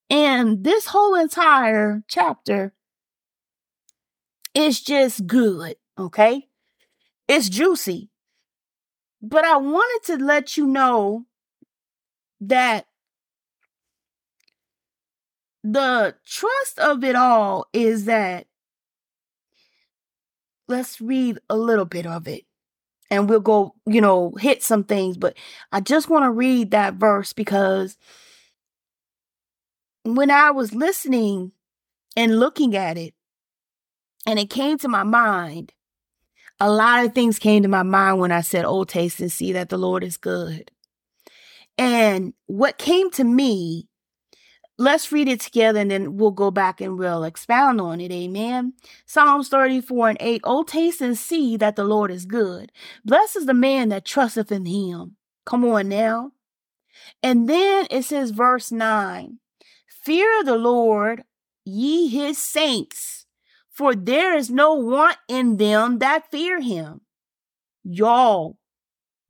And 0.08 0.62
this 0.62 0.86
whole 0.86 1.14
entire 1.14 2.02
chapter 2.08 2.72
is 4.54 4.80
just 4.80 5.26
good, 5.26 5.76
okay? 5.98 6.48
It's 7.28 7.48
juicy. 7.48 8.10
But 9.20 9.44
I 9.44 9.56
wanted 9.56 10.06
to 10.06 10.24
let 10.24 10.56
you 10.56 10.66
know 10.66 11.26
that 12.40 12.86
the 15.64 16.14
trust 16.24 16.78
of 16.78 17.02
it 17.02 17.16
all 17.16 17.66
is 17.72 18.04
that 18.04 18.46
let's 20.68 21.00
read 21.00 21.38
a 21.48 21.56
little 21.56 21.84
bit 21.84 22.06
of 22.06 22.28
it 22.28 22.44
and 23.10 23.28
we'll 23.28 23.40
go, 23.40 23.74
you 23.86 24.00
know, 24.00 24.32
hit 24.38 24.62
some 24.62 24.84
things. 24.84 25.16
But 25.16 25.36
I 25.72 25.80
just 25.80 26.08
want 26.08 26.24
to 26.24 26.30
read 26.30 26.70
that 26.72 26.94
verse 26.94 27.32
because 27.32 27.96
when 30.14 30.30
I 30.30 30.50
was 30.50 30.74
listening 30.74 31.52
and 32.16 32.38
looking 32.38 32.76
at 32.76 32.98
it, 32.98 33.14
and 34.26 34.38
it 34.38 34.50
came 34.50 34.76
to 34.78 34.88
my 34.88 35.04
mind, 35.04 35.72
a 36.60 36.70
lot 36.70 37.04
of 37.04 37.14
things 37.14 37.38
came 37.38 37.62
to 37.62 37.68
my 37.68 37.82
mind 37.82 38.18
when 38.18 38.32
I 38.32 38.40
said, 38.40 38.64
Oh, 38.64 38.84
taste 38.84 39.20
and 39.20 39.32
see 39.32 39.52
that 39.52 39.68
the 39.68 39.78
Lord 39.78 40.04
is 40.04 40.16
good. 40.16 40.70
And 41.78 42.34
what 42.46 42.78
came 42.78 43.10
to 43.12 43.24
me 43.24 43.88
let's 44.78 45.10
read 45.10 45.28
it 45.28 45.40
together 45.40 45.80
and 45.80 45.90
then 45.90 46.16
we'll 46.16 46.30
go 46.30 46.50
back 46.50 46.80
and 46.80 46.98
we'll 46.98 47.24
expound 47.24 47.80
on 47.80 48.00
it. 48.00 48.12
Amen. 48.12 48.74
Psalms 49.06 49.48
34 49.48 50.10
and 50.10 50.18
8. 50.20 50.40
Oh, 50.44 50.62
taste 50.62 51.00
and 51.00 51.16
see 51.16 51.56
that 51.56 51.76
the 51.76 51.84
Lord 51.84 52.10
is 52.10 52.26
good. 52.26 52.72
Blessed 53.04 53.36
is 53.36 53.46
the 53.46 53.54
man 53.54 53.88
that 53.88 54.04
trusteth 54.04 54.52
in 54.52 54.66
him. 54.66 55.16
Come 55.44 55.64
on 55.64 55.88
now. 55.88 56.32
And 57.22 57.48
then 57.48 57.86
it 57.90 58.04
says, 58.04 58.30
verse 58.30 58.70
9 58.70 59.38
Fear 60.06 60.44
the 60.44 60.54
Lord, 60.54 61.24
ye 61.64 62.06
his 62.06 62.38
saints, 62.38 63.26
for 63.72 63.92
there 63.92 64.36
is 64.36 64.48
no 64.48 64.72
want 64.74 65.16
in 65.28 65.56
them 65.56 65.98
that 65.98 66.30
fear 66.30 66.60
him. 66.60 67.00
Y'all. 67.82 68.56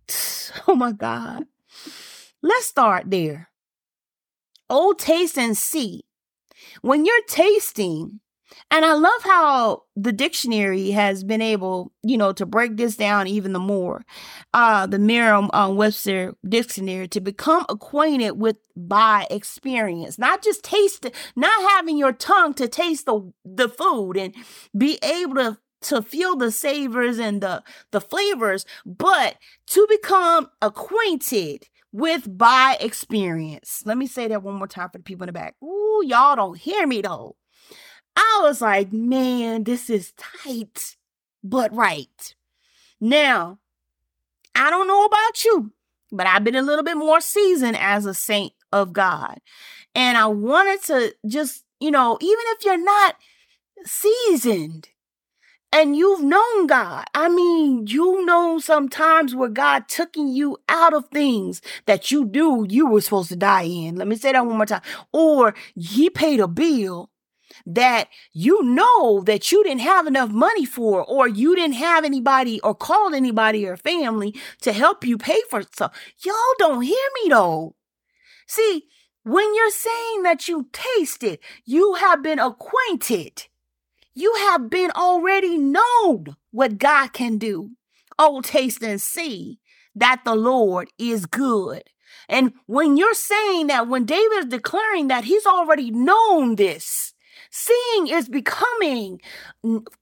Oh 0.68 0.74
my 0.74 0.92
God. 0.92 1.44
Let's 2.42 2.66
start 2.66 3.04
there. 3.10 3.48
Oh, 4.68 4.92
taste 4.92 5.38
and 5.38 5.56
see. 5.56 6.04
When 6.82 7.06
you're 7.06 7.24
tasting, 7.26 8.20
And 8.70 8.84
I 8.84 8.94
love 8.94 9.22
how 9.22 9.82
the 9.94 10.12
dictionary 10.12 10.90
has 10.90 11.22
been 11.24 11.40
able, 11.40 11.92
you 12.02 12.16
know, 12.16 12.32
to 12.32 12.46
break 12.46 12.76
this 12.76 12.96
down 12.96 13.26
even 13.26 13.52
the 13.52 13.58
more. 13.58 14.04
Uh, 14.52 14.86
the 14.86 14.98
Merriam-Webster 14.98 16.34
dictionary 16.48 17.08
to 17.08 17.20
become 17.20 17.64
acquainted 17.68 18.32
with 18.32 18.56
by 18.76 19.26
experience, 19.30 20.18
not 20.18 20.42
just 20.42 20.64
taste, 20.64 21.06
not 21.36 21.70
having 21.70 21.96
your 21.96 22.12
tongue 22.12 22.54
to 22.54 22.68
taste 22.68 23.06
the 23.06 23.32
the 23.44 23.68
food 23.68 24.16
and 24.16 24.34
be 24.76 24.98
able 25.02 25.34
to 25.36 25.58
to 25.82 26.02
feel 26.02 26.36
the 26.36 26.50
savors 26.50 27.18
and 27.18 27.40
the 27.42 27.62
the 27.92 28.00
flavors, 28.00 28.64
but 28.84 29.36
to 29.68 29.86
become 29.88 30.48
acquainted 30.60 31.68
with 31.92 32.36
by 32.36 32.76
experience. 32.80 33.82
Let 33.86 33.96
me 33.96 34.06
say 34.06 34.28
that 34.28 34.42
one 34.42 34.56
more 34.56 34.66
time 34.66 34.90
for 34.90 34.98
the 34.98 35.04
people 35.04 35.24
in 35.24 35.28
the 35.28 35.32
back. 35.32 35.54
Ooh, 35.62 36.02
y'all 36.04 36.36
don't 36.36 36.58
hear 36.58 36.86
me 36.86 37.02
though. 37.02 37.36
I 38.16 38.40
was 38.42 38.60
like, 38.60 38.92
man, 38.92 39.64
this 39.64 39.90
is 39.90 40.12
tight, 40.16 40.96
but 41.44 41.74
right. 41.74 42.34
Now, 43.00 43.58
I 44.54 44.70
don't 44.70 44.88
know 44.88 45.04
about 45.04 45.44
you, 45.44 45.72
but 46.10 46.26
I've 46.26 46.44
been 46.44 46.56
a 46.56 46.62
little 46.62 46.84
bit 46.84 46.96
more 46.96 47.20
seasoned 47.20 47.76
as 47.76 48.06
a 48.06 48.14
saint 48.14 48.54
of 48.72 48.92
God. 48.92 49.38
And 49.94 50.16
I 50.16 50.26
wanted 50.26 50.82
to 50.84 51.14
just, 51.26 51.64
you 51.80 51.90
know, 51.90 52.18
even 52.20 52.44
if 52.48 52.64
you're 52.64 52.82
not 52.82 53.16
seasoned 53.84 54.88
and 55.72 55.96
you've 55.96 56.22
known 56.22 56.66
God, 56.66 57.04
I 57.14 57.28
mean, 57.28 57.86
you 57.86 58.24
know 58.24 58.58
sometimes 58.58 59.34
where 59.34 59.48
God 59.48 59.88
took 59.88 60.16
you 60.16 60.56
out 60.68 60.94
of 60.94 61.08
things 61.08 61.60
that 61.86 62.10
you 62.10 62.24
do 62.24 62.66
you 62.68 62.86
were 62.86 63.00
supposed 63.00 63.28
to 63.30 63.36
die 63.36 63.62
in. 63.62 63.96
Let 63.96 64.08
me 64.08 64.16
say 64.16 64.32
that 64.32 64.46
one 64.46 64.56
more 64.56 64.66
time. 64.66 64.82
Or 65.12 65.54
he 65.74 66.08
paid 66.08 66.40
a 66.40 66.48
bill 66.48 67.10
that 67.66 68.08
you 68.32 68.62
know 68.62 69.22
that 69.22 69.50
you 69.50 69.64
didn't 69.64 69.80
have 69.80 70.06
enough 70.06 70.30
money 70.30 70.64
for, 70.64 71.04
or 71.04 71.26
you 71.26 71.56
didn't 71.56 71.74
have 71.74 72.04
anybody 72.04 72.60
or 72.60 72.74
called 72.74 73.12
anybody 73.12 73.66
or 73.66 73.76
family 73.76 74.34
to 74.60 74.72
help 74.72 75.04
you 75.04 75.18
pay 75.18 75.40
for 75.50 75.62
stuff. 75.62 75.92
Y'all 76.24 76.34
don't 76.58 76.82
hear 76.82 77.08
me 77.22 77.30
though. 77.30 77.74
See, 78.46 78.84
when 79.24 79.54
you're 79.56 79.70
saying 79.70 80.22
that 80.22 80.46
you 80.46 80.68
tasted, 80.72 81.40
you 81.64 81.94
have 81.94 82.22
been 82.22 82.38
acquainted. 82.38 83.46
You 84.14 84.32
have 84.38 84.70
been 84.70 84.92
already 84.92 85.58
known 85.58 86.36
what 86.52 86.78
God 86.78 87.12
can 87.12 87.36
do. 87.36 87.72
Oh, 88.18 88.40
taste 88.40 88.82
and 88.82 89.00
see 89.00 89.58
that 89.96 90.22
the 90.24 90.36
Lord 90.36 90.88
is 90.98 91.26
good. 91.26 91.82
And 92.28 92.52
when 92.66 92.96
you're 92.96 93.14
saying 93.14 93.66
that, 93.66 93.88
when 93.88 94.04
David 94.04 94.38
is 94.38 94.46
declaring 94.46 95.08
that 95.08 95.24
he's 95.24 95.44
already 95.44 95.90
known 95.90 96.54
this, 96.54 97.12
Seeing 97.58 98.08
is 98.08 98.28
becoming 98.28 99.18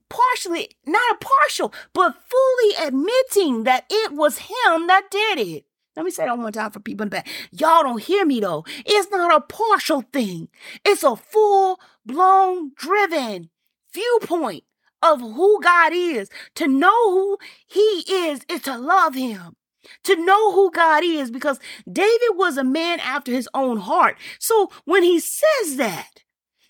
partially, 0.09 0.71
not 0.85 1.01
a 1.13 1.17
partial, 1.21 1.73
but 1.93 2.13
fully 2.13 2.85
admitting 2.85 3.63
that 3.63 3.85
it 3.89 4.11
was 4.11 4.39
him 4.39 4.87
that 4.87 5.09
did 5.09 5.39
it. 5.39 5.65
Let 5.95 6.03
me 6.03 6.11
say 6.11 6.25
that 6.25 6.37
one 6.37 6.51
time 6.51 6.71
for 6.71 6.81
people 6.81 7.03
in 7.03 7.09
the 7.09 7.15
back. 7.15 7.29
Y'all 7.51 7.83
don't 7.83 8.01
hear 8.01 8.25
me 8.25 8.41
though. 8.41 8.65
It's 8.85 9.09
not 9.09 9.33
a 9.33 9.39
partial 9.39 10.01
thing. 10.01 10.49
It's 10.83 11.03
a 11.03 11.15
full 11.15 11.79
blown 12.05 12.73
driven 12.75 13.49
viewpoint 13.93 14.65
of 15.01 15.21
who 15.21 15.61
God 15.61 15.93
is. 15.93 16.29
To 16.55 16.67
know 16.67 17.11
who 17.11 17.37
he 17.65 18.03
is 18.05 18.41
is 18.49 18.63
to 18.63 18.77
love 18.77 19.15
him. 19.15 19.55
To 20.03 20.17
know 20.17 20.51
who 20.51 20.71
God 20.71 21.05
is 21.05 21.31
because 21.31 21.59
David 21.89 22.31
was 22.31 22.57
a 22.57 22.65
man 22.65 22.99
after 22.99 23.31
his 23.31 23.47
own 23.53 23.77
heart. 23.77 24.17
So 24.39 24.71
when 24.83 25.03
he 25.03 25.21
says 25.21 25.77
that, 25.77 26.24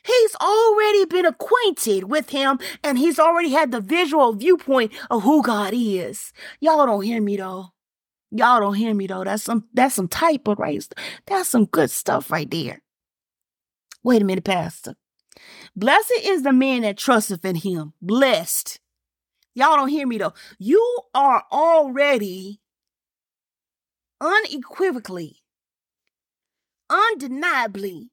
He's 0.06 0.36
already 0.36 1.06
been 1.06 1.26
acquainted 1.26 2.06
with 2.06 2.30
him 2.30 2.60
and 2.84 2.98
he's 2.98 3.18
already 3.18 3.50
had 3.50 3.72
the 3.72 3.82
visual 3.82 4.34
viewpoint 4.34 4.92
of 5.10 5.24
who 5.24 5.42
God 5.42 5.74
is. 5.76 6.32
Y'all 6.60 6.86
don't 6.86 7.02
hear 7.02 7.22
me 7.22 7.38
though. 7.38 7.74
Y'all 8.32 8.60
don't 8.60 8.76
hear 8.76 8.94
me 8.94 9.08
though. 9.08 9.24
That's 9.24 9.44
some 9.44 9.66
that's 9.74 9.96
some 9.96 10.08
type 10.08 10.48
of 10.48 10.60
right. 10.60 10.86
That's 11.26 11.50
some 11.50 11.66
good 11.66 11.90
stuff 11.90 12.30
right 12.30 12.50
there. 12.50 12.82
Wait 14.04 14.22
a 14.22 14.26
minute, 14.26 14.44
Pastor. 14.44 14.96
Blessed 15.76 16.14
is 16.22 16.44
the 16.44 16.54
man 16.54 16.84
that 16.84 16.98
trusteth 16.98 17.44
in 17.44 17.56
him. 17.56 17.94
Blessed. 18.02 18.80
Y'all 19.56 19.76
don't 19.76 19.88
hear 19.88 20.06
me 20.06 20.20
though. 20.20 20.34
You 20.60 21.00
are 21.16 21.44
already 21.52 22.62
unequivocally, 24.22 25.38
undeniably 26.90 28.12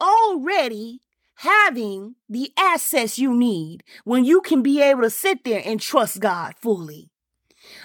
already 0.00 1.00
having 1.36 2.14
the 2.28 2.50
assets 2.56 3.18
you 3.18 3.34
need 3.34 3.82
when 4.04 4.24
you 4.24 4.40
can 4.40 4.62
be 4.62 4.80
able 4.80 5.02
to 5.02 5.10
sit 5.10 5.44
there 5.44 5.62
and 5.64 5.80
trust 5.80 6.20
God 6.20 6.54
fully. 6.60 7.10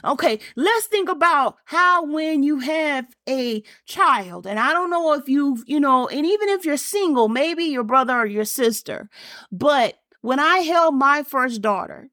Okay, 0.06 0.40
let's 0.56 0.86
think 0.86 1.10
about 1.10 1.58
how 1.66 2.06
when 2.06 2.44
you 2.44 2.60
have 2.60 3.08
a 3.28 3.64
child, 3.86 4.46
and 4.46 4.60
I 4.60 4.74
don't 4.74 4.90
know 4.92 5.14
if 5.14 5.28
you've, 5.28 5.64
you 5.66 5.80
know, 5.80 6.08
and 6.08 6.26
even 6.26 6.50
if 6.50 6.66
you're 6.66 6.78
single, 6.78 7.28
maybe 7.28 7.64
your 7.64 7.84
brother 7.84 8.16
or 8.16 8.26
your 8.26 8.46
sister, 8.46 9.10
but 9.52 9.96
when 10.22 10.40
I 10.40 10.60
held 10.60 10.96
my 10.96 11.24
first 11.24 11.62
daughter 11.62 12.10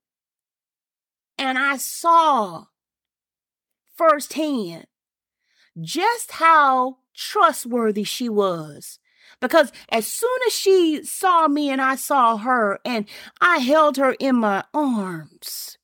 and 1.37 1.59
I 1.59 1.77
saw 1.77 2.65
firsthand 3.97 4.87
just 5.81 6.33
how 6.33 6.99
trustworthy 7.15 8.05
she 8.05 8.29
was 8.29 8.99
because 9.41 9.73
as 9.91 10.07
soon 10.07 10.39
as 10.47 10.53
she 10.53 11.05
saw 11.05 11.49
me 11.49 11.71
and 11.71 11.81
I 11.81 11.97
saw 11.97 12.37
her 12.37 12.81
and 12.85 13.07
I 13.41 13.59
held 13.59 13.97
her 13.97 14.15
in 14.19 14.37
my 14.37 14.65
arms, 14.75 15.79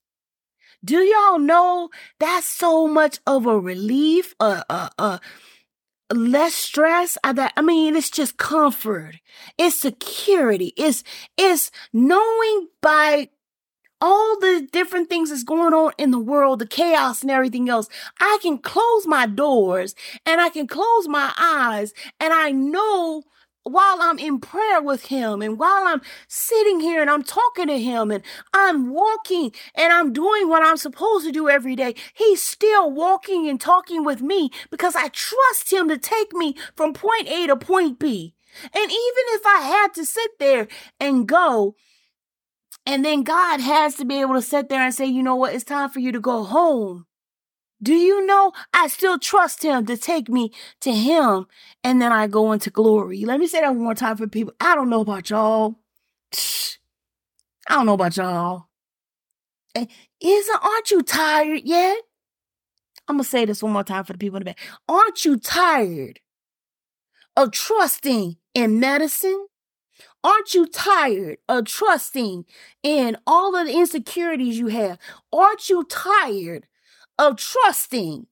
do 0.84 0.98
y'all 0.98 1.38
know 1.38 1.90
that's 2.18 2.46
so 2.46 2.86
much 2.86 3.18
of 3.26 3.46
a 3.46 3.58
relief, 3.58 4.34
uh, 4.38 4.62
uh, 4.68 4.90
uh, 4.98 5.18
less 6.12 6.54
stress. 6.54 7.16
I, 7.24 7.50
I 7.56 7.62
mean, 7.62 7.96
it's 7.96 8.10
just 8.10 8.36
comfort. 8.36 9.16
It's 9.56 9.80
security. 9.80 10.72
It's, 10.76 11.02
it's 11.36 11.70
knowing 11.92 12.68
by 12.82 13.30
all 14.00 14.38
the 14.38 14.68
different 14.70 15.08
things 15.08 15.30
that's 15.30 15.44
going 15.44 15.72
on 15.72 15.92
in 15.96 16.10
the 16.10 16.18
world, 16.18 16.58
the 16.58 16.66
chaos 16.66 17.22
and 17.22 17.30
everything 17.30 17.70
else, 17.70 17.88
I 18.20 18.38
can 18.42 18.58
close 18.58 19.06
my 19.06 19.26
doors 19.26 19.94
and 20.26 20.40
I 20.40 20.50
can 20.50 20.66
close 20.66 21.08
my 21.08 21.32
eyes 21.38 21.94
and 22.20 22.34
I 22.34 22.50
know 22.50 23.22
while 23.64 23.98
I'm 24.00 24.18
in 24.18 24.40
prayer 24.40 24.80
with 24.80 25.06
him 25.06 25.42
and 25.42 25.58
while 25.58 25.84
I'm 25.86 26.02
sitting 26.28 26.80
here 26.80 27.00
and 27.00 27.10
I'm 27.10 27.22
talking 27.22 27.66
to 27.66 27.78
him 27.78 28.10
and 28.10 28.22
I'm 28.52 28.90
walking 28.90 29.52
and 29.74 29.92
I'm 29.92 30.12
doing 30.12 30.48
what 30.48 30.62
I'm 30.62 30.76
supposed 30.76 31.26
to 31.26 31.32
do 31.32 31.48
every 31.48 31.74
day, 31.74 31.94
he's 32.12 32.42
still 32.42 32.90
walking 32.90 33.48
and 33.48 33.60
talking 33.60 34.04
with 34.04 34.20
me 34.20 34.50
because 34.70 34.94
I 34.94 35.08
trust 35.08 35.72
him 35.72 35.88
to 35.88 35.98
take 35.98 36.32
me 36.34 36.54
from 36.76 36.92
point 36.92 37.26
A 37.28 37.46
to 37.46 37.56
point 37.56 37.98
B. 37.98 38.34
And 38.62 38.90
even 38.90 39.24
if 39.28 39.46
I 39.46 39.62
had 39.62 39.94
to 39.94 40.04
sit 40.04 40.38
there 40.38 40.68
and 41.00 41.26
go, 41.26 41.74
and 42.86 43.04
then 43.04 43.22
God 43.22 43.60
has 43.60 43.94
to 43.96 44.04
be 44.04 44.20
able 44.20 44.34
to 44.34 44.42
sit 44.42 44.68
there 44.68 44.82
and 44.82 44.94
say, 44.94 45.06
you 45.06 45.22
know 45.22 45.36
what, 45.36 45.54
it's 45.54 45.64
time 45.64 45.88
for 45.88 46.00
you 46.00 46.12
to 46.12 46.20
go 46.20 46.44
home. 46.44 47.06
Do 47.84 47.92
you 47.92 48.24
know 48.24 48.52
I 48.72 48.88
still 48.88 49.18
trust 49.18 49.62
him 49.62 49.84
to 49.86 49.98
take 49.98 50.30
me 50.30 50.52
to 50.80 50.90
him 50.90 51.46
and 51.84 52.00
then 52.00 52.12
I 52.12 52.26
go 52.26 52.52
into 52.52 52.70
glory? 52.70 53.26
Let 53.26 53.38
me 53.38 53.46
say 53.46 53.60
that 53.60 53.74
one 53.74 53.84
more 53.84 53.94
time 53.94 54.16
for 54.16 54.26
people. 54.26 54.54
I 54.58 54.74
don't 54.74 54.88
know 54.88 55.02
about 55.02 55.28
y'all. 55.28 55.76
I 57.68 57.74
don't 57.76 57.84
know 57.84 57.92
about 57.92 58.16
y'all. 58.16 58.68
Isn't 59.76 60.64
aren't 60.64 60.90
you 60.90 61.02
tired 61.02 61.60
yet? 61.64 61.98
I'm 63.06 63.16
gonna 63.16 63.24
say 63.24 63.44
this 63.44 63.62
one 63.62 63.74
more 63.74 63.84
time 63.84 64.04
for 64.04 64.14
the 64.14 64.18
people 64.18 64.38
in 64.38 64.40
the 64.40 64.46
back. 64.46 64.58
Aren't 64.88 65.26
you 65.26 65.36
tired 65.36 66.20
of 67.36 67.50
trusting 67.50 68.38
in 68.54 68.80
medicine? 68.80 69.46
Aren't 70.22 70.54
you 70.54 70.66
tired 70.66 71.36
of 71.50 71.66
trusting 71.66 72.46
in 72.82 73.18
all 73.26 73.54
of 73.54 73.66
the 73.66 73.74
insecurities 73.74 74.58
you 74.58 74.68
have? 74.68 74.98
Aren't 75.30 75.68
you 75.68 75.84
tired 75.84 76.66
of 77.18 77.36
trusting 77.36 78.26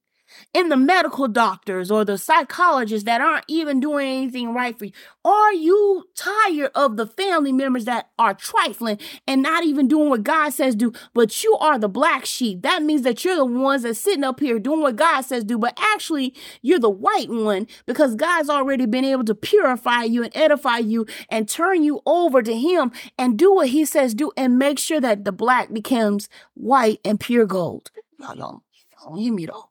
in 0.53 0.69
the 0.69 0.77
medical 0.77 1.27
doctors 1.27 1.91
or 1.91 2.05
the 2.05 2.17
psychologists 2.17 3.05
that 3.05 3.21
aren't 3.21 3.45
even 3.47 3.79
doing 3.79 4.07
anything 4.07 4.53
right 4.53 4.77
for 4.77 4.85
you? 4.85 4.91
Are 5.25 5.53
you 5.53 6.05
tired 6.15 6.71
of 6.75 6.97
the 6.97 7.07
family 7.07 7.51
members 7.51 7.85
that 7.85 8.09
are 8.19 8.33
trifling 8.33 8.99
and 9.27 9.41
not 9.41 9.63
even 9.63 9.87
doing 9.87 10.09
what 10.09 10.23
God 10.23 10.49
says 10.49 10.75
do, 10.75 10.91
but 11.13 11.43
you 11.43 11.55
are 11.57 11.79
the 11.79 11.89
black 11.89 12.25
sheep? 12.25 12.61
That 12.61 12.83
means 12.83 13.03
that 13.03 13.23
you're 13.23 13.35
the 13.35 13.45
ones 13.45 13.83
that's 13.83 13.99
sitting 13.99 14.23
up 14.23 14.39
here 14.39 14.59
doing 14.59 14.81
what 14.81 14.95
God 14.95 15.21
says 15.21 15.43
do, 15.43 15.57
but 15.57 15.77
actually 15.77 16.33
you're 16.61 16.79
the 16.79 16.89
white 16.89 17.29
one 17.29 17.67
because 17.85 18.15
God's 18.15 18.49
already 18.49 18.85
been 18.85 19.05
able 19.05 19.25
to 19.25 19.35
purify 19.35 20.03
you 20.03 20.23
and 20.23 20.35
edify 20.35 20.77
you 20.77 21.05
and 21.29 21.47
turn 21.47 21.83
you 21.83 22.01
over 22.05 22.41
to 22.41 22.55
Him 22.55 22.91
and 23.17 23.37
do 23.37 23.53
what 23.53 23.69
He 23.69 23.85
says 23.85 24.13
do 24.13 24.31
and 24.37 24.57
make 24.57 24.79
sure 24.79 25.01
that 25.01 25.25
the 25.25 25.31
black 25.31 25.73
becomes 25.73 26.29
white 26.53 26.99
and 27.05 27.19
pure 27.19 27.45
gold. 27.45 27.91
Y'all 28.19 28.35
y'all 28.35 28.63
don't 29.03 29.17
hear 29.17 29.33
me 29.33 29.45
though. 29.45 29.69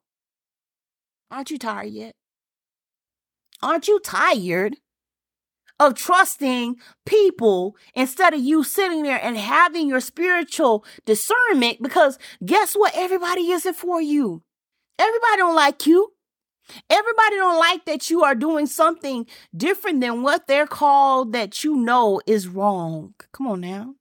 Aren't 1.30 1.50
you 1.50 1.58
tired? 1.58 1.92
Yet? 1.92 2.14
Aren't 3.62 3.88
you 3.88 4.00
tired 4.00 4.76
of 5.78 5.94
trusting 5.94 6.76
people 7.06 7.76
instead 7.94 8.34
of 8.34 8.40
you 8.40 8.62
sitting 8.64 9.02
there 9.02 9.20
and 9.22 9.36
having 9.36 9.88
your 9.88 10.00
spiritual 10.00 10.84
discernment? 11.06 11.80
Because 11.80 12.18
guess 12.44 12.74
what? 12.74 12.92
Everybody 12.94 13.50
isn't 13.50 13.74
for 13.76 14.00
you. 14.00 14.42
Everybody 14.98 15.36
don't 15.38 15.54
like 15.54 15.86
you. 15.86 16.12
Everybody 16.88 17.36
don't 17.36 17.58
like 17.58 17.84
that 17.86 18.10
you 18.10 18.22
are 18.22 18.34
doing 18.34 18.66
something 18.66 19.26
different 19.56 20.00
than 20.00 20.22
what 20.22 20.46
they're 20.46 20.66
called 20.66 21.32
that 21.32 21.64
you 21.64 21.76
know 21.76 22.20
is 22.26 22.46
wrong. 22.46 23.14
Come 23.32 23.46
on 23.46 23.60
now 23.62 23.94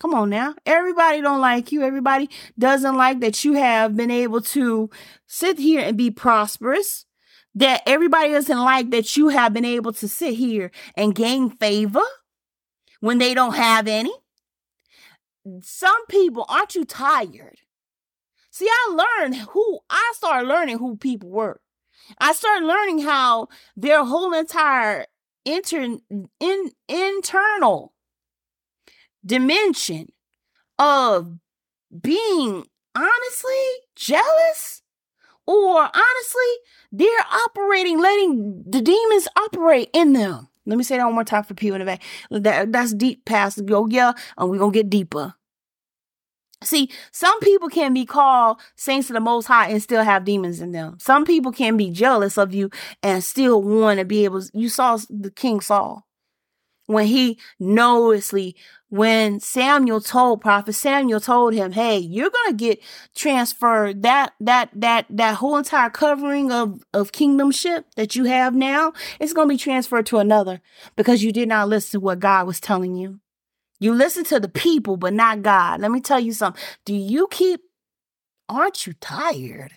Come 0.00 0.14
on 0.14 0.30
now. 0.30 0.54
Everybody 0.64 1.20
don't 1.20 1.40
like 1.40 1.70
you. 1.72 1.82
Everybody 1.82 2.30
doesn't 2.58 2.96
like 2.96 3.20
that 3.20 3.44
you 3.44 3.52
have 3.52 3.94
been 3.96 4.10
able 4.10 4.40
to 4.40 4.88
sit 5.26 5.58
here 5.58 5.82
and 5.82 5.96
be 5.96 6.10
prosperous. 6.10 7.04
That 7.54 7.82
everybody 7.84 8.30
doesn't 8.30 8.58
like 8.58 8.90
that 8.90 9.16
you 9.16 9.28
have 9.28 9.52
been 9.52 9.64
able 9.64 9.92
to 9.94 10.08
sit 10.08 10.34
here 10.34 10.70
and 10.94 11.14
gain 11.14 11.50
favor 11.50 12.04
when 13.00 13.18
they 13.18 13.34
don't 13.34 13.56
have 13.56 13.88
any. 13.88 14.12
Some 15.60 16.06
people, 16.06 16.46
aren't 16.48 16.74
you 16.74 16.84
tired? 16.84 17.58
See, 18.50 18.68
I 18.70 19.18
learned 19.20 19.36
who, 19.36 19.80
I 19.90 20.12
started 20.14 20.46
learning 20.46 20.78
who 20.78 20.96
people 20.96 21.28
were. 21.28 21.60
I 22.18 22.32
started 22.32 22.66
learning 22.66 23.00
how 23.00 23.48
their 23.76 24.04
whole 24.04 24.32
entire 24.32 25.06
inter, 25.44 25.98
in, 26.38 26.70
internal 26.88 27.92
dimension 29.24 30.08
of 30.78 31.38
being 32.00 32.64
honestly 32.94 33.66
jealous 33.96 34.82
or 35.46 35.78
honestly 35.78 36.52
they're 36.92 37.08
operating 37.46 38.00
letting 38.00 38.64
the 38.66 38.80
demons 38.80 39.28
operate 39.36 39.88
in 39.92 40.12
them 40.12 40.48
let 40.66 40.76
me 40.76 40.84
say 40.84 40.96
that 40.96 41.04
one 41.04 41.14
more 41.14 41.24
time 41.24 41.44
for 41.44 41.54
people 41.54 41.76
in 41.76 41.80
the 41.80 41.86
back 41.86 42.02
that, 42.30 42.72
that's 42.72 42.92
deep 42.94 43.24
past 43.24 43.64
go 43.66 43.86
yeah 43.86 44.12
and 44.38 44.50
we're 44.50 44.58
gonna 44.58 44.72
get 44.72 44.90
deeper 44.90 45.34
See, 46.62 46.90
some 47.10 47.40
people 47.40 47.70
can 47.70 47.94
be 47.94 48.04
called 48.04 48.60
saints 48.76 49.08
of 49.08 49.14
the 49.14 49.20
Most 49.20 49.46
High 49.46 49.70
and 49.70 49.82
still 49.82 50.04
have 50.04 50.26
demons 50.26 50.60
in 50.60 50.72
them. 50.72 50.98
Some 51.00 51.24
people 51.24 51.52
can 51.52 51.78
be 51.78 51.90
jealous 51.90 52.36
of 52.36 52.52
you 52.54 52.70
and 53.02 53.24
still 53.24 53.62
want 53.62 53.98
to 53.98 54.04
be 54.04 54.24
able. 54.24 54.42
You 54.52 54.68
saw 54.68 54.98
the 55.08 55.30
King 55.30 55.62
Saul 55.62 56.06
when 56.86 57.06
he 57.06 57.38
knowingly 57.58 58.56
when 58.90 59.38
Samuel 59.40 60.00
told 60.00 60.40
prophet 60.40 60.74
Samuel 60.74 61.20
told 61.20 61.54
him, 61.54 61.72
"Hey, 61.72 61.98
you're 61.98 62.30
going 62.30 62.50
to 62.50 62.64
get 62.64 62.80
transferred 63.14 64.02
that 64.02 64.34
that 64.40 64.70
that 64.74 65.06
that 65.08 65.36
whole 65.36 65.56
entire 65.56 65.90
covering 65.90 66.52
of 66.52 66.82
of 66.92 67.12
kingdomship 67.12 67.84
that 67.96 68.16
you 68.16 68.24
have 68.24 68.54
now, 68.54 68.92
it's 69.20 69.32
going 69.32 69.48
to 69.48 69.54
be 69.54 69.58
transferred 69.58 70.06
to 70.06 70.18
another 70.18 70.60
because 70.96 71.22
you 71.22 71.32
did 71.32 71.48
not 71.48 71.68
listen 71.68 72.00
to 72.00 72.04
what 72.04 72.18
God 72.20 72.46
was 72.46 72.60
telling 72.60 72.96
you. 72.96 73.20
You 73.78 73.94
listen 73.94 74.24
to 74.24 74.40
the 74.40 74.48
people 74.48 74.96
but 74.96 75.14
not 75.14 75.42
God. 75.42 75.80
Let 75.80 75.90
me 75.90 76.00
tell 76.00 76.20
you 76.20 76.32
something. 76.32 76.62
Do 76.84 76.94
you 76.94 77.28
keep 77.30 77.60
aren't 78.48 78.86
you 78.86 78.92
tired? 78.94 79.72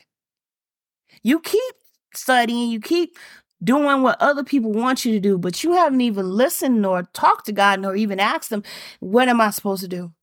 You 1.22 1.40
keep 1.40 1.76
studying, 2.16 2.72
you 2.72 2.80
keep 2.80 3.18
doing 3.64 4.02
what 4.02 4.22
other 4.22 4.44
people 4.44 4.72
want 4.72 5.06
you 5.06 5.14
to 5.14 5.20
do, 5.20 5.38
but 5.38 5.64
you 5.64 5.74
haven't 5.74 6.02
even 6.02 6.30
listened 6.30 6.82
nor 6.82 7.04
talked 7.14 7.46
to 7.46 7.52
God 7.52 7.80
nor 7.80 7.96
even 7.96 8.20
asked 8.20 8.52
Him, 8.52 8.64
What 9.00 9.30
am 9.30 9.42
I 9.42 9.52
supposed 9.52 9.82
to 9.82 9.88
do? 9.88 10.14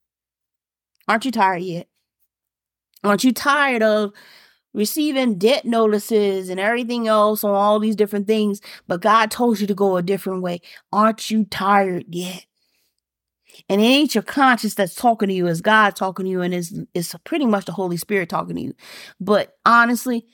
Aren't 1.09 1.25
you 1.25 1.33
tired 1.33 1.63
yet? 1.63 1.89
Aren't 3.03 3.25
you 3.25 3.33
tired 3.33 3.83
of 3.83 4.13
receiving 4.73 5.39
debt 5.39 5.65
notices 5.65 6.49
and 6.49 6.61
everything 6.61 7.09
else 7.09 7.43
on 7.43 7.55
all 7.55 7.81
these 7.81 7.97
different 7.97 8.27
things, 8.27 8.61
but 8.87 9.01
God 9.01 9.31
told 9.31 9.61
you 9.61 9.67
to 9.67 9.75
go 9.75 9.97
a 9.97 10.03
different 10.03 10.43
way? 10.43 10.61
Aren't 10.93 11.31
you 11.31 11.45
tired 11.45 12.05
yet? 12.09 12.47
And 13.69 13.81
it 13.81 13.85
ain't 13.85 14.15
your 14.15 14.23
conscience 14.23 14.75
that's 14.75 14.95
talking 14.95 15.29
to 15.29 15.35
you, 15.35 15.47
it's 15.47 15.61
God 15.61 15.97
talking 15.97 16.25
to 16.25 16.31
you, 16.31 16.41
and 16.41 16.55
it's, 16.55 16.73
it's 16.95 17.15
pretty 17.25 17.47
much 17.47 17.65
the 17.65 17.73
Holy 17.73 17.97
Spirit 17.97 18.29
talking 18.29 18.57
to 18.57 18.63
you. 18.63 18.75
But 19.19 19.57
honestly, 19.67 20.27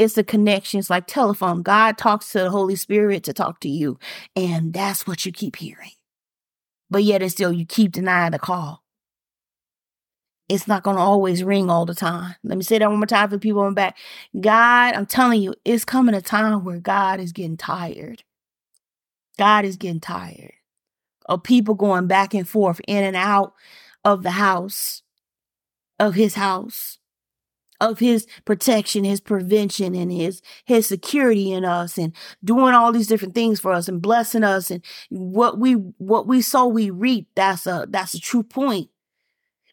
it's 0.00 0.16
a 0.16 0.24
connection. 0.24 0.80
It's 0.80 0.88
like 0.88 1.06
telephone. 1.06 1.60
God 1.60 1.98
talks 1.98 2.32
to 2.32 2.38
the 2.38 2.50
Holy 2.50 2.74
Spirit 2.74 3.22
to 3.24 3.34
talk 3.34 3.60
to 3.60 3.68
you. 3.68 3.98
And 4.34 4.72
that's 4.72 5.06
what 5.06 5.26
you 5.26 5.30
keep 5.30 5.56
hearing. 5.56 5.90
But 6.88 7.04
yet 7.04 7.20
and 7.20 7.30
still 7.30 7.52
you 7.52 7.66
keep 7.66 7.92
denying 7.92 8.32
the 8.32 8.38
call. 8.38 8.82
It's 10.48 10.66
not 10.66 10.82
going 10.84 10.96
to 10.96 11.02
always 11.02 11.44
ring 11.44 11.68
all 11.68 11.84
the 11.84 11.94
time. 11.94 12.34
Let 12.42 12.56
me 12.56 12.64
say 12.64 12.78
that 12.78 12.88
one 12.88 12.98
more 12.98 13.06
time 13.06 13.28
for 13.28 13.38
people 13.38 13.60
on 13.60 13.74
back. 13.74 13.98
God, 14.40 14.94
I'm 14.94 15.04
telling 15.04 15.42
you, 15.42 15.54
it's 15.66 15.84
coming 15.84 16.14
a 16.14 16.22
time 16.22 16.64
where 16.64 16.80
God 16.80 17.20
is 17.20 17.32
getting 17.32 17.58
tired. 17.58 18.24
God 19.38 19.66
is 19.66 19.76
getting 19.76 20.00
tired 20.00 20.54
of 21.26 21.42
people 21.42 21.74
going 21.74 22.06
back 22.06 22.32
and 22.32 22.48
forth 22.48 22.80
in 22.88 23.04
and 23.04 23.16
out 23.16 23.52
of 24.02 24.22
the 24.22 24.32
house, 24.32 25.02
of 25.98 26.14
his 26.14 26.36
house 26.36 26.99
of 27.80 27.98
his 27.98 28.26
protection, 28.44 29.04
his 29.04 29.20
prevention, 29.20 29.94
and 29.94 30.12
his 30.12 30.42
his 30.64 30.86
security 30.86 31.52
in 31.52 31.64
us, 31.64 31.96
and 31.96 32.14
doing 32.44 32.74
all 32.74 32.92
these 32.92 33.06
different 33.06 33.34
things 33.34 33.58
for 33.58 33.72
us, 33.72 33.88
and 33.88 34.02
blessing 34.02 34.44
us, 34.44 34.70
and 34.70 34.84
what 35.08 35.58
we 35.58 35.72
what 35.72 36.26
we 36.26 36.42
sow, 36.42 36.66
we 36.66 36.90
reap. 36.90 37.28
That's 37.34 37.66
a 37.66 37.86
that's 37.88 38.14
a 38.14 38.20
true 38.20 38.42
point. 38.42 38.90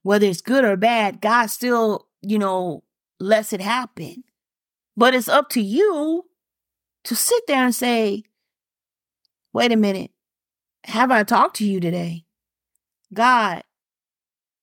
Whether 0.03 0.27
it's 0.27 0.41
good 0.41 0.63
or 0.63 0.77
bad, 0.77 1.21
God 1.21 1.47
still 1.47 2.07
you 2.21 2.39
know 2.39 2.83
lets 3.19 3.51
it 3.53 3.61
happen, 3.61 4.23
but 4.95 5.13
it's 5.13 5.27
up 5.27 5.49
to 5.49 5.61
you 5.61 6.25
to 7.03 7.15
sit 7.15 7.43
there 7.47 7.65
and 7.65 7.75
say, 7.75 8.23
"Wait 9.53 9.71
a 9.71 9.75
minute, 9.75 10.11
have 10.85 11.11
I 11.11 11.23
talked 11.23 11.57
to 11.57 11.65
you 11.65 11.79
today, 11.79 12.25
God? 13.13 13.63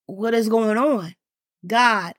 What 0.06 0.34
is 0.34 0.48
going 0.48 0.78
on, 0.78 1.14
God?" 1.66 2.14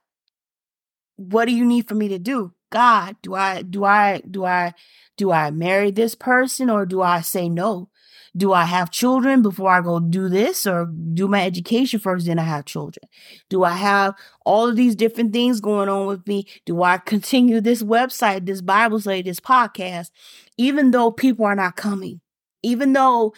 What 1.16 1.46
do 1.46 1.52
you 1.52 1.64
need 1.64 1.88
for 1.88 1.94
me 1.94 2.08
to 2.08 2.18
do? 2.18 2.52
God, 2.70 3.16
do 3.22 3.34
I 3.34 3.62
do 3.62 3.84
I 3.84 4.22
do 4.30 4.44
I 4.44 4.74
do 5.16 5.32
I 5.32 5.50
marry 5.50 5.90
this 5.90 6.14
person 6.14 6.68
or 6.68 6.84
do 6.84 7.02
I 7.02 7.20
say 7.20 7.48
no? 7.48 7.90
Do 8.36 8.52
I 8.52 8.64
have 8.64 8.90
children 8.90 9.40
before 9.40 9.70
I 9.70 9.80
go 9.80 9.98
do 9.98 10.28
this 10.28 10.66
or 10.66 10.86
do 11.14 11.26
my 11.26 11.46
education 11.46 12.00
first, 12.00 12.26
then 12.26 12.38
I 12.38 12.42
have 12.42 12.66
children? 12.66 13.08
Do 13.48 13.64
I 13.64 13.72
have 13.72 14.14
all 14.44 14.68
of 14.68 14.76
these 14.76 14.94
different 14.94 15.32
things 15.32 15.60
going 15.60 15.88
on 15.88 16.06
with 16.06 16.26
me? 16.26 16.46
Do 16.66 16.82
I 16.82 16.98
continue 17.12 17.60
this 17.60 17.82
website, 17.82 18.44
this 18.44 18.60
Bible 18.60 19.00
study, 19.00 19.22
this 19.22 19.40
podcast, 19.40 20.10
even 20.58 20.90
though 20.90 21.10
people 21.10 21.46
are 21.46 21.54
not 21.54 21.76
coming? 21.76 22.20
Even 22.62 22.92
though 22.92 23.32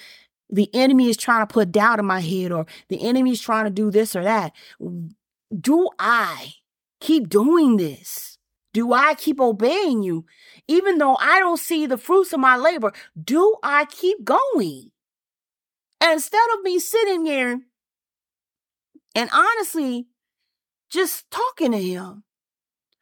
the 0.51 0.69
enemy 0.75 1.11
is 1.11 1.17
trying 1.17 1.47
to 1.47 1.53
put 1.53 1.71
doubt 1.71 1.99
in 1.99 2.07
my 2.07 2.21
head 2.21 2.51
or 2.51 2.67
the 2.89 3.07
enemy 3.07 3.33
is 3.33 3.41
trying 3.41 3.67
to 3.67 3.71
do 3.71 3.91
this 3.91 4.17
or 4.17 4.25
that, 4.25 4.53
do 5.61 5.89
I 5.99 6.55
keep 7.01 7.29
doing 7.29 7.77
this? 7.77 8.39
Do 8.73 8.93
I 8.93 9.15
keep 9.15 9.41
obeying 9.41 10.03
you? 10.03 10.27
Even 10.67 10.99
though 10.99 11.17
I 11.17 11.39
don't 11.41 11.59
see 11.59 11.87
the 11.87 11.97
fruits 11.97 12.33
of 12.33 12.41
my 12.41 12.57
labor, 12.57 12.93
do 13.21 13.57
I 13.63 13.87
keep 13.87 14.25
going? 14.25 14.91
And 16.01 16.13
instead 16.13 16.47
of 16.55 16.63
me 16.63 16.79
sitting 16.79 17.27
here 17.27 17.61
and 19.15 19.31
honestly 19.33 20.07
just 20.91 21.31
talking 21.31 21.73
to 21.73 21.79
him, 21.79 22.25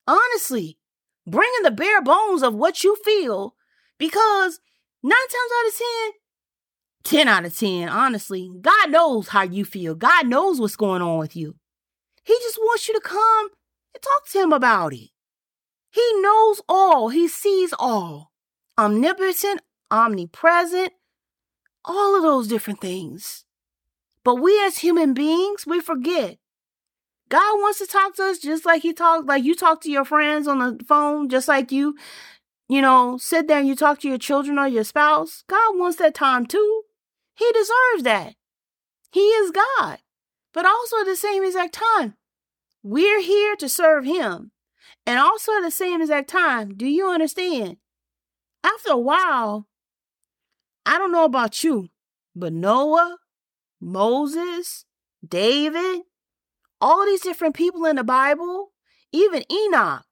honestly, 0.06 0.78
bringing 1.26 1.62
the 1.62 1.70
bare 1.70 2.02
bones 2.02 2.42
of 2.42 2.54
what 2.54 2.82
you 2.82 2.96
feel, 3.04 3.54
because 3.98 4.60
nine 5.02 5.12
times 5.12 5.52
out 5.58 5.68
of 5.68 5.78
10, 7.04 7.18
10 7.18 7.28
out 7.28 7.44
of 7.44 7.56
10, 7.56 7.88
honestly, 7.88 8.50
God 8.60 8.90
knows 8.90 9.28
how 9.28 9.42
you 9.42 9.64
feel. 9.64 9.94
God 9.94 10.26
knows 10.26 10.60
what's 10.60 10.76
going 10.76 11.02
on 11.02 11.18
with 11.18 11.36
you. 11.36 11.56
He 12.24 12.34
just 12.42 12.58
wants 12.58 12.88
you 12.88 12.94
to 12.94 13.00
come 13.00 13.50
Talk 14.02 14.28
to 14.28 14.38
him 14.40 14.52
about 14.52 14.92
it. 14.92 15.10
He 15.90 16.20
knows 16.20 16.60
all, 16.68 17.08
he 17.08 17.28
sees 17.28 17.72
all. 17.78 18.32
Omnipotent, 18.78 19.62
omnipresent, 19.90 20.92
all 21.84 22.16
of 22.16 22.22
those 22.22 22.48
different 22.48 22.80
things. 22.80 23.44
But 24.24 24.36
we 24.36 24.62
as 24.64 24.78
human 24.78 25.14
beings, 25.14 25.64
we 25.66 25.80
forget. 25.80 26.38
God 27.28 27.60
wants 27.60 27.78
to 27.78 27.86
talk 27.86 28.14
to 28.16 28.24
us 28.24 28.38
just 28.38 28.66
like 28.66 28.82
he 28.82 28.92
talks, 28.92 29.26
like 29.26 29.44
you 29.44 29.54
talk 29.54 29.80
to 29.82 29.90
your 29.90 30.04
friends 30.04 30.46
on 30.46 30.58
the 30.58 30.84
phone, 30.84 31.28
just 31.28 31.48
like 31.48 31.72
you, 31.72 31.96
you 32.68 32.82
know, 32.82 33.16
sit 33.18 33.48
there 33.48 33.58
and 33.58 33.68
you 33.68 33.74
talk 33.74 34.00
to 34.00 34.08
your 34.08 34.18
children 34.18 34.58
or 34.58 34.68
your 34.68 34.84
spouse. 34.84 35.44
God 35.48 35.78
wants 35.78 35.96
that 35.98 36.14
time 36.14 36.46
too. 36.46 36.82
He 37.34 37.50
deserves 37.52 38.02
that. 38.04 38.34
He 39.10 39.20
is 39.20 39.50
God. 39.50 39.98
But 40.52 40.66
also 40.66 41.00
at 41.00 41.06
the 41.06 41.16
same 41.16 41.44
exact 41.44 41.74
time, 41.74 42.16
we're 42.86 43.20
here 43.20 43.56
to 43.56 43.68
serve 43.68 44.04
him. 44.04 44.52
And 45.06 45.18
also 45.18 45.52
at 45.56 45.62
the 45.62 45.72
same 45.72 46.00
exact 46.00 46.30
time, 46.30 46.76
do 46.76 46.86
you 46.86 47.08
understand? 47.08 47.78
After 48.62 48.92
a 48.92 48.98
while, 48.98 49.66
I 50.84 50.96
don't 50.96 51.10
know 51.10 51.24
about 51.24 51.64
you, 51.64 51.88
but 52.36 52.52
Noah, 52.52 53.18
Moses, 53.80 54.84
David, 55.26 56.02
all 56.80 57.06
these 57.06 57.22
different 57.22 57.56
people 57.56 57.86
in 57.86 57.96
the 57.96 58.04
Bible, 58.04 58.70
even 59.10 59.42
Enoch, 59.52 60.04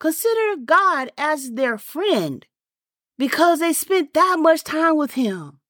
consider 0.00 0.56
God 0.64 1.10
as 1.18 1.52
their 1.52 1.76
friend 1.76 2.46
because 3.18 3.60
they 3.60 3.74
spent 3.74 4.14
that 4.14 4.38
much 4.38 4.64
time 4.64 4.96
with 4.96 5.12
him. 5.12 5.60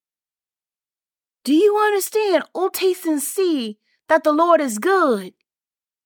Do 1.42 1.52
you 1.52 1.76
understand? 1.76 2.44
Oh, 2.54 2.68
taste 2.68 3.06
and 3.06 3.20
see 3.20 3.78
that 4.08 4.22
the 4.22 4.32
Lord 4.32 4.60
is 4.60 4.78
good 4.78 5.32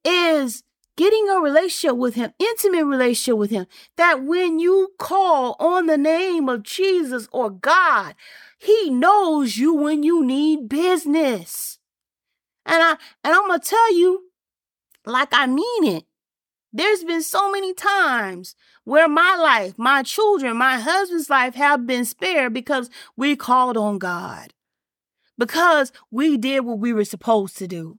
is 0.04 0.62
getting 0.96 1.28
a 1.30 1.40
relationship 1.40 1.96
with 1.96 2.14
him, 2.14 2.32
intimate 2.38 2.84
relationship 2.84 3.38
with 3.38 3.50
him, 3.50 3.66
that 3.96 4.22
when 4.22 4.58
you 4.58 4.92
call 4.98 5.56
on 5.58 5.86
the 5.86 5.96
name 5.96 6.48
of 6.48 6.62
Jesus 6.62 7.28
or 7.32 7.50
God, 7.50 8.14
he 8.58 8.90
knows 8.90 9.56
you 9.56 9.74
when 9.74 10.02
you 10.02 10.24
need 10.24 10.68
business. 10.68 11.78
And 12.66 12.82
I 12.82 12.90
and 13.24 13.34
I'm 13.34 13.50
to 13.50 13.66
tell 13.66 13.94
you 13.94 14.30
like 15.06 15.28
I 15.32 15.46
mean 15.46 15.84
it. 15.84 16.04
There's 16.72 17.02
been 17.02 17.22
so 17.22 17.50
many 17.50 17.74
times 17.74 18.54
where 18.84 19.08
my 19.08 19.36
life, 19.36 19.74
my 19.76 20.02
children, 20.02 20.56
my 20.56 20.78
husband's 20.78 21.28
life 21.28 21.54
have 21.54 21.86
been 21.86 22.04
spared 22.04 22.52
because 22.52 22.90
we 23.16 23.34
called 23.34 23.76
on 23.76 23.98
God. 23.98 24.52
Because 25.36 25.90
we 26.10 26.36
did 26.36 26.60
what 26.60 26.78
we 26.78 26.92
were 26.92 27.04
supposed 27.04 27.56
to 27.56 27.66
do 27.66 27.98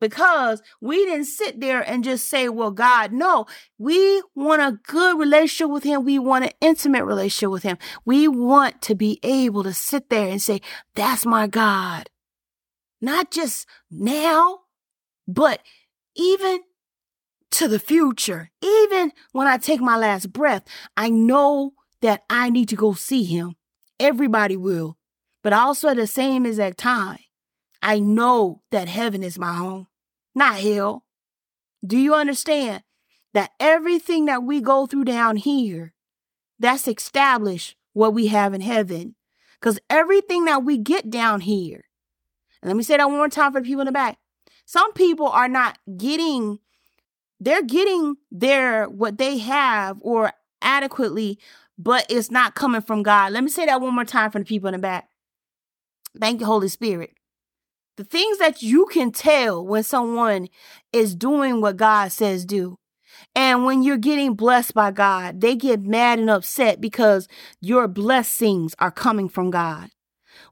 because 0.00 0.62
we 0.80 1.04
didn't 1.04 1.26
sit 1.26 1.60
there 1.60 1.80
and 1.80 2.04
just 2.04 2.28
say, 2.28 2.48
well, 2.48 2.70
God, 2.70 3.12
no, 3.12 3.46
we 3.78 4.22
want 4.34 4.62
a 4.62 4.78
good 4.86 5.18
relationship 5.18 5.70
with 5.70 5.84
Him. 5.84 6.04
We 6.04 6.18
want 6.18 6.44
an 6.44 6.52
intimate 6.60 7.04
relationship 7.04 7.50
with 7.50 7.62
Him. 7.62 7.78
We 8.04 8.28
want 8.28 8.82
to 8.82 8.94
be 8.94 9.18
able 9.22 9.62
to 9.64 9.72
sit 9.72 10.10
there 10.10 10.28
and 10.28 10.40
say, 10.40 10.60
that's 10.94 11.24
my 11.24 11.46
God. 11.46 12.10
Not 13.00 13.30
just 13.30 13.66
now, 13.90 14.60
but 15.26 15.60
even 16.14 16.60
to 17.52 17.68
the 17.68 17.78
future. 17.78 18.50
Even 18.62 19.12
when 19.32 19.46
I 19.46 19.58
take 19.58 19.80
my 19.80 19.96
last 19.96 20.32
breath, 20.32 20.64
I 20.96 21.08
know 21.10 21.72
that 22.02 22.22
I 22.28 22.50
need 22.50 22.68
to 22.70 22.76
go 22.76 22.92
see 22.92 23.24
Him. 23.24 23.54
Everybody 23.98 24.56
will. 24.56 24.98
But 25.42 25.52
also 25.52 25.88
at 25.88 25.96
the 25.96 26.06
same 26.06 26.44
exact 26.44 26.78
time, 26.78 27.18
I 27.86 28.00
know 28.00 28.62
that 28.72 28.88
heaven 28.88 29.22
is 29.22 29.38
my 29.38 29.54
home, 29.54 29.86
not 30.34 30.58
hell. 30.58 31.04
Do 31.86 31.96
you 31.96 32.16
understand 32.16 32.82
that 33.32 33.52
everything 33.60 34.24
that 34.24 34.42
we 34.42 34.60
go 34.60 34.86
through 34.86 35.04
down 35.04 35.36
here, 35.36 35.94
that's 36.58 36.88
established 36.88 37.76
what 37.92 38.12
we 38.12 38.26
have 38.26 38.54
in 38.54 38.60
heaven? 38.60 39.14
Because 39.60 39.78
everything 39.88 40.46
that 40.46 40.64
we 40.64 40.78
get 40.78 41.10
down 41.10 41.42
here, 41.42 41.84
and 42.60 42.68
let 42.68 42.76
me 42.76 42.82
say 42.82 42.96
that 42.96 43.06
one 43.06 43.18
more 43.18 43.28
time 43.28 43.52
for 43.52 43.60
the 43.60 43.66
people 43.66 43.82
in 43.82 43.86
the 43.86 43.92
back. 43.92 44.18
Some 44.64 44.92
people 44.92 45.28
are 45.28 45.48
not 45.48 45.78
getting, 45.96 46.58
they're 47.38 47.62
getting 47.62 48.16
their 48.32 48.86
what 48.86 49.16
they 49.16 49.38
have 49.38 49.98
or 50.00 50.32
adequately, 50.60 51.38
but 51.78 52.04
it's 52.08 52.32
not 52.32 52.56
coming 52.56 52.80
from 52.80 53.04
God. 53.04 53.30
Let 53.32 53.44
me 53.44 53.48
say 53.48 53.64
that 53.66 53.80
one 53.80 53.94
more 53.94 54.04
time 54.04 54.32
for 54.32 54.40
the 54.40 54.44
people 54.44 54.66
in 54.66 54.72
the 54.72 54.78
back. 54.80 55.08
Thank 56.18 56.40
you, 56.40 56.46
Holy 56.46 56.66
Spirit 56.66 57.12
the 57.96 58.04
things 58.04 58.38
that 58.38 58.62
you 58.62 58.86
can 58.86 59.10
tell 59.10 59.64
when 59.64 59.82
someone 59.82 60.48
is 60.92 61.14
doing 61.14 61.60
what 61.60 61.76
God 61.76 62.12
says 62.12 62.44
do. 62.44 62.78
And 63.34 63.64
when 63.64 63.82
you're 63.82 63.96
getting 63.96 64.34
blessed 64.34 64.74
by 64.74 64.90
God, 64.90 65.40
they 65.40 65.56
get 65.56 65.82
mad 65.82 66.18
and 66.18 66.30
upset 66.30 66.80
because 66.80 67.28
your 67.60 67.88
blessings 67.88 68.74
are 68.78 68.90
coming 68.90 69.28
from 69.28 69.50
God. 69.50 69.90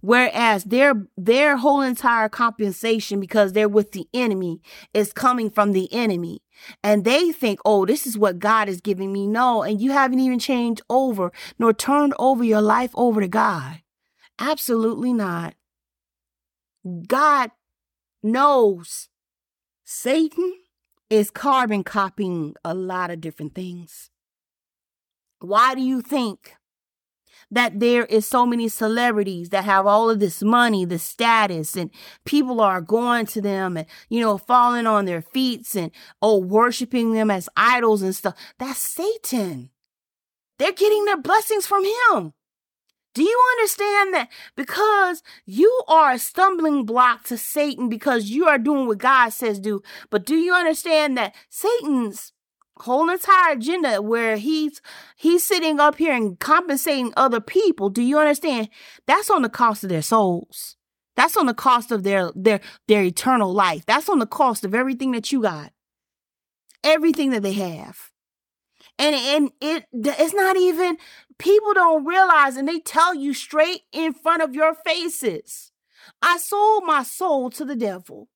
Whereas 0.01 0.65
their 0.65 1.07
their 1.17 1.57
whole 1.57 1.81
entire 1.81 2.29
compensation 2.29 3.21
because 3.21 3.53
they're 3.53 3.69
with 3.69 3.93
the 3.93 4.07
enemy 4.15 4.61
is 4.93 5.13
coming 5.13 5.51
from 5.51 5.73
the 5.73 5.93
enemy. 5.93 6.43
And 6.83 7.05
they 7.05 7.33
think, 7.33 7.61
oh, 7.65 7.85
this 7.85 8.07
is 8.07 8.17
what 8.17 8.39
God 8.39 8.69
is 8.69 8.81
giving 8.81 9.13
me. 9.13 9.27
No, 9.27 9.63
and 9.63 9.81
you 9.81 9.93
haven't 9.93 10.21
even 10.21 10.39
changed 10.39 10.83
over 10.89 11.33
nor 11.59 11.73
turned 11.73 12.15
over 12.19 12.45
your 12.45 12.63
life 12.63 12.93
over 12.95 13.21
to 13.21 13.29
God. 13.29 13.83
Absolutely 14.39 15.13
not. 15.13 15.55
God 17.07 17.51
knows 18.23 19.09
Satan 19.85 20.55
is 21.11 21.31
carbon 21.31 21.85
copying 21.85 22.55
a 22.65 22.75
lot 22.75 23.11
of 23.11 23.21
different 23.21 23.55
things. 23.55 24.11
Why 25.39 25.75
do 25.75 25.83
you 25.83 26.01
think 26.01 26.57
that 27.51 27.79
there 27.79 28.05
is 28.07 28.27
so 28.27 28.47
many 28.47 28.69
celebrities 28.69 29.51
that 29.51 29.65
have 29.65 29.87
all 29.87 30.11
of 30.11 30.19
this 30.19 30.43
money, 30.43 30.85
the 30.85 30.99
status, 30.99 31.77
and 31.77 31.91
people 32.25 32.61
are 32.61 32.81
going 32.81 33.27
to 33.27 33.41
them 33.41 33.77
and, 33.77 33.87
you 34.09 34.21
know, 34.21 34.39
falling 34.39 34.87
on 34.87 35.05
their 35.05 35.23
feet 35.23 35.75
and, 35.75 35.91
oh, 36.23 36.39
worshiping 36.39 37.13
them 37.13 37.31
as 37.31 37.49
idols 37.57 38.03
and 38.03 38.15
stuff? 38.15 38.35
That's 38.59 38.79
Satan. 38.79 39.71
They're 40.59 40.73
getting 40.73 41.05
their 41.05 41.21
blessings 41.21 41.67
from 41.67 41.85
him. 41.85 42.33
Do 43.15 43.23
you 43.23 43.43
understand 43.53 44.15
that 44.15 44.29
because 44.57 45.23
you 45.47 45.83
are 45.87 46.13
a 46.13 46.19
stumbling 46.19 46.85
block 46.85 47.23
to 47.25 47.39
Satan 47.39 47.89
because 47.89 48.31
you 48.31 48.47
are 48.47 48.59
doing 48.59 48.89
what 48.89 48.99
God 48.99 49.29
says 49.29 49.61
do? 49.61 49.83
But 50.11 50.27
do 50.27 50.35
you 50.35 50.53
understand 50.53 51.17
that 51.17 51.35
Satan's 51.49 52.33
whole 52.79 53.09
entire 53.09 53.53
agenda 53.53 54.03
where 54.03 54.37
he's 54.37 54.83
he's 55.17 55.47
sitting 55.47 55.79
up 55.79 55.97
here 55.97 56.13
and 56.13 56.39
compensating 56.41 57.13
other 57.17 57.41
people, 57.41 57.89
do 57.89 58.03
you 58.03 58.19
understand? 58.19 58.69
That's 59.07 59.31
on 59.31 59.43
the 59.43 59.49
cost 59.49 59.85
of 59.85 59.91
their 59.91 60.03
souls. 60.03 60.77
That's 61.15 61.37
on 61.37 61.47
the 61.47 61.55
cost 61.55 61.93
of 61.93 62.03
their 62.03 62.33
their 62.35 62.61
their 62.89 63.05
eternal 63.05 63.53
life. 63.53 63.87
That's 63.87 64.09
on 64.09 64.19
the 64.19 64.27
cost 64.27 64.65
of 64.65 64.75
everything 64.75 65.13
that 65.13 65.31
you 65.31 65.43
got. 65.43 65.73
Everything 66.83 67.31
that 67.31 67.43
they 67.43 67.53
have 67.53 68.11
and 68.99 69.15
and 69.15 69.51
it 69.61 69.87
it's 69.93 70.35
not 70.35 70.57
even 70.57 70.97
people 71.39 71.75
don't 71.75 72.05
realize 72.05 72.57
and 72.57 72.69
they 72.69 72.81
tell 72.81 73.15
you 73.15 73.35
straight 73.35 73.83
in 73.93 74.13
front 74.13 74.43
of 74.43 74.55
your 74.55 74.75
faces 74.75 75.73
i 76.23 76.37
sold 76.39 76.85
my 76.85 77.03
soul 77.03 77.51
to 77.51 77.65
the 77.65 77.77
devil. 77.77 78.29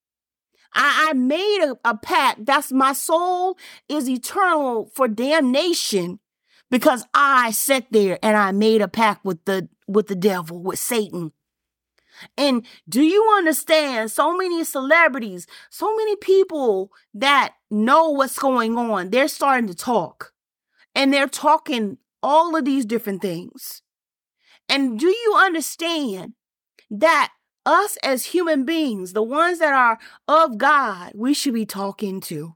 I, 0.75 1.09
I 1.11 1.13
made 1.15 1.65
a, 1.65 1.91
a 1.91 1.97
pact 1.97 2.45
that's 2.45 2.73
my 2.73 2.93
soul 2.93 3.57
is 3.89 4.09
eternal 4.09 4.91
for 4.95 5.09
damnation 5.09 6.21
because 6.71 7.05
i 7.15 7.51
sat 7.51 7.87
there 7.91 8.19
and 8.23 8.37
i 8.37 8.53
made 8.53 8.83
a 8.83 8.89
pact 8.89 9.25
with 9.25 9.45
the 9.45 9.69
with 9.87 10.09
the 10.09 10.15
devil 10.15 10.63
with 10.63 10.79
satan. 10.79 11.33
And 12.37 12.67
do 12.89 13.03
you 13.03 13.33
understand 13.37 14.11
so 14.11 14.37
many 14.37 14.65
celebrities, 14.65 15.47
so 15.71 15.95
many 15.95 16.17
people 16.17 16.91
that 17.15 17.55
know 17.71 18.11
what's 18.11 18.39
going 18.39 18.77
on, 18.77 19.11
they're 19.11 19.29
starting 19.29 19.69
to 19.69 19.75
talk 19.75 20.33
and 20.97 21.13
they're 21.13 21.29
talking 21.29 21.99
all 22.29 22.55
of 22.55 22.67
these 22.67 22.85
different 22.85 23.23
things. 23.23 23.81
And 24.69 25.01
do 25.01 25.07
you 25.07 25.35
understand 25.35 26.35
that 26.91 27.33
us 27.65 27.97
as 28.03 28.27
human 28.27 28.67
beings, 28.67 29.15
the 29.15 29.23
ones 29.23 29.61
that 29.61 29.73
are 29.73 29.99
of 30.29 30.59
God, 30.59 31.13
we 31.15 31.33
should 31.33 31.55
be 31.55 31.65
talking 31.65 32.21
to? 32.21 32.55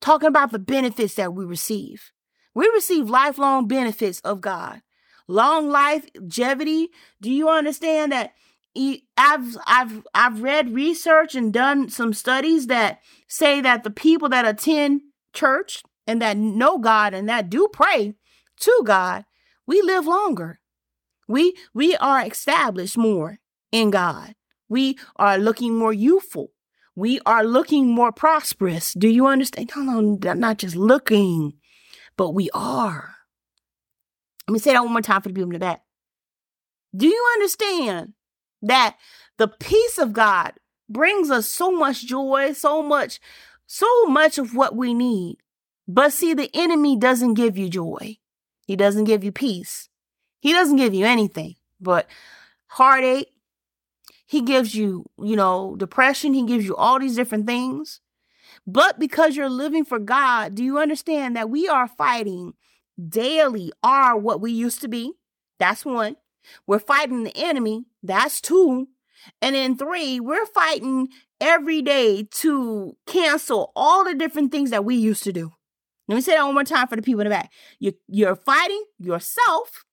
Talking 0.00 0.26
about 0.26 0.50
the 0.50 0.58
benefits 0.58 1.14
that 1.14 1.32
we 1.32 1.44
receive. 1.44 2.10
We 2.56 2.68
receive 2.74 3.08
lifelong 3.08 3.68
benefits 3.68 4.18
of 4.20 4.40
God. 4.40 4.82
Long 5.28 5.70
life, 5.70 6.04
longevity. 6.16 6.88
Do 7.22 7.30
you 7.30 7.48
understand 7.48 8.10
that 8.10 8.32
I've 9.16 9.56
I've 9.64 10.02
I've 10.12 10.42
read 10.42 10.74
research 10.74 11.36
and 11.36 11.52
done 11.52 11.88
some 11.88 12.12
studies 12.12 12.66
that 12.66 13.00
say 13.28 13.60
that 13.60 13.84
the 13.84 13.90
people 13.90 14.28
that 14.30 14.44
attend 14.44 15.02
church, 15.32 15.82
and 16.08 16.22
that 16.22 16.36
know 16.38 16.78
God 16.78 17.14
and 17.14 17.28
that 17.28 17.50
do 17.50 17.68
pray 17.72 18.14
to 18.60 18.82
God, 18.84 19.24
we 19.66 19.82
live 19.82 20.06
longer. 20.06 20.60
We 21.26 21.56
we 21.74 21.96
are 21.96 22.24
established 22.24 22.96
more 22.96 23.38
in 23.70 23.90
God. 23.90 24.34
We 24.68 24.98
are 25.16 25.38
looking 25.38 25.76
more 25.76 25.92
youthful. 25.92 26.52
We 26.94 27.20
are 27.24 27.44
looking 27.44 27.88
more 27.88 28.12
prosperous. 28.12 28.92
Do 28.94 29.08
you 29.08 29.26
understand? 29.26 29.70
No, 29.76 30.00
no, 30.00 30.32
not 30.32 30.58
just 30.58 30.74
looking, 30.74 31.54
but 32.16 32.30
we 32.30 32.50
are. 32.52 33.14
Let 34.48 34.52
me 34.52 34.58
say 34.58 34.72
that 34.72 34.82
one 34.82 34.92
more 34.92 35.02
time 35.02 35.22
for 35.22 35.28
the 35.28 35.34
people 35.34 35.50
in 35.50 35.52
the 35.52 35.58
back. 35.58 35.82
Do 36.96 37.06
you 37.06 37.24
understand 37.34 38.14
that 38.62 38.96
the 39.36 39.48
peace 39.48 39.98
of 39.98 40.12
God 40.12 40.54
brings 40.88 41.30
us 41.30 41.46
so 41.46 41.70
much 41.70 42.06
joy, 42.06 42.52
so 42.54 42.82
much, 42.82 43.20
so 43.66 44.06
much 44.06 44.38
of 44.38 44.54
what 44.54 44.74
we 44.74 44.94
need? 44.94 45.36
But 45.86 46.12
see, 46.12 46.34
the 46.34 46.50
enemy 46.54 46.96
doesn't 46.96 47.34
give 47.34 47.56
you 47.56 47.68
joy. 47.68 48.18
He 48.68 48.76
doesn't 48.76 49.04
give 49.04 49.24
you 49.24 49.32
peace. 49.32 49.88
He 50.40 50.52
doesn't 50.52 50.76
give 50.76 50.92
you 50.92 51.06
anything 51.06 51.54
but 51.80 52.06
heartache. 52.66 53.32
He 54.26 54.42
gives 54.42 54.74
you, 54.74 55.06
you 55.18 55.36
know, 55.36 55.74
depression. 55.78 56.34
He 56.34 56.44
gives 56.44 56.66
you 56.66 56.76
all 56.76 56.98
these 56.98 57.16
different 57.16 57.46
things. 57.46 58.02
But 58.66 58.98
because 58.98 59.36
you're 59.36 59.48
living 59.48 59.86
for 59.86 59.98
God, 59.98 60.54
do 60.54 60.62
you 60.62 60.78
understand 60.78 61.34
that 61.34 61.48
we 61.48 61.66
are 61.66 61.88
fighting 61.88 62.52
daily 63.08 63.72
are 63.82 64.18
what 64.18 64.42
we 64.42 64.52
used 64.52 64.82
to 64.82 64.88
be? 64.88 65.14
That's 65.58 65.86
one. 65.86 66.16
We're 66.66 66.78
fighting 66.78 67.24
the 67.24 67.36
enemy. 67.36 67.86
That's 68.02 68.38
two. 68.38 68.88
And 69.40 69.54
then 69.54 69.78
three, 69.78 70.20
we're 70.20 70.46
fighting 70.46 71.08
every 71.40 71.80
day 71.80 72.24
to 72.32 72.98
cancel 73.06 73.72
all 73.74 74.04
the 74.04 74.14
different 74.14 74.52
things 74.52 74.68
that 74.70 74.84
we 74.84 74.96
used 74.96 75.24
to 75.24 75.32
do. 75.32 75.52
Let 76.08 76.14
me 76.14 76.20
say 76.22 76.34
that 76.34 76.44
one 76.44 76.54
more 76.54 76.64
time 76.64 76.88
for 76.88 76.96
the 76.96 77.02
people 77.02 77.20
in 77.20 77.26
the 77.26 77.30
back. 77.30 77.52
You, 77.78 77.92
you're 78.08 78.34
fighting 78.34 78.82
yourself, 78.98 79.84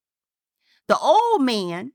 the 0.87 0.97
old 0.97 1.41
man, 1.41 1.91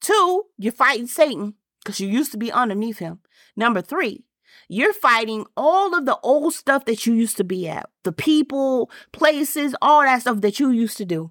two, 0.00 0.42
you're 0.58 0.72
fighting 0.72 1.06
Satan 1.06 1.54
because 1.82 2.00
you 2.00 2.08
used 2.08 2.32
to 2.32 2.38
be 2.38 2.50
underneath 2.50 2.98
him. 2.98 3.20
Number 3.56 3.80
three, 3.80 4.24
you're 4.68 4.92
fighting 4.92 5.46
all 5.56 5.94
of 5.94 6.06
the 6.06 6.18
old 6.22 6.54
stuff 6.54 6.86
that 6.86 7.06
you 7.06 7.14
used 7.14 7.36
to 7.36 7.44
be 7.44 7.68
at 7.68 7.88
the 8.02 8.12
people, 8.12 8.90
places, 9.12 9.74
all 9.80 10.02
that 10.02 10.22
stuff 10.22 10.40
that 10.40 10.58
you 10.58 10.70
used 10.70 10.96
to 10.98 11.04
do. 11.04 11.30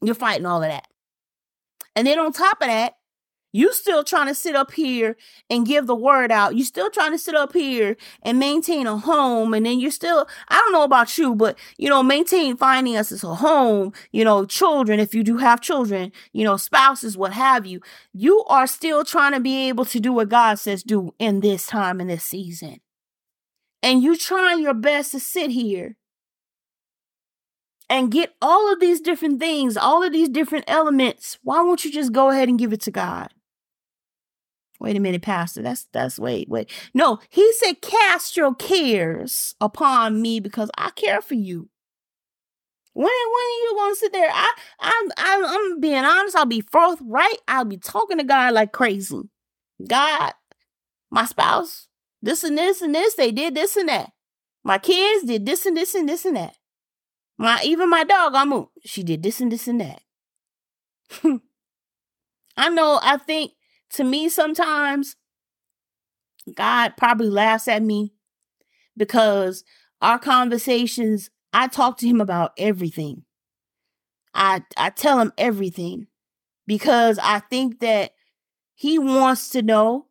You're 0.00 0.14
fighting 0.14 0.46
all 0.46 0.62
of 0.62 0.70
that. 0.70 0.86
And 1.96 2.06
then 2.06 2.18
on 2.18 2.32
top 2.32 2.60
of 2.60 2.68
that, 2.68 2.94
you 3.52 3.72
still 3.72 4.04
trying 4.04 4.26
to 4.26 4.34
sit 4.34 4.54
up 4.54 4.72
here 4.72 5.16
and 5.48 5.66
give 5.66 5.86
the 5.86 5.94
word 5.94 6.30
out. 6.30 6.54
You 6.54 6.64
still 6.64 6.90
trying 6.90 7.12
to 7.12 7.18
sit 7.18 7.34
up 7.34 7.54
here 7.54 7.96
and 8.22 8.38
maintain 8.38 8.86
a 8.86 8.98
home. 8.98 9.54
And 9.54 9.64
then 9.64 9.80
you're 9.80 9.90
still, 9.90 10.28
I 10.48 10.56
don't 10.56 10.72
know 10.72 10.84
about 10.84 11.16
you, 11.16 11.34
but 11.34 11.58
you 11.78 11.88
know, 11.88 12.02
maintain 12.02 12.56
finances, 12.56 13.24
a 13.24 13.34
home, 13.34 13.92
you 14.12 14.24
know, 14.24 14.44
children, 14.44 15.00
if 15.00 15.14
you 15.14 15.22
do 15.22 15.38
have 15.38 15.60
children, 15.60 16.12
you 16.32 16.44
know, 16.44 16.56
spouses, 16.56 17.16
what 17.16 17.32
have 17.32 17.66
you. 17.66 17.80
You 18.12 18.44
are 18.48 18.66
still 18.66 19.04
trying 19.04 19.32
to 19.32 19.40
be 19.40 19.68
able 19.68 19.86
to 19.86 20.00
do 20.00 20.12
what 20.12 20.28
God 20.28 20.58
says 20.58 20.82
do 20.82 21.14
in 21.18 21.40
this 21.40 21.66
time, 21.66 22.00
in 22.00 22.08
this 22.08 22.24
season. 22.24 22.80
And 23.82 24.02
you 24.02 24.16
trying 24.16 24.62
your 24.62 24.74
best 24.74 25.12
to 25.12 25.20
sit 25.20 25.52
here 25.52 25.96
and 27.88 28.10
get 28.10 28.34
all 28.42 28.70
of 28.70 28.80
these 28.80 29.00
different 29.00 29.40
things, 29.40 29.76
all 29.76 30.02
of 30.02 30.12
these 30.12 30.28
different 30.28 30.64
elements. 30.68 31.38
Why 31.42 31.62
won't 31.62 31.84
you 31.84 31.92
just 31.92 32.12
go 32.12 32.30
ahead 32.30 32.48
and 32.48 32.58
give 32.58 32.72
it 32.72 32.82
to 32.82 32.90
God? 32.90 33.32
Wait 34.80 34.96
a 34.96 35.00
minute, 35.00 35.22
Pastor. 35.22 35.62
That's 35.62 35.86
that's 35.92 36.18
wait, 36.18 36.48
wait. 36.48 36.70
No, 36.94 37.18
he 37.30 37.52
said, 37.54 37.82
cast 37.82 38.36
your 38.36 38.54
cares 38.54 39.54
upon 39.60 40.22
me 40.22 40.38
because 40.40 40.70
I 40.78 40.90
care 40.90 41.20
for 41.20 41.34
you. 41.34 41.68
When 42.94 43.06
when 43.06 43.12
are 43.12 43.62
you 43.62 43.74
gonna 43.76 43.94
sit 43.96 44.12
there? 44.12 44.30
I 44.32 44.52
I'm 44.80 45.08
I'm, 45.16 45.44
I'm 45.44 45.80
being 45.80 46.04
honest. 46.04 46.36
I'll 46.36 46.46
be 46.46 46.60
forthright. 46.60 47.38
I'll 47.48 47.64
be 47.64 47.76
talking 47.76 48.18
to 48.18 48.24
God 48.24 48.54
like 48.54 48.72
crazy. 48.72 49.22
God, 49.86 50.32
my 51.10 51.24
spouse, 51.24 51.88
this 52.22 52.44
and 52.44 52.56
this 52.58 52.82
and 52.82 52.94
this. 52.94 53.14
They 53.14 53.32
did 53.32 53.54
this 53.54 53.76
and 53.76 53.88
that. 53.88 54.12
My 54.64 54.78
kids 54.78 55.24
did 55.24 55.46
this 55.46 55.66
and 55.66 55.76
this 55.76 55.94
and 55.94 56.08
this 56.08 56.24
and 56.24 56.36
that. 56.36 56.56
My 57.36 57.60
even 57.64 57.90
my 57.90 58.04
dog, 58.04 58.34
I'm 58.34 58.66
she 58.84 59.02
did 59.02 59.22
this 59.22 59.40
and 59.40 59.50
this 59.50 59.68
and 59.68 59.80
that. 59.80 60.02
I 62.56 62.68
know. 62.68 62.98
I 63.02 63.16
think 63.16 63.52
to 63.90 64.04
me 64.04 64.28
sometimes 64.28 65.16
God 66.54 66.96
probably 66.96 67.28
laughs 67.30 67.68
at 67.68 67.82
me 67.82 68.12
because 68.96 69.64
our 70.00 70.18
conversations, 70.18 71.30
I 71.52 71.68
talk 71.68 71.98
to 71.98 72.06
him 72.08 72.20
about 72.20 72.52
everything. 72.58 73.24
I 74.34 74.62
I 74.76 74.90
tell 74.90 75.18
him 75.20 75.32
everything 75.38 76.06
because 76.66 77.18
I 77.22 77.40
think 77.40 77.80
that 77.80 78.12
he 78.74 78.98
wants 78.98 79.50
to 79.50 79.62
know. 79.62 80.06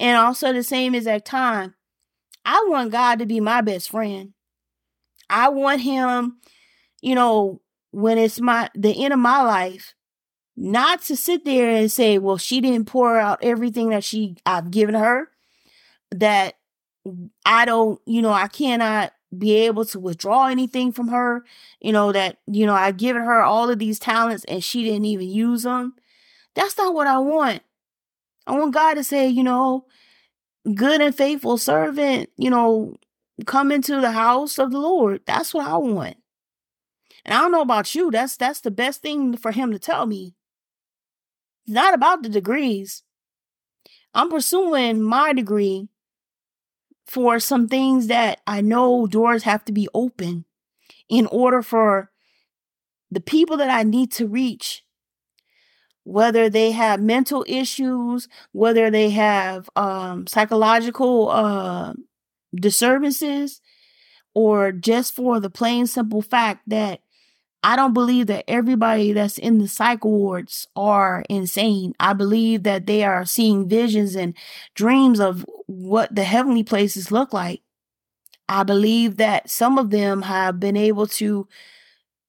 And 0.00 0.16
also 0.16 0.52
the 0.52 0.62
same 0.62 0.94
exact 0.94 1.26
time, 1.26 1.74
I 2.44 2.64
want 2.68 2.92
God 2.92 3.18
to 3.20 3.26
be 3.26 3.40
my 3.40 3.60
best 3.62 3.90
friend. 3.90 4.34
I 5.30 5.48
want 5.48 5.82
him, 5.82 6.38
you 7.02 7.14
know, 7.14 7.60
when 7.90 8.18
it's 8.18 8.40
my 8.40 8.70
the 8.74 9.04
end 9.04 9.12
of 9.12 9.20
my 9.20 9.42
life, 9.42 9.94
not 10.60 11.02
to 11.02 11.16
sit 11.16 11.44
there 11.44 11.70
and 11.70 11.90
say, 11.90 12.18
well, 12.18 12.36
she 12.36 12.60
didn't 12.60 12.86
pour 12.86 13.16
out 13.16 13.38
everything 13.42 13.90
that 13.90 14.02
she 14.02 14.36
I've 14.44 14.72
given 14.72 14.96
her, 14.96 15.28
that 16.10 16.54
I 17.46 17.64
don't, 17.64 18.00
you 18.06 18.20
know, 18.20 18.32
I 18.32 18.48
cannot 18.48 19.12
be 19.36 19.54
able 19.54 19.84
to 19.84 20.00
withdraw 20.00 20.48
anything 20.48 20.90
from 20.90 21.08
her, 21.08 21.44
you 21.80 21.92
know, 21.92 22.10
that, 22.10 22.38
you 22.48 22.66
know, 22.66 22.74
I've 22.74 22.96
given 22.96 23.22
her 23.22 23.40
all 23.40 23.70
of 23.70 23.78
these 23.78 24.00
talents 24.00 24.44
and 24.46 24.64
she 24.64 24.82
didn't 24.82 25.04
even 25.04 25.28
use 25.28 25.62
them. 25.62 25.94
That's 26.54 26.76
not 26.76 26.92
what 26.92 27.06
I 27.06 27.18
want. 27.18 27.62
I 28.48 28.58
want 28.58 28.74
God 28.74 28.94
to 28.94 29.04
say, 29.04 29.28
you 29.28 29.44
know, 29.44 29.86
good 30.74 31.00
and 31.00 31.14
faithful 31.14 31.56
servant, 31.56 32.30
you 32.36 32.50
know, 32.50 32.96
come 33.46 33.70
into 33.70 34.00
the 34.00 34.10
house 34.10 34.58
of 34.58 34.72
the 34.72 34.80
Lord. 34.80 35.20
That's 35.24 35.54
what 35.54 35.68
I 35.68 35.76
want. 35.76 36.16
And 37.24 37.32
I 37.34 37.42
don't 37.42 37.52
know 37.52 37.62
about 37.62 37.94
you. 37.94 38.10
That's 38.10 38.36
that's 38.36 38.60
the 38.60 38.72
best 38.72 39.02
thing 39.02 39.36
for 39.36 39.52
him 39.52 39.70
to 39.70 39.78
tell 39.78 40.06
me 40.06 40.34
not 41.68 41.94
about 41.94 42.22
the 42.22 42.28
degrees. 42.28 43.02
I'm 44.14 44.30
pursuing 44.30 45.02
my 45.02 45.32
degree 45.32 45.88
for 47.06 47.40
some 47.40 47.68
things 47.68 48.06
that 48.08 48.40
I 48.46 48.60
know 48.60 49.06
doors 49.06 49.44
have 49.44 49.64
to 49.66 49.72
be 49.72 49.88
open 49.94 50.44
in 51.08 51.26
order 51.26 51.62
for 51.62 52.10
the 53.10 53.20
people 53.20 53.56
that 53.56 53.70
I 53.70 53.82
need 53.82 54.12
to 54.12 54.26
reach, 54.26 54.84
whether 56.04 56.50
they 56.50 56.72
have 56.72 57.00
mental 57.00 57.44
issues, 57.48 58.28
whether 58.52 58.90
they 58.90 59.10
have 59.10 59.70
um, 59.76 60.26
psychological 60.26 61.30
uh, 61.30 61.94
disturbances, 62.54 63.60
or 64.34 64.72
just 64.72 65.14
for 65.14 65.40
the 65.40 65.50
plain 65.50 65.86
simple 65.86 66.22
fact 66.22 66.62
that 66.68 67.00
I 67.62 67.74
don't 67.76 67.92
believe 67.92 68.28
that 68.28 68.44
everybody 68.48 69.12
that's 69.12 69.36
in 69.36 69.58
the 69.58 69.68
psych 69.68 70.04
wards 70.04 70.68
are 70.76 71.24
insane. 71.28 71.92
I 71.98 72.12
believe 72.12 72.62
that 72.62 72.86
they 72.86 73.02
are 73.02 73.24
seeing 73.24 73.68
visions 73.68 74.14
and 74.14 74.34
dreams 74.74 75.18
of 75.18 75.44
what 75.66 76.14
the 76.14 76.24
heavenly 76.24 76.62
places 76.62 77.10
look 77.10 77.32
like. 77.32 77.62
I 78.48 78.62
believe 78.62 79.16
that 79.16 79.50
some 79.50 79.76
of 79.76 79.90
them 79.90 80.22
have 80.22 80.60
been 80.60 80.76
able 80.76 81.06
to 81.08 81.48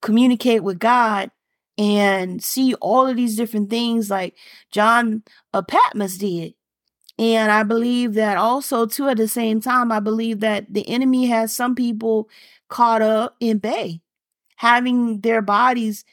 communicate 0.01 0.63
with 0.63 0.79
God 0.79 1.31
and 1.77 2.43
see 2.43 2.73
all 2.75 3.07
of 3.07 3.15
these 3.15 3.37
different 3.37 3.69
things 3.69 4.09
like 4.09 4.35
John 4.71 5.23
uh, 5.53 5.61
Patmos 5.61 6.17
did. 6.17 6.55
And 7.17 7.51
I 7.51 7.63
believe 7.63 8.15
that 8.15 8.37
also, 8.37 8.85
too, 8.85 9.09
at 9.09 9.17
the 9.17 9.27
same 9.27 9.61
time, 9.61 9.91
I 9.91 9.99
believe 9.99 10.39
that 10.39 10.73
the 10.73 10.87
enemy 10.89 11.27
has 11.27 11.55
some 11.55 11.75
people 11.75 12.29
caught 12.69 13.01
up 13.01 13.35
in 13.39 13.59
bay 13.59 14.01
having 14.59 15.21
their 15.21 15.41
bodies, 15.41 16.03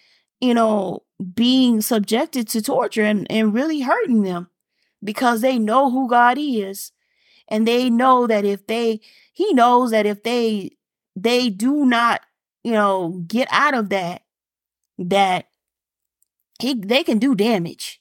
you 0.41 0.55
know, 0.55 1.03
being 1.35 1.81
subjected 1.81 2.47
to 2.47 2.63
torture 2.63 3.03
and, 3.03 3.27
and 3.29 3.53
really 3.53 3.81
hurting 3.81 4.23
them 4.23 4.49
because 5.03 5.41
they 5.41 5.59
know 5.59 5.91
who 5.91 6.09
God 6.09 6.39
is. 6.39 6.93
And 7.49 7.67
they 7.67 7.91
know 7.91 8.29
that 8.29 8.45
if 8.45 8.65
they, 8.69 9.01
he 9.33 9.53
knows 9.53 9.91
that 9.91 10.07
if 10.07 10.23
they, 10.23 10.77
they 11.17 11.51
do 11.51 11.85
not, 11.85 12.21
you 12.63 12.71
know, 12.71 13.25
get 13.27 13.49
out 13.51 13.75
of 13.75 13.89
that, 13.89 14.23
that 14.97 15.47
he, 16.61 16.75
they 16.75 17.03
can 17.03 17.19
do 17.19 17.35
damage. 17.35 18.01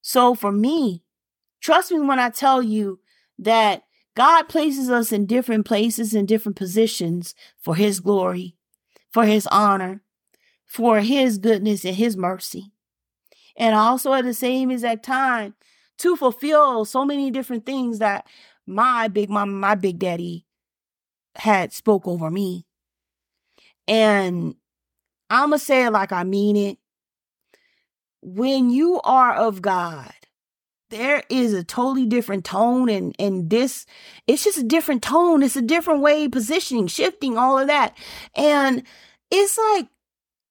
So 0.00 0.34
for 0.34 0.50
me, 0.50 1.02
trust 1.60 1.92
me 1.92 2.00
when 2.00 2.18
I 2.18 2.30
tell 2.30 2.62
you 2.62 3.00
that 3.38 3.82
God 4.16 4.44
places 4.44 4.90
us 4.90 5.12
in 5.12 5.26
different 5.26 5.66
places 5.66 6.14
and 6.14 6.26
different 6.26 6.56
positions 6.56 7.34
for 7.60 7.74
his 7.74 8.00
glory 8.00 8.57
for 9.18 9.24
his 9.24 9.48
honor, 9.48 10.00
for 10.64 11.00
his 11.00 11.38
goodness 11.38 11.84
and 11.84 11.96
his 11.96 12.16
mercy. 12.16 12.70
And 13.56 13.74
also 13.74 14.12
at 14.12 14.24
the 14.24 14.32
same 14.32 14.70
exact 14.70 15.04
time, 15.04 15.56
to 15.98 16.14
fulfill 16.14 16.84
so 16.84 17.04
many 17.04 17.32
different 17.32 17.66
things 17.66 17.98
that 17.98 18.28
my 18.64 19.08
big 19.08 19.28
mama, 19.28 19.50
my 19.50 19.74
big 19.74 19.98
daddy 19.98 20.46
had 21.34 21.72
spoke 21.72 22.06
over 22.06 22.30
me. 22.30 22.64
And 23.88 24.54
I'm 25.28 25.48
going 25.48 25.58
to 25.58 25.64
say 25.64 25.86
it 25.86 25.90
like 25.90 26.12
I 26.12 26.22
mean 26.22 26.54
it. 26.54 26.78
When 28.22 28.70
you 28.70 29.00
are 29.02 29.34
of 29.34 29.60
God, 29.60 30.12
there 30.90 31.24
is 31.28 31.54
a 31.54 31.64
totally 31.64 32.06
different 32.06 32.44
tone 32.44 32.88
and 32.88 33.16
and 33.18 33.50
this 33.50 33.84
it's 34.26 34.44
just 34.44 34.58
a 34.58 34.62
different 34.62 35.02
tone 35.02 35.42
it's 35.42 35.54
a 35.54 35.60
different 35.60 36.00
way 36.00 36.26
positioning 36.28 36.86
shifting 36.86 37.36
all 37.36 37.58
of 37.58 37.66
that 37.66 37.94
and 38.34 38.82
it's 39.30 39.58
like 39.58 39.88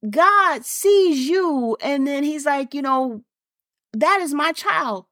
god 0.10 0.64
sees 0.66 1.28
you 1.28 1.76
and 1.82 2.06
then 2.06 2.24
he's 2.24 2.46
like 2.46 2.74
you 2.74 2.82
know 2.82 3.24
that 3.94 4.22
is 4.22 4.34
my 4.34 4.52
child 4.52 5.06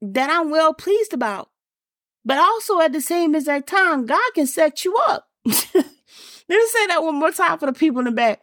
that 0.00 0.30
i'm 0.30 0.50
well 0.50 0.74
pleased 0.74 1.12
about. 1.12 1.50
But 2.24 2.38
also 2.38 2.80
at 2.80 2.92
the 2.92 3.00
same 3.00 3.34
exact 3.34 3.68
time 3.68 4.06
god 4.06 4.30
can 4.34 4.46
set 4.46 4.84
you 4.84 4.96
up. 5.08 5.28
Let 5.46 5.84
me 6.58 6.66
say 6.68 6.86
that 6.88 7.02
one 7.02 7.16
more 7.16 7.32
time 7.32 7.58
for 7.58 7.66
the 7.66 7.72
people 7.72 8.00
in 8.00 8.06
the 8.06 8.12
back. 8.12 8.40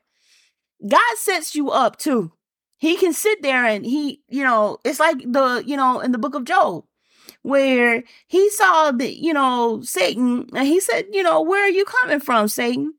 God 0.85 1.17
sets 1.17 1.55
you 1.55 1.69
up 1.69 1.97
too. 1.97 2.31
He 2.77 2.97
can 2.97 3.13
sit 3.13 3.41
there 3.41 3.65
and 3.65 3.85
he, 3.85 4.21
you 4.27 4.43
know, 4.43 4.77
it's 4.83 4.99
like 4.99 5.19
the, 5.19 5.63
you 5.65 5.77
know, 5.77 6.01
in 6.01 6.11
the 6.11 6.17
book 6.17 6.35
of 6.35 6.43
Job, 6.43 6.83
where 7.41 8.03
he 8.27 8.49
saw 8.49 8.91
the, 8.91 9.09
you 9.09 9.33
know, 9.33 9.81
Satan, 9.83 10.49
and 10.53 10.67
he 10.67 10.81
said, 10.81 11.05
you 11.11 11.23
know, 11.23 11.41
where 11.41 11.63
are 11.63 11.69
you 11.69 11.85
coming 11.85 12.19
from, 12.19 12.49
Satan? 12.49 12.93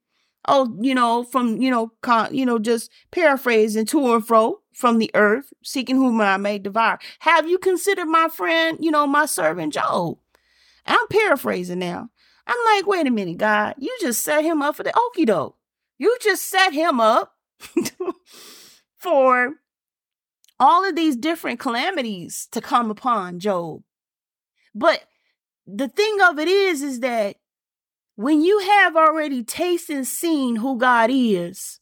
Oh, 0.46 0.76
you 0.80 0.94
know, 0.94 1.24
from, 1.24 1.60
you 1.60 1.70
know, 1.70 1.92
con, 2.02 2.34
you 2.34 2.44
know, 2.44 2.58
just 2.58 2.90
paraphrasing 3.10 3.86
to 3.86 4.14
and 4.14 4.26
fro 4.26 4.60
from 4.72 4.98
the 4.98 5.10
earth, 5.14 5.52
seeking 5.62 5.96
whom 5.96 6.20
I 6.20 6.36
may 6.36 6.58
devour. 6.58 6.98
Have 7.20 7.48
you 7.48 7.58
considered 7.58 8.06
my 8.06 8.28
friend, 8.28 8.78
you 8.80 8.90
know, 8.90 9.06
my 9.06 9.26
servant 9.26 9.72
Job? 9.72 10.18
I'm 10.86 11.06
paraphrasing 11.08 11.78
now. 11.78 12.10
I'm 12.46 12.76
like, 12.76 12.86
wait 12.86 13.06
a 13.06 13.10
minute, 13.10 13.38
God, 13.38 13.74
you 13.78 13.96
just 14.00 14.22
set 14.22 14.44
him 14.44 14.60
up 14.60 14.76
for 14.76 14.82
the 14.82 14.92
okie 14.92 15.26
doke. 15.26 15.56
You 15.96 16.16
just 16.20 16.48
set 16.48 16.72
him 16.72 17.00
up 17.00 17.32
for 18.98 19.54
all 20.60 20.84
of 20.84 20.94
these 20.94 21.16
different 21.16 21.60
calamities 21.60 22.48
to 22.52 22.60
come 22.60 22.90
upon 22.90 23.38
Job. 23.38 23.82
But 24.74 25.04
the 25.66 25.88
thing 25.88 26.18
of 26.22 26.38
it 26.38 26.48
is, 26.48 26.82
is 26.82 27.00
that 27.00 27.36
when 28.16 28.42
you 28.42 28.58
have 28.60 28.96
already 28.96 29.42
tasted 29.42 29.96
and 29.96 30.06
seen 30.06 30.56
who 30.56 30.78
God 30.78 31.10
is, 31.12 31.80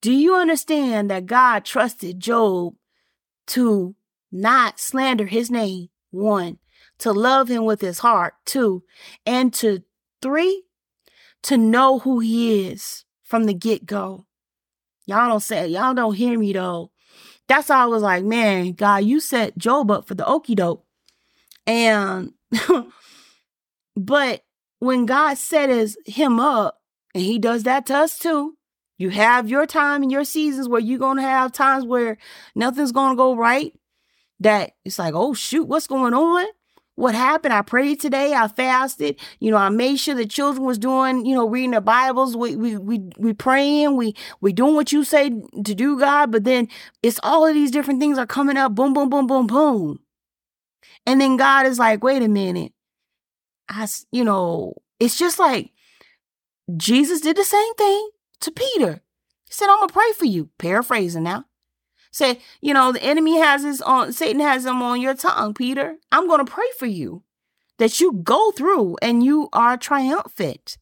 do 0.00 0.12
you 0.12 0.34
understand 0.34 1.10
that 1.10 1.26
God 1.26 1.64
trusted 1.64 2.20
Job 2.20 2.74
to 3.48 3.94
not 4.32 4.80
slander 4.80 5.26
his 5.26 5.50
name? 5.50 5.88
One, 6.10 6.58
to 6.98 7.12
love 7.12 7.48
him 7.48 7.64
with 7.64 7.80
his 7.80 7.98
heart. 7.98 8.34
Two, 8.44 8.84
and 9.24 9.52
to 9.54 9.82
three, 10.22 10.64
to 11.42 11.56
know 11.56 11.98
who 11.98 12.20
he 12.20 12.66
is 12.68 13.04
from 13.22 13.44
the 13.44 13.54
get 13.54 13.84
go. 13.84 14.26
Y'all 15.06 15.28
don't 15.28 15.40
say, 15.40 15.68
y'all 15.68 15.94
don't 15.94 16.14
hear 16.14 16.38
me 16.38 16.52
though. 16.52 16.90
That's 17.48 17.68
how 17.68 17.84
I 17.84 17.86
was 17.86 18.02
like, 18.02 18.24
man, 18.24 18.72
God, 18.72 19.04
you 19.04 19.20
set 19.20 19.56
Job 19.56 19.90
up 19.90 20.08
for 20.08 20.14
the 20.14 20.26
okey 20.26 20.56
doke. 20.56 20.84
And, 21.66 22.32
but 23.96 24.42
when 24.78 25.06
God 25.06 25.38
set 25.38 25.68
his, 25.70 25.96
him 26.06 26.40
up, 26.40 26.80
and 27.14 27.22
he 27.22 27.38
does 27.38 27.62
that 27.64 27.86
to 27.86 27.96
us 27.96 28.18
too, 28.18 28.56
you 28.98 29.10
have 29.10 29.48
your 29.48 29.66
time 29.66 30.02
and 30.02 30.12
your 30.12 30.24
seasons 30.24 30.68
where 30.68 30.80
you're 30.80 30.98
to 31.16 31.22
have 31.22 31.52
times 31.52 31.84
where 31.84 32.18
nothing's 32.54 32.92
to 32.92 33.16
go 33.16 33.34
right. 33.36 33.72
That 34.40 34.72
it's 34.84 34.98
like, 34.98 35.14
oh, 35.14 35.32
shoot, 35.32 35.64
what's 35.64 35.86
going 35.86 36.14
on? 36.14 36.46
what 36.96 37.14
happened. 37.14 37.54
I 37.54 37.62
prayed 37.62 38.00
today. 38.00 38.34
I 38.34 38.48
fasted. 38.48 39.20
You 39.38 39.50
know, 39.50 39.58
I 39.58 39.68
made 39.68 39.96
sure 39.96 40.14
the 40.14 40.26
children 40.26 40.64
was 40.64 40.78
doing, 40.78 41.24
you 41.24 41.34
know, 41.34 41.48
reading 41.48 41.70
their 41.70 41.80
Bibles. 41.80 42.36
We 42.36 42.56
we 42.56 42.76
we 42.76 43.08
we 43.18 43.32
praying. 43.34 43.96
We 43.96 44.16
we 44.40 44.52
doing 44.52 44.74
what 44.74 44.92
you 44.92 45.04
say 45.04 45.30
to 45.30 45.74
do, 45.74 45.98
God. 45.98 46.32
But 46.32 46.44
then 46.44 46.68
it's 47.02 47.20
all 47.22 47.46
of 47.46 47.54
these 47.54 47.70
different 47.70 48.00
things 48.00 48.18
are 48.18 48.26
coming 48.26 48.56
up. 48.56 48.74
Boom, 48.74 48.92
boom, 48.92 49.08
boom, 49.08 49.26
boom, 49.26 49.46
boom. 49.46 50.00
And 51.06 51.20
then 51.20 51.36
God 51.36 51.66
is 51.66 51.78
like, 51.78 52.02
wait 52.02 52.22
a 52.22 52.28
minute. 52.28 52.72
I, 53.68 53.88
you 54.10 54.24
know, 54.24 54.74
it's 55.00 55.18
just 55.18 55.38
like 55.38 55.72
Jesus 56.76 57.20
did 57.20 57.36
the 57.36 57.44
same 57.44 57.74
thing 57.74 58.10
to 58.40 58.50
Peter. 58.50 59.02
He 59.46 59.52
said, 59.52 59.68
I'm 59.68 59.80
gonna 59.80 59.92
pray 59.92 60.12
for 60.12 60.26
you. 60.26 60.50
Paraphrasing 60.58 61.22
now. 61.22 61.44
Say, 62.16 62.40
you 62.62 62.72
know, 62.72 62.92
the 62.92 63.02
enemy 63.02 63.38
has 63.38 63.62
his 63.62 63.82
on, 63.82 64.10
Satan 64.10 64.40
has 64.40 64.64
him 64.64 64.80
on 64.80 65.02
your 65.02 65.14
tongue, 65.14 65.52
Peter. 65.52 65.96
I'm 66.10 66.26
going 66.26 66.42
to 66.42 66.50
pray 66.50 66.64
for 66.78 66.86
you 66.86 67.24
that 67.76 68.00
you 68.00 68.10
go 68.24 68.52
through 68.52 68.96
and 69.02 69.22
you 69.22 69.50
are 69.52 69.76
triumphant. 69.76 70.78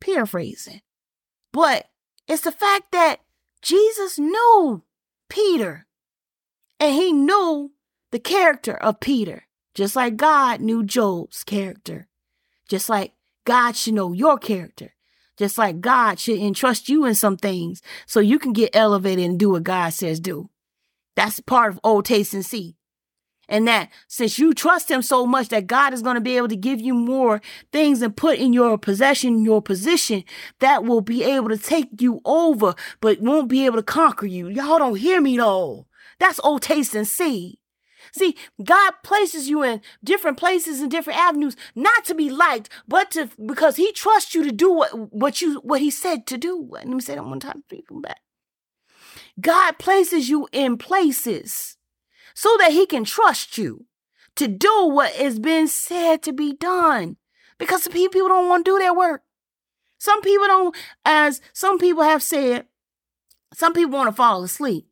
Paraphrasing. 0.00 0.82
But 1.52 1.88
it's 2.28 2.42
the 2.42 2.52
fact 2.52 2.92
that 2.92 3.22
Jesus 3.60 4.20
knew 4.20 4.84
Peter 5.28 5.88
and 6.78 6.94
he 6.94 7.12
knew 7.12 7.72
the 8.12 8.20
character 8.20 8.74
of 8.74 9.00
Peter, 9.00 9.48
just 9.74 9.96
like 9.96 10.16
God 10.16 10.60
knew 10.60 10.82
Job's 10.82 11.44
character, 11.44 12.08
just 12.68 12.88
like 12.88 13.12
God 13.44 13.76
should 13.76 13.94
know 13.94 14.12
your 14.12 14.38
character. 14.38 14.94
Just 15.38 15.56
like 15.56 15.80
God 15.80 16.20
should 16.20 16.38
entrust 16.38 16.88
you 16.88 17.06
in 17.06 17.14
some 17.14 17.36
things 17.36 17.82
so 18.06 18.20
you 18.20 18.38
can 18.38 18.52
get 18.52 18.76
elevated 18.76 19.24
and 19.24 19.38
do 19.38 19.50
what 19.50 19.62
God 19.64 19.90
says 19.90 20.20
do. 20.20 20.50
That's 21.16 21.40
part 21.40 21.72
of 21.72 21.80
O 21.82 22.02
taste 22.02 22.34
and 22.34 22.44
see. 22.44 22.76
And 23.48 23.66
that 23.66 23.90
since 24.08 24.38
you 24.38 24.54
trust 24.54 24.90
him 24.90 25.02
so 25.02 25.26
much 25.26 25.48
that 25.48 25.66
God 25.66 25.92
is 25.92 26.02
going 26.02 26.14
to 26.14 26.20
be 26.20 26.36
able 26.36 26.48
to 26.48 26.56
give 26.56 26.80
you 26.80 26.94
more 26.94 27.40
things 27.72 28.02
and 28.02 28.16
put 28.16 28.38
in 28.38 28.52
your 28.52 28.78
possession, 28.78 29.44
your 29.44 29.60
position 29.60 30.24
that 30.60 30.84
will 30.84 31.00
be 31.00 31.24
able 31.24 31.48
to 31.48 31.58
take 31.58 32.00
you 32.00 32.20
over, 32.24 32.74
but 33.00 33.20
won't 33.20 33.48
be 33.48 33.66
able 33.66 33.76
to 33.76 33.82
conquer 33.82 34.26
you. 34.26 34.48
Y'all 34.48 34.78
don't 34.78 34.96
hear 34.96 35.20
me 35.20 35.36
though. 35.36 35.86
That's 36.18 36.40
O 36.44 36.58
taste 36.58 36.94
and 36.94 37.08
see. 37.08 37.58
See, 38.12 38.36
God 38.62 38.92
places 39.02 39.48
you 39.48 39.62
in 39.62 39.80
different 40.04 40.36
places 40.36 40.80
and 40.80 40.90
different 40.90 41.18
avenues, 41.18 41.56
not 41.74 42.04
to 42.04 42.14
be 42.14 42.28
liked, 42.28 42.68
but 42.86 43.10
to 43.12 43.30
because 43.44 43.76
He 43.76 43.90
trusts 43.92 44.34
you 44.34 44.44
to 44.44 44.52
do 44.52 44.70
what, 44.70 45.12
what 45.12 45.40
you 45.40 45.60
what 45.60 45.80
He 45.80 45.90
said 45.90 46.26
to 46.26 46.36
do. 46.36 46.68
Let 46.70 46.86
me 46.86 47.00
say 47.00 47.14
that 47.14 47.24
one 47.24 47.40
time, 47.40 47.64
people 47.68 48.00
back. 48.00 48.20
God 49.40 49.78
places 49.78 50.28
you 50.28 50.48
in 50.52 50.76
places 50.76 51.76
so 52.34 52.56
that 52.58 52.72
he 52.72 52.86
can 52.86 53.04
trust 53.04 53.58
you 53.58 53.86
to 54.36 54.48
do 54.48 54.86
what 54.86 55.12
has 55.14 55.38
been 55.38 55.68
said 55.68 56.22
to 56.22 56.32
be 56.32 56.52
done. 56.52 57.16
Because 57.58 57.84
some 57.84 57.92
people 57.92 58.28
don't 58.28 58.48
want 58.48 58.64
to 58.64 58.70
do 58.70 58.78
their 58.78 58.94
work. 58.94 59.22
Some 59.98 60.20
people 60.22 60.46
don't, 60.46 60.76
as 61.04 61.40
some 61.52 61.78
people 61.78 62.02
have 62.02 62.22
said, 62.22 62.66
some 63.54 63.72
people 63.72 63.92
want 63.92 64.08
to 64.08 64.16
fall 64.16 64.42
asleep. 64.42 64.88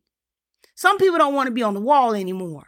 Some 0.75 0.97
people 0.97 1.17
don't 1.17 1.33
want 1.33 1.47
to 1.47 1.53
be 1.53 1.63
on 1.63 1.73
the 1.73 1.81
wall 1.81 2.13
anymore. 2.13 2.67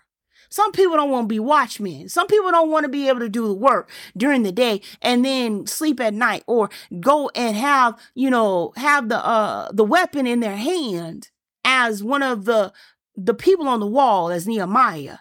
Some 0.53 0.71
people 0.71 0.95
don't 0.97 1.09
want 1.09 1.23
to 1.23 1.33
be 1.33 1.39
watchmen. 1.39 2.09
Some 2.09 2.27
people 2.27 2.51
don't 2.51 2.69
want 2.69 2.83
to 2.83 2.89
be 2.89 3.07
able 3.07 3.21
to 3.21 3.27
do 3.27 3.47
the 3.47 3.55
work 3.55 3.89
during 4.15 4.43
the 4.43 4.51
day 4.51 4.81
and 5.01 5.25
then 5.25 5.65
sleep 5.65 5.99
at 5.99 6.13
night 6.13 6.43
or 6.45 6.69
go 6.99 7.31
and 7.33 7.57
have, 7.57 7.99
you 8.13 8.29
know, 8.29 8.71
have 8.75 9.09
the 9.09 9.17
uh 9.17 9.71
the 9.71 9.83
weapon 9.83 10.27
in 10.27 10.41
their 10.41 10.55
hand 10.55 11.31
as 11.65 12.03
one 12.03 12.21
of 12.21 12.45
the 12.45 12.71
the 13.15 13.33
people 13.33 13.67
on 13.67 13.79
the 13.79 13.87
wall 13.87 14.29
as 14.29 14.45
Nehemiah. 14.45 15.17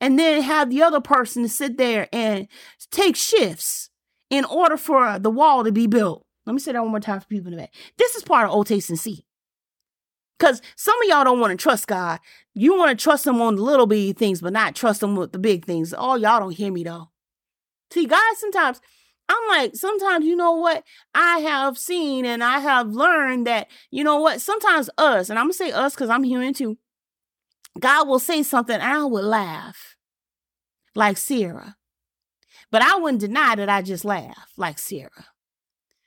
And 0.00 0.16
then 0.16 0.42
have 0.42 0.70
the 0.70 0.84
other 0.84 1.00
person 1.00 1.48
sit 1.48 1.76
there 1.76 2.08
and 2.12 2.46
take 2.92 3.16
shifts 3.16 3.90
in 4.30 4.44
order 4.44 4.76
for 4.76 5.18
the 5.18 5.30
wall 5.30 5.64
to 5.64 5.72
be 5.72 5.88
built. 5.88 6.24
Let 6.46 6.52
me 6.52 6.60
say 6.60 6.70
that 6.70 6.82
one 6.82 6.92
more 6.92 7.00
time 7.00 7.18
for 7.18 7.26
people 7.26 7.48
in 7.48 7.56
the 7.56 7.62
back. 7.64 7.74
This 7.98 8.14
is 8.14 8.22
part 8.22 8.48
of 8.48 8.54
O 8.54 8.62
taste 8.62 8.90
and 8.90 8.98
see. 8.98 9.24
Because 10.42 10.60
some 10.74 11.00
of 11.00 11.08
y'all 11.08 11.22
don't 11.22 11.38
want 11.38 11.52
to 11.52 11.62
trust 11.62 11.86
God. 11.86 12.18
You 12.52 12.76
want 12.76 12.98
to 12.98 13.00
trust 13.00 13.24
him 13.24 13.40
on 13.40 13.54
the 13.54 13.62
little 13.62 13.86
bitty 13.86 14.12
things, 14.12 14.40
but 14.40 14.52
not 14.52 14.74
trust 14.74 15.00
him 15.00 15.14
with 15.14 15.30
the 15.30 15.38
big 15.38 15.64
things. 15.64 15.94
Oh, 15.96 16.16
y'all 16.16 16.40
don't 16.40 16.50
hear 16.50 16.72
me 16.72 16.82
though. 16.82 17.10
See, 17.92 18.06
God 18.06 18.36
sometimes 18.36 18.80
I'm 19.28 19.48
like, 19.48 19.76
sometimes, 19.76 20.26
you 20.26 20.34
know 20.34 20.50
what? 20.50 20.82
I 21.14 21.38
have 21.38 21.78
seen 21.78 22.24
and 22.24 22.42
I 22.42 22.58
have 22.58 22.88
learned 22.88 23.46
that, 23.46 23.68
you 23.92 24.02
know 24.02 24.18
what? 24.18 24.40
Sometimes 24.40 24.90
us, 24.98 25.30
and 25.30 25.38
I'm 25.38 25.44
going 25.44 25.52
to 25.52 25.58
say 25.58 25.70
us 25.70 25.94
because 25.94 26.10
I'm 26.10 26.24
human 26.24 26.54
too, 26.54 26.76
God 27.78 28.08
will 28.08 28.18
say 28.18 28.42
something 28.42 28.74
and 28.74 28.82
I 28.82 29.04
would 29.04 29.24
laugh 29.24 29.96
like 30.96 31.18
Sarah. 31.18 31.76
But 32.72 32.82
I 32.82 32.96
wouldn't 32.96 33.20
deny 33.20 33.54
that 33.54 33.68
I 33.68 33.80
just 33.80 34.04
laugh 34.04 34.50
like 34.56 34.80
Sarah. 34.80 35.28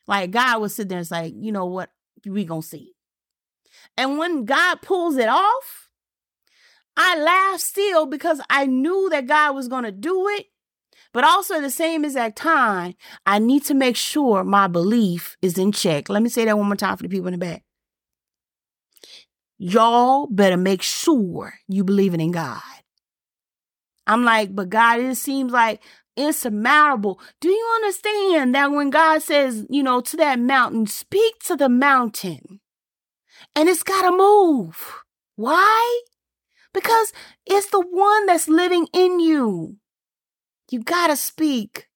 Like 0.07 0.31
God 0.31 0.59
would 0.59 0.71
sit 0.71 0.89
there 0.89 0.97
and 0.97 1.07
say, 1.07 1.33
you 1.33 1.53
know 1.53 1.67
what? 1.67 1.89
We 2.25 2.43
gonna 2.43 2.61
see. 2.61 2.94
And 3.97 4.17
when 4.17 4.45
God 4.45 4.81
pulls 4.81 5.17
it 5.17 5.29
off, 5.29 5.89
I 6.97 7.17
laugh 7.17 7.59
still 7.59 8.05
because 8.05 8.41
I 8.49 8.65
knew 8.65 9.09
that 9.09 9.27
God 9.27 9.55
was 9.55 9.67
gonna 9.67 9.91
do 9.91 10.27
it 10.29 10.47
but 11.15 11.23
also, 11.23 11.55
at 11.55 11.61
the 11.61 11.69
same 11.69 12.03
exact 12.03 12.35
time, 12.35 12.95
I 13.25 13.39
need 13.39 13.63
to 13.67 13.73
make 13.73 13.95
sure 13.95 14.43
my 14.43 14.67
belief 14.67 15.37
is 15.41 15.57
in 15.57 15.71
check. 15.71 16.09
Let 16.09 16.21
me 16.21 16.27
say 16.27 16.43
that 16.43 16.57
one 16.57 16.67
more 16.67 16.75
time 16.75 16.97
for 16.97 17.03
the 17.03 17.09
people 17.09 17.27
in 17.27 17.31
the 17.31 17.37
back. 17.37 17.63
Y'all 19.57 20.27
better 20.27 20.57
make 20.57 20.81
sure 20.81 21.53
you 21.69 21.85
believing 21.85 22.19
in 22.19 22.31
God. 22.31 22.59
I'm 24.05 24.25
like, 24.25 24.53
but 24.53 24.67
God, 24.67 24.99
it 24.99 25.15
seems 25.15 25.53
like 25.53 25.81
insurmountable. 26.17 27.21
Do 27.39 27.47
you 27.49 27.71
understand 27.75 28.53
that 28.53 28.71
when 28.71 28.89
God 28.89 29.21
says, 29.21 29.65
you 29.69 29.83
know, 29.83 30.01
to 30.01 30.17
that 30.17 30.37
mountain, 30.37 30.85
speak 30.85 31.39
to 31.45 31.55
the 31.55 31.69
mountain 31.69 32.59
and 33.55 33.69
it's 33.69 33.83
got 33.83 34.09
to 34.09 34.15
move? 34.15 35.03
Why? 35.35 36.01
Because 36.73 37.13
it's 37.45 37.67
the 37.67 37.79
one 37.81 38.25
that's 38.25 38.47
living 38.47 38.87
in 38.93 39.19
you. 39.19 39.77
You 40.69 40.83
gotta 40.83 41.15
speak. 41.15 41.87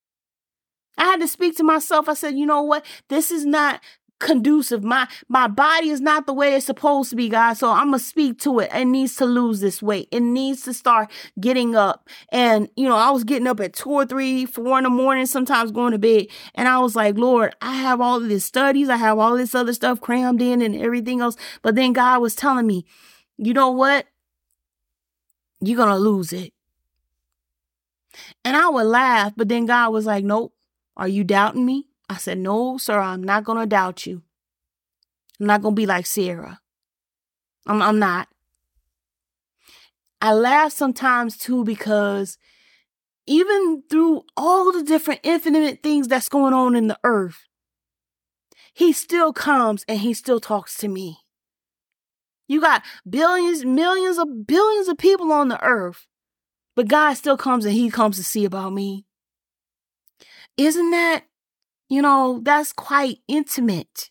I 0.96 1.04
had 1.04 1.20
to 1.20 1.28
speak 1.28 1.56
to 1.56 1.64
myself. 1.64 2.08
I 2.08 2.14
said, 2.14 2.36
you 2.36 2.46
know 2.46 2.62
what? 2.62 2.84
This 3.08 3.30
is 3.30 3.44
not 3.44 3.80
conducive. 4.20 4.84
My 4.84 5.08
my 5.28 5.48
body 5.48 5.88
is 5.90 6.00
not 6.00 6.26
the 6.26 6.32
way 6.32 6.54
it's 6.54 6.66
supposed 6.66 7.10
to 7.10 7.16
be, 7.16 7.28
God. 7.28 7.54
So 7.54 7.70
I'm 7.70 7.86
gonna 7.86 7.98
speak 7.98 8.38
to 8.40 8.60
it. 8.60 8.70
It 8.72 8.84
needs 8.84 9.16
to 9.16 9.24
lose 9.24 9.60
this 9.60 9.82
weight. 9.82 10.08
It 10.12 10.20
needs 10.20 10.62
to 10.62 10.74
start 10.74 11.10
getting 11.40 11.74
up. 11.74 12.08
And 12.30 12.68
you 12.76 12.88
know, 12.88 12.96
I 12.96 13.10
was 13.10 13.24
getting 13.24 13.48
up 13.48 13.58
at 13.58 13.72
two 13.72 13.90
or 13.90 14.06
three, 14.06 14.46
four 14.46 14.78
in 14.78 14.84
the 14.84 14.90
morning, 14.90 15.26
sometimes 15.26 15.72
going 15.72 15.92
to 15.92 15.98
bed. 15.98 16.26
And 16.54 16.68
I 16.68 16.78
was 16.78 16.94
like, 16.94 17.18
Lord, 17.18 17.54
I 17.60 17.74
have 17.74 18.00
all 18.00 18.18
of 18.18 18.28
these 18.28 18.44
studies, 18.44 18.88
I 18.88 18.96
have 18.96 19.18
all 19.18 19.36
this 19.36 19.54
other 19.54 19.72
stuff 19.72 20.00
crammed 20.00 20.40
in 20.40 20.62
and 20.62 20.76
everything 20.76 21.20
else. 21.20 21.36
But 21.62 21.74
then 21.74 21.92
God 21.92 22.20
was 22.20 22.36
telling 22.36 22.66
me, 22.66 22.84
you 23.36 23.52
know 23.52 23.70
what? 23.70 24.06
You're 25.60 25.76
gonna 25.76 25.98
lose 25.98 26.32
it. 26.32 26.52
And 28.44 28.56
I 28.56 28.68
would 28.68 28.86
laugh, 28.86 29.32
but 29.36 29.48
then 29.48 29.66
God 29.66 29.92
was 29.92 30.06
like, 30.06 30.24
Nope, 30.24 30.54
are 30.96 31.08
you 31.08 31.24
doubting 31.24 31.66
me? 31.66 31.89
I 32.10 32.16
said, 32.16 32.38
No, 32.38 32.76
sir, 32.76 32.98
I'm 32.98 33.22
not 33.22 33.44
going 33.44 33.60
to 33.60 33.66
doubt 33.66 34.04
you. 34.04 34.22
I'm 35.38 35.46
not 35.46 35.62
going 35.62 35.76
to 35.76 35.80
be 35.80 35.86
like 35.86 36.06
Sarah. 36.06 36.60
I'm, 37.66 37.80
I'm 37.80 38.00
not. 38.00 38.26
I 40.20 40.32
laugh 40.32 40.72
sometimes 40.72 41.38
too 41.38 41.64
because 41.64 42.36
even 43.26 43.84
through 43.88 44.24
all 44.36 44.72
the 44.72 44.82
different 44.82 45.20
infinite 45.22 45.84
things 45.84 46.08
that's 46.08 46.28
going 46.28 46.52
on 46.52 46.74
in 46.74 46.88
the 46.88 46.98
earth, 47.04 47.46
he 48.74 48.92
still 48.92 49.32
comes 49.32 49.84
and 49.86 50.00
he 50.00 50.12
still 50.12 50.40
talks 50.40 50.76
to 50.78 50.88
me. 50.88 51.18
You 52.48 52.60
got 52.60 52.82
billions, 53.08 53.64
millions 53.64 54.18
of 54.18 54.48
billions 54.48 54.88
of 54.88 54.98
people 54.98 55.30
on 55.30 55.46
the 55.46 55.62
earth, 55.64 56.08
but 56.74 56.88
God 56.88 57.14
still 57.14 57.36
comes 57.36 57.64
and 57.64 57.74
he 57.74 57.88
comes 57.88 58.16
to 58.16 58.24
see 58.24 58.44
about 58.44 58.72
me. 58.72 59.06
Isn't 60.56 60.90
that, 60.90 61.24
you 61.90 62.00
know, 62.00 62.40
that's 62.42 62.72
quite 62.72 63.18
intimate. 63.28 64.10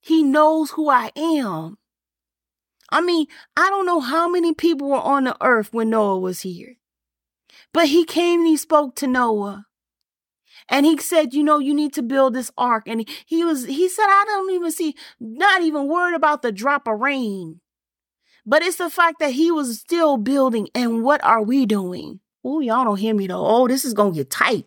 He 0.00 0.22
knows 0.22 0.72
who 0.72 0.90
I 0.90 1.12
am. 1.16 1.78
I 2.90 3.00
mean, 3.00 3.26
I 3.56 3.70
don't 3.70 3.86
know 3.86 4.00
how 4.00 4.28
many 4.28 4.52
people 4.52 4.90
were 4.90 4.96
on 4.96 5.24
the 5.24 5.36
earth 5.40 5.72
when 5.72 5.90
Noah 5.90 6.18
was 6.18 6.42
here. 6.42 6.74
But 7.72 7.86
he 7.88 8.04
came 8.04 8.40
and 8.40 8.48
he 8.48 8.56
spoke 8.56 8.96
to 8.96 9.06
Noah. 9.06 9.66
And 10.68 10.84
he 10.84 10.98
said, 10.98 11.32
you 11.32 11.44
know, 11.44 11.58
you 11.58 11.72
need 11.72 11.92
to 11.94 12.02
build 12.02 12.34
this 12.34 12.50
ark. 12.58 12.84
And 12.86 13.08
he 13.26 13.44
was, 13.44 13.64
he 13.64 13.88
said, 13.88 14.04
I 14.06 14.24
don't 14.26 14.50
even 14.50 14.72
see, 14.72 14.94
not 15.20 15.62
even 15.62 15.86
worried 15.86 16.16
about 16.16 16.42
the 16.42 16.52
drop 16.52 16.88
of 16.88 17.00
rain. 17.00 17.60
But 18.44 18.62
it's 18.62 18.76
the 18.76 18.90
fact 18.90 19.20
that 19.20 19.32
he 19.32 19.52
was 19.52 19.78
still 19.78 20.16
building. 20.16 20.68
And 20.74 21.04
what 21.04 21.22
are 21.24 21.42
we 21.42 21.64
doing? 21.64 22.20
Oh, 22.44 22.60
y'all 22.60 22.84
don't 22.84 22.96
hear 22.96 23.14
me 23.14 23.28
though. 23.28 23.46
Oh, 23.46 23.68
this 23.68 23.84
is 23.84 23.94
going 23.94 24.12
to 24.12 24.18
get 24.18 24.30
tight. 24.30 24.66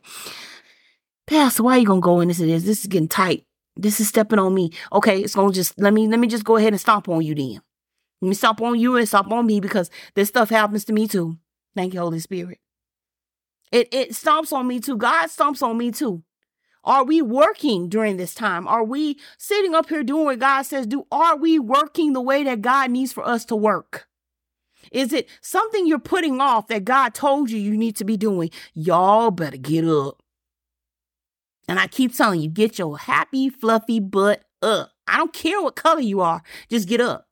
Pastor, 1.28 1.63
why 1.63 1.76
are 1.76 1.80
you 1.80 1.86
to 2.01 2.05
go 2.05 2.19
into 2.19 2.45
this? 2.45 2.63
This 2.63 2.82
is 2.82 2.88
getting 2.88 3.07
tight. 3.07 3.45
This 3.76 3.99
is 3.99 4.07
stepping 4.07 4.39
on 4.39 4.53
me. 4.53 4.71
Okay, 4.93 5.21
it's 5.21 5.34
to 5.34 5.51
just, 5.51 5.80
let 5.80 5.93
me, 5.93 6.07
let 6.07 6.19
me 6.19 6.28
just 6.28 6.45
go 6.45 6.55
ahead 6.57 6.73
and 6.73 6.80
stomp 6.80 7.09
on 7.09 7.21
you 7.21 7.36
then. 7.36 7.61
Let 8.21 8.30
me 8.30 8.36
stomp 8.36 8.61
on 8.61 8.80
you 8.80 8.95
and 8.95 9.07
stomp 9.07 9.32
on 9.32 9.45
me 9.45 9.59
because 9.59 9.89
this 10.15 10.30
stuff 10.30 10.49
happens 10.49 10.86
to 10.86 10.93
me 10.93 11.07
too. 11.07 11.38
Thank 11.76 11.93
you, 11.93 11.99
Holy 11.99 12.19
Spirit. 12.19 12.59
It 13.71 13.93
it 13.93 14.11
stomps 14.11 14.53
on 14.53 14.67
me 14.67 14.80
too. 14.80 14.95
God 14.95 15.28
stomps 15.28 15.61
on 15.61 15.78
me 15.78 15.91
too. 15.91 16.23
Are 16.84 17.03
we 17.03 17.21
working 17.21 17.89
during 17.89 18.17
this 18.17 18.34
time? 18.34 18.67
Are 18.67 18.84
we 18.84 19.19
sitting 19.38 19.73
up 19.73 19.89
here 19.89 20.03
doing 20.03 20.26
what 20.26 20.39
God 20.39 20.61
says 20.61 20.86
do? 20.88 21.05
Are 21.11 21.36
we 21.36 21.59
working 21.59 22.13
the 22.13 22.21
way 22.21 22.43
that 22.43 22.61
God 22.61 22.91
needs 22.91 23.11
for 23.11 23.28
us 23.28 23.43
to 23.45 23.55
work? 23.55 24.07
Is 24.91 25.11
it 25.11 25.28
something 25.41 25.88
you're 25.88 25.99
putting 25.99 26.39
off 26.39 26.67
that 26.67 26.86
God 26.86 27.13
told 27.15 27.49
you 27.49 27.57
you 27.57 27.76
need 27.76 27.95
to 27.97 28.05
be 28.05 28.17
doing? 28.17 28.51
Y'all 28.73 29.32
better 29.32 29.57
get 29.57 29.84
up. 29.84 30.21
And 31.68 31.80
I 31.80 31.88
keep 31.88 32.16
telling 32.16 32.41
you, 32.41 32.49
get 32.49 32.78
your 32.78 32.97
happy, 32.97 33.49
fluffy 33.49 33.99
butt 33.99 34.43
up. 34.61 34.91
I 35.07 35.18
don't 35.18 35.34
care 35.34 35.61
what 35.61 35.76
color 35.76 36.01
you 36.01 36.22
are, 36.22 36.41
just 36.70 36.88
get 36.88 37.01
up. 37.01 37.28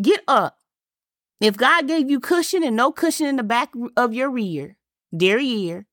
Get 0.00 0.22
up. 0.26 0.58
If 1.40 1.56
God 1.56 1.88
gave 1.88 2.10
you 2.10 2.20
cushion 2.20 2.62
and 2.62 2.76
no 2.76 2.92
cushion 2.92 3.26
in 3.26 3.36
the 3.36 3.42
back 3.42 3.72
of 3.96 4.14
your 4.14 4.30
rear, 4.30 4.76
derriere, 5.14 5.86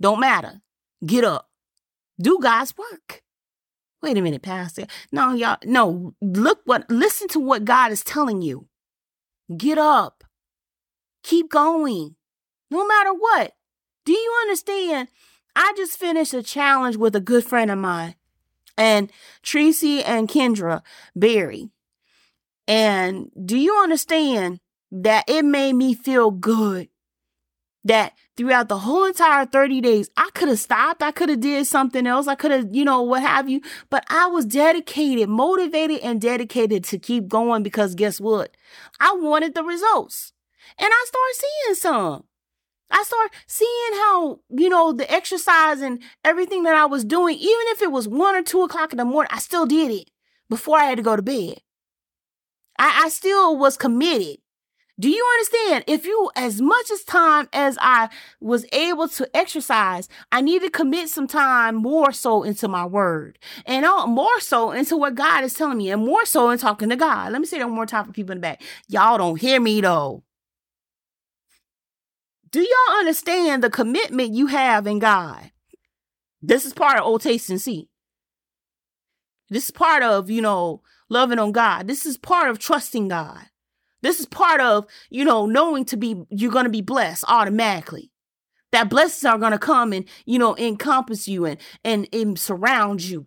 don't 0.00 0.20
matter. 0.20 0.60
Get 1.04 1.24
up. 1.24 1.48
Do 2.20 2.38
God's 2.40 2.74
work. 2.76 3.22
Wait 4.02 4.16
a 4.18 4.20
minute, 4.20 4.42
Pastor. 4.42 4.86
No, 5.10 5.32
y'all, 5.32 5.56
no, 5.64 6.14
look 6.20 6.60
what, 6.64 6.88
listen 6.90 7.28
to 7.28 7.40
what 7.40 7.64
God 7.64 7.90
is 7.90 8.04
telling 8.04 8.42
you. 8.42 8.68
Get 9.56 9.78
up. 9.78 10.24
Keep 11.22 11.50
going. 11.50 12.16
No 12.70 12.86
matter 12.86 13.12
what. 13.12 13.52
Do 14.04 14.12
you 14.12 14.38
understand? 14.42 15.08
I 15.56 15.72
just 15.76 15.98
finished 15.98 16.34
a 16.34 16.42
challenge 16.42 16.96
with 16.96 17.16
a 17.16 17.20
good 17.20 17.44
friend 17.44 17.70
of 17.70 17.78
mine 17.78 18.14
and 18.76 19.10
Tracy 19.42 20.04
and 20.04 20.28
Kendra 20.28 20.82
Berry. 21.16 21.70
And 22.68 23.30
do 23.44 23.56
you 23.56 23.74
understand 23.82 24.60
that 24.92 25.24
it 25.26 25.44
made 25.44 25.72
me 25.72 25.94
feel 25.94 26.30
good 26.30 26.88
that 27.84 28.12
throughout 28.36 28.68
the 28.68 28.78
whole 28.78 29.04
entire 29.04 29.46
30 29.46 29.80
days, 29.80 30.10
I 30.16 30.28
could 30.34 30.48
have 30.48 30.58
stopped. 30.58 31.02
I 31.02 31.12
could 31.12 31.28
have 31.28 31.40
did 31.40 31.66
something 31.66 32.06
else. 32.06 32.26
I 32.26 32.34
could 32.34 32.50
have, 32.50 32.74
you 32.74 32.84
know, 32.84 33.00
what 33.02 33.22
have 33.22 33.48
you. 33.48 33.60
But 33.88 34.04
I 34.10 34.26
was 34.26 34.44
dedicated, 34.44 35.28
motivated 35.28 36.00
and 36.00 36.20
dedicated 36.20 36.84
to 36.84 36.98
keep 36.98 37.28
going 37.28 37.62
because 37.62 37.94
guess 37.94 38.20
what? 38.20 38.56
I 39.00 39.14
wanted 39.14 39.54
the 39.54 39.62
results. 39.62 40.32
And 40.78 40.88
I 40.90 41.06
started 41.06 41.34
seeing 41.34 41.74
some. 41.76 42.24
I 42.90 43.02
started 43.02 43.36
seeing 43.46 43.92
how, 43.94 44.40
you 44.50 44.68
know, 44.68 44.92
the 44.92 45.10
exercise 45.12 45.80
and 45.80 46.00
everything 46.24 46.62
that 46.64 46.74
I 46.74 46.86
was 46.86 47.04
doing, 47.04 47.36
even 47.36 47.64
if 47.68 47.82
it 47.82 47.90
was 47.90 48.08
one 48.08 48.34
or 48.36 48.42
two 48.42 48.62
o'clock 48.62 48.92
in 48.92 48.98
the 48.98 49.04
morning, 49.04 49.30
I 49.32 49.38
still 49.38 49.66
did 49.66 49.90
it 49.90 50.10
before 50.48 50.78
I 50.78 50.84
had 50.84 50.96
to 50.98 51.02
go 51.02 51.16
to 51.16 51.22
bed. 51.22 51.60
I, 52.78 53.02
I 53.04 53.08
still 53.08 53.56
was 53.56 53.76
committed. 53.76 54.38
Do 54.98 55.10
you 55.10 55.22
understand? 55.34 55.84
If 55.86 56.06
you, 56.06 56.30
as 56.36 56.62
much 56.62 56.90
as 56.90 57.04
time 57.04 57.50
as 57.52 57.76
I 57.82 58.08
was 58.40 58.64
able 58.72 59.08
to 59.10 59.36
exercise, 59.36 60.08
I 60.32 60.40
need 60.40 60.62
to 60.62 60.70
commit 60.70 61.10
some 61.10 61.26
time 61.26 61.74
more 61.74 62.12
so 62.12 62.42
into 62.42 62.66
my 62.66 62.86
word 62.86 63.38
and 63.66 63.84
uh, 63.84 64.06
more 64.06 64.40
so 64.40 64.72
into 64.72 64.96
what 64.96 65.14
God 65.14 65.44
is 65.44 65.52
telling 65.52 65.76
me 65.76 65.90
and 65.90 66.02
more 66.02 66.24
so 66.24 66.48
in 66.48 66.56
talking 66.56 66.88
to 66.88 66.96
God. 66.96 67.30
Let 67.30 67.42
me 67.42 67.46
say 67.46 67.58
that 67.58 67.66
one 67.66 67.74
more 67.74 67.84
time 67.84 68.06
for 68.06 68.12
people 68.12 68.32
in 68.32 68.38
the 68.38 68.42
back. 68.42 68.62
Y'all 68.88 69.18
don't 69.18 69.38
hear 69.38 69.60
me 69.60 69.82
though. 69.82 70.22
Do 72.50 72.60
y'all 72.60 72.98
understand 72.98 73.62
the 73.62 73.70
commitment 73.70 74.34
you 74.34 74.46
have 74.46 74.86
in 74.86 74.98
God? 74.98 75.50
This 76.40 76.64
is 76.64 76.72
part 76.72 76.98
of 76.98 77.04
O 77.04 77.18
Taste 77.18 77.50
and 77.50 77.60
See. 77.60 77.88
This 79.48 79.64
is 79.64 79.70
part 79.70 80.02
of, 80.02 80.30
you 80.30 80.42
know, 80.42 80.82
loving 81.08 81.38
on 81.38 81.52
God. 81.52 81.86
This 81.86 82.06
is 82.06 82.16
part 82.16 82.50
of 82.50 82.58
trusting 82.58 83.08
God. 83.08 83.46
This 84.02 84.20
is 84.20 84.26
part 84.26 84.60
of, 84.60 84.86
you 85.10 85.24
know, 85.24 85.46
knowing 85.46 85.84
to 85.86 85.96
be, 85.96 86.22
you're 86.30 86.52
going 86.52 86.64
to 86.64 86.70
be 86.70 86.82
blessed 86.82 87.24
automatically. 87.28 88.10
That 88.72 88.90
blessings 88.90 89.24
are 89.24 89.38
going 89.38 89.52
to 89.52 89.58
come 89.58 89.92
and, 89.92 90.04
you 90.24 90.38
know, 90.38 90.56
encompass 90.56 91.28
you 91.28 91.44
and, 91.44 91.58
and, 91.84 92.08
and 92.12 92.38
surround 92.38 93.02
you. 93.02 93.26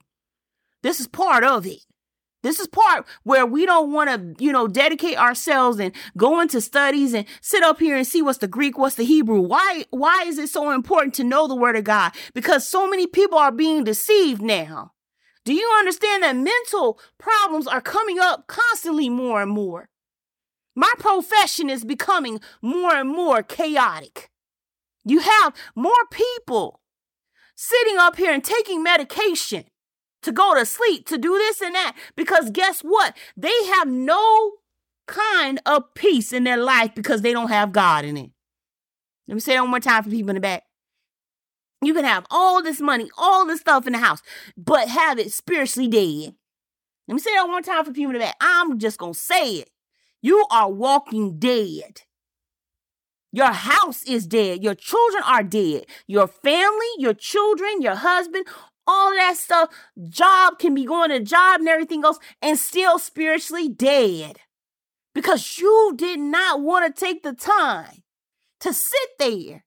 This 0.84 1.00
is 1.00 1.08
part 1.08 1.44
of 1.44 1.66
it. 1.66 1.80
This 2.42 2.60
is 2.60 2.68
part 2.68 3.06
where 3.24 3.46
we 3.46 3.66
don't 3.66 3.92
want 3.92 4.10
to, 4.10 4.44
you 4.44 4.52
know, 4.52 4.68
dedicate 4.68 5.18
ourselves 5.18 5.80
and 5.80 5.94
go 6.16 6.40
into 6.40 6.62
studies 6.62 7.14
and 7.14 7.26
sit 7.42 7.64
up 7.64 7.80
here 7.80 7.98
and 7.98 8.08
see 8.08 8.22
what's 8.22 8.38
the 8.38 8.48
Greek, 8.48 8.78
what's 8.78 8.96
the 8.96 9.04
Hebrew. 9.04 9.42
Why, 9.42 9.86
why 9.90 10.24
is 10.26 10.38
it 10.38 10.50
so 10.50 10.72
important 10.72 11.14
to 11.16 11.24
know 11.26 11.48
the 11.48 11.56
word 11.56 11.76
of 11.76 11.84
God? 11.84 12.14
Because 12.34 12.66
so 12.66 12.90
many 12.90 13.08
people 13.08 13.38
are 13.38 13.52
being 13.52 13.84
deceived 13.84 14.42
now. 14.42 14.94
Do 15.44 15.54
you 15.54 15.70
understand 15.80 16.24
that 16.24 16.36
mental 16.36 17.00
problems 17.18 17.68
are 17.68 17.82
coming 17.82 18.20
up 18.20 18.48
constantly 18.48 19.10
more 19.10 19.42
and 19.42 19.52
more? 19.52 19.90
My 20.76 20.94
profession 20.98 21.70
is 21.70 21.84
becoming 21.84 22.40
more 22.62 22.94
and 22.94 23.10
more 23.10 23.44
chaotic. 23.44 24.30
You 25.04 25.20
have 25.20 25.54
more 25.76 26.06
people 26.12 26.82
sitting 27.56 27.98
up 27.98 28.16
here 28.16 28.32
and 28.32 28.44
taking 28.44 28.82
medication 28.82 29.66
to 30.22 30.32
go 30.32 30.56
to 30.56 30.66
sleep, 30.66 31.08
to 31.08 31.18
do 31.18 31.38
this 31.38 31.62
and 31.62 31.76
that, 31.76 31.96
because 32.16 32.50
guess 32.52 32.82
what? 32.82 33.16
They 33.38 33.66
have 33.76 33.88
no 33.88 34.54
kind 35.08 35.60
of 35.66 35.94
peace 35.94 36.32
in 36.34 36.44
their 36.44 36.58
life 36.58 36.94
because 36.96 37.22
they 37.22 37.34
don't 37.34 37.50
have 37.50 37.72
God 37.72 38.06
in 38.06 38.18
it. 38.18 38.32
Let 39.28 39.36
me 39.36 39.42
say 39.42 39.54
that 39.54 39.62
one 39.62 39.70
more 39.70 39.80
time 39.80 40.04
for 40.04 40.10
people 40.10 40.30
in 40.30 40.36
the 40.36 40.42
back. 40.42 40.64
You 41.82 41.94
can 41.94 42.04
have 42.04 42.26
all 42.30 42.62
this 42.62 42.82
money, 42.82 43.10
all 43.18 43.46
this 43.46 43.62
stuff 43.62 43.88
in 43.88 43.94
the 43.94 44.00
house, 44.00 44.22
but 44.58 44.90
have 44.90 45.18
it 45.18 45.32
spiritually 45.32 45.88
dead. 45.88 46.36
Let 47.08 47.16
me 47.16 47.20
say 47.22 47.34
that 47.34 47.44
one 47.44 47.52
more 47.52 47.62
time 47.62 47.86
for 47.86 47.92
people 47.92 48.12
in 48.12 48.20
the 48.20 48.26
back. 48.26 48.36
I'm 48.42 48.78
just 48.78 48.98
going 48.98 49.14
to 49.14 49.20
say 49.20 49.56
it. 49.56 49.70
You 50.22 50.46
are 50.52 50.70
walking 50.70 51.40
dead. 51.40 52.02
Your 53.32 53.52
house 53.52 54.04
is 54.04 54.28
dead. 54.28 54.64
Your 54.64 54.76
children 54.76 55.24
are 55.26 55.44
dead. 55.44 55.86
Your 56.08 56.28
family, 56.28 56.88
your 56.98 57.14
children, 57.14 57.82
your 57.82 57.96
husband, 57.96 58.46
all 58.90 59.14
that 59.14 59.38
stuff, 59.38 59.70
job 60.10 60.58
can 60.60 60.74
be 60.74 60.86
going 60.86 61.12
to 61.12 61.20
job 61.20 61.60
and 61.60 61.70
everything 61.70 62.04
else 62.04 62.20
and 62.42 62.58
still 62.58 62.98
spiritually 62.98 63.70
dead. 63.70 64.40
Because 65.14 65.58
you 65.58 65.94
did 65.96 66.20
not 66.20 66.62
want 66.62 66.86
to 66.86 67.00
take 67.06 67.24
the 67.24 67.34
time 67.34 68.04
to 68.60 68.74
sit 68.74 69.10
there 69.18 69.66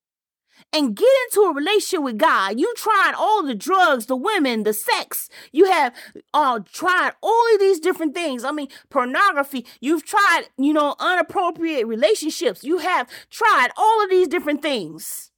and 0.72 0.96
get 0.96 1.08
into 1.26 1.42
a 1.42 1.54
relationship 1.54 2.02
with 2.02 2.18
God. 2.18 2.58
You 2.58 2.72
tried 2.76 3.12
all 3.16 3.42
the 3.42 3.54
drugs, 3.54 4.06
the 4.06 4.16
women, 4.16 4.62
the 4.62 4.72
sex. 4.72 5.28
You 5.50 5.66
have 5.66 5.94
uh, 6.32 6.60
tried 6.72 7.12
all 7.22 7.54
of 7.54 7.60
these 7.60 7.80
different 7.80 8.14
things. 8.14 8.44
I 8.44 8.52
mean, 8.52 8.68
pornography. 8.88 9.66
You've 9.80 10.04
tried, 10.04 10.44
you 10.56 10.72
know, 10.72 10.94
inappropriate 11.00 11.86
relationships. 11.86 12.64
You 12.64 12.78
have 12.78 13.08
tried 13.30 13.68
all 13.76 14.02
of 14.02 14.10
these 14.10 14.28
different 14.28 14.62
things. 14.62 15.31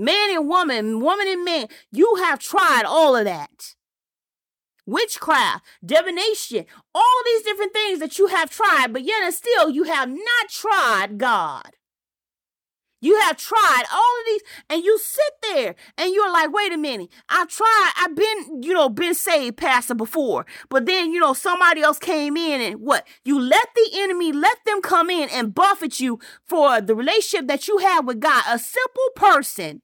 Man 0.00 0.30
and 0.30 0.48
woman, 0.48 1.00
woman 1.00 1.26
and 1.26 1.44
man, 1.44 1.66
you 1.90 2.14
have 2.22 2.38
tried 2.38 2.84
all 2.86 3.16
of 3.16 3.24
that. 3.24 3.74
Witchcraft, 4.86 5.66
divination, 5.84 6.64
all 6.94 7.22
these 7.24 7.42
different 7.42 7.72
things 7.72 7.98
that 7.98 8.16
you 8.16 8.28
have 8.28 8.48
tried, 8.48 8.92
but 8.92 9.02
yet 9.02 9.22
and 9.24 9.34
still 9.34 9.68
you 9.68 9.82
have 9.82 10.08
not 10.08 10.48
tried 10.48 11.18
God. 11.18 11.74
You 13.00 13.18
have 13.20 13.36
tried 13.36 13.84
all 13.92 14.20
of 14.20 14.26
these, 14.26 14.42
and 14.70 14.84
you 14.84 14.98
sit 14.98 15.32
there 15.42 15.74
and 15.96 16.12
you're 16.12 16.32
like, 16.32 16.52
wait 16.52 16.72
a 16.72 16.76
minute, 16.76 17.10
I 17.28 17.44
tried, 17.44 17.92
I've 18.00 18.16
been, 18.16 18.62
you 18.62 18.74
know, 18.74 18.88
been 18.88 19.14
saved, 19.14 19.56
Pastor, 19.56 19.94
before. 19.94 20.46
But 20.68 20.86
then, 20.86 21.12
you 21.12 21.20
know, 21.20 21.32
somebody 21.32 21.80
else 21.80 21.98
came 21.98 22.36
in 22.36 22.60
and 22.60 22.80
what? 22.80 23.06
You 23.24 23.40
let 23.40 23.68
the 23.74 23.90
enemy, 23.94 24.32
let 24.32 24.58
them 24.64 24.82
come 24.82 25.10
in 25.10 25.28
and 25.28 25.54
buffet 25.54 26.00
you 26.00 26.18
for 26.44 26.80
the 26.80 26.94
relationship 26.94 27.46
that 27.46 27.68
you 27.68 27.78
have 27.78 28.04
with 28.04 28.20
God. 28.20 28.42
A 28.48 28.58
simple 28.58 29.10
person, 29.14 29.82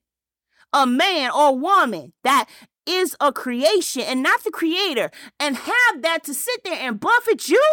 a 0.75 0.87
man 0.87 1.31
or 1.31 1.57
woman 1.57 2.13
that 2.25 2.49
is 2.87 3.17
a 3.21 3.33
creation 3.33 4.03
and 4.03 4.23
not 4.23 4.45
the 4.45 4.51
creator, 4.51 5.11
and 5.41 5.57
have 5.57 6.03
that 6.03 6.25
to 6.25 6.35
sit 6.35 6.63
there 6.65 6.79
and 6.79 7.01
buffet 7.01 7.49
you. 7.49 7.65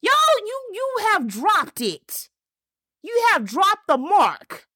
Yo, 0.00 0.10
you 0.46 0.60
you 0.72 0.96
have 1.12 1.26
dropped 1.26 1.80
it. 1.80 2.28
You 3.02 3.24
have 3.32 3.44
dropped 3.44 3.86
the 3.88 3.98
mark. 3.98 4.66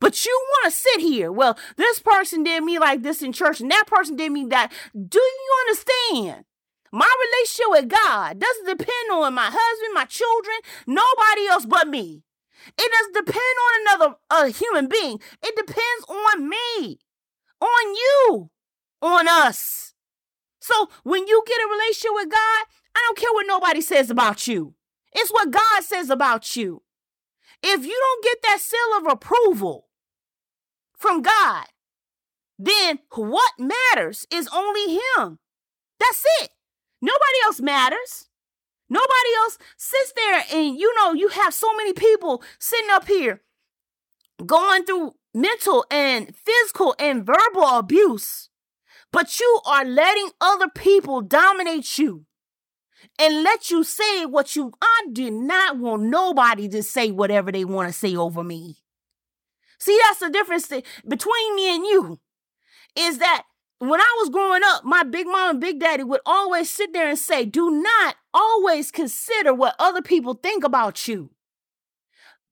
But 0.00 0.24
you 0.26 0.38
want 0.48 0.66
to 0.66 0.78
sit 0.78 1.00
here. 1.00 1.32
Well, 1.32 1.58
this 1.76 1.98
person 1.98 2.42
did 2.42 2.62
me 2.62 2.78
like 2.78 3.02
this 3.02 3.22
in 3.22 3.32
church, 3.32 3.60
and 3.60 3.70
that 3.70 3.86
person 3.86 4.16
did 4.16 4.30
me 4.30 4.44
that. 4.50 4.70
Do 4.92 5.18
you 5.18 5.66
understand? 5.66 6.44
My 6.92 7.10
relationship 7.24 7.66
with 7.70 7.88
God 7.88 8.38
doesn't 8.38 8.66
depend 8.66 9.10
on 9.10 9.34
my 9.34 9.50
husband, 9.50 9.94
my 9.94 10.04
children, 10.04 10.56
nobody 10.86 11.46
else 11.48 11.64
but 11.64 11.88
me. 11.88 12.22
It 12.66 12.92
doesn't 12.92 13.26
depend 13.26 13.36
on 13.38 13.80
another 13.80 14.16
a 14.30 14.48
human 14.48 14.88
being. 14.88 15.20
It 15.42 15.56
depends 15.56 16.04
on 16.08 16.48
me, 16.48 16.98
on 17.60 17.94
you, 17.94 18.50
on 19.02 19.28
us. 19.28 19.94
So 20.60 20.88
when 21.02 21.26
you 21.26 21.42
get 21.46 21.60
a 21.60 21.70
relationship 21.70 22.12
with 22.14 22.30
God, 22.30 22.64
I 22.94 23.02
don't 23.06 23.18
care 23.18 23.32
what 23.32 23.46
nobody 23.46 23.80
says 23.80 24.10
about 24.10 24.46
you. 24.46 24.74
It's 25.12 25.30
what 25.30 25.50
God 25.50 25.82
says 25.82 26.10
about 26.10 26.56
you. 26.56 26.82
If 27.62 27.84
you 27.84 27.98
don't 27.98 28.24
get 28.24 28.38
that 28.42 28.60
seal 28.60 28.98
of 28.98 29.12
approval 29.12 29.88
from 30.96 31.22
God, 31.22 31.66
then 32.58 33.00
what 33.10 33.52
matters 33.58 34.26
is 34.30 34.48
only 34.54 34.94
Him. 34.94 35.38
That's 35.98 36.24
it. 36.40 36.50
Nobody 37.00 37.38
else 37.44 37.60
matters. 37.60 38.28
Nobody 38.88 39.34
else 39.38 39.58
sits 39.76 40.12
there 40.14 40.44
and 40.52 40.78
you 40.78 40.94
know, 40.96 41.12
you 41.12 41.28
have 41.28 41.54
so 41.54 41.74
many 41.74 41.92
people 41.92 42.42
sitting 42.58 42.90
up 42.90 43.06
here 43.06 43.42
going 44.44 44.84
through 44.84 45.14
mental 45.32 45.84
and 45.90 46.34
physical 46.36 46.94
and 46.98 47.24
verbal 47.24 47.66
abuse, 47.78 48.50
but 49.10 49.40
you 49.40 49.60
are 49.66 49.84
letting 49.84 50.30
other 50.40 50.68
people 50.68 51.22
dominate 51.22 51.98
you 51.98 52.26
and 53.18 53.42
let 53.42 53.70
you 53.70 53.84
say 53.84 54.24
what 54.26 54.56
you 54.56 54.72
I 54.80 55.06
do 55.12 55.30
not 55.30 55.78
want 55.78 56.04
nobody 56.04 56.68
to 56.68 56.82
say 56.82 57.10
whatever 57.10 57.52
they 57.52 57.64
want 57.64 57.88
to 57.88 57.92
say 57.92 58.16
over 58.16 58.42
me. 58.42 58.76
See, 59.78 59.98
that's 60.02 60.20
the 60.20 60.30
difference 60.30 60.68
between 60.68 61.56
me 61.56 61.74
and 61.74 61.84
you. 61.84 62.20
Is 62.96 63.18
that 63.18 63.44
when 63.78 64.00
I 64.00 64.16
was 64.20 64.30
growing 64.30 64.62
up, 64.64 64.84
my 64.84 65.02
big 65.02 65.26
mom 65.26 65.50
and 65.50 65.60
big 65.60 65.80
daddy 65.80 66.04
would 66.04 66.20
always 66.24 66.70
sit 66.70 66.92
there 66.92 67.08
and 67.08 67.18
say, 67.18 67.44
Do 67.44 67.70
not 67.70 68.16
always 68.32 68.90
consider 68.90 69.52
what 69.52 69.74
other 69.78 70.02
people 70.02 70.34
think 70.34 70.64
about 70.64 71.06
you. 71.08 71.30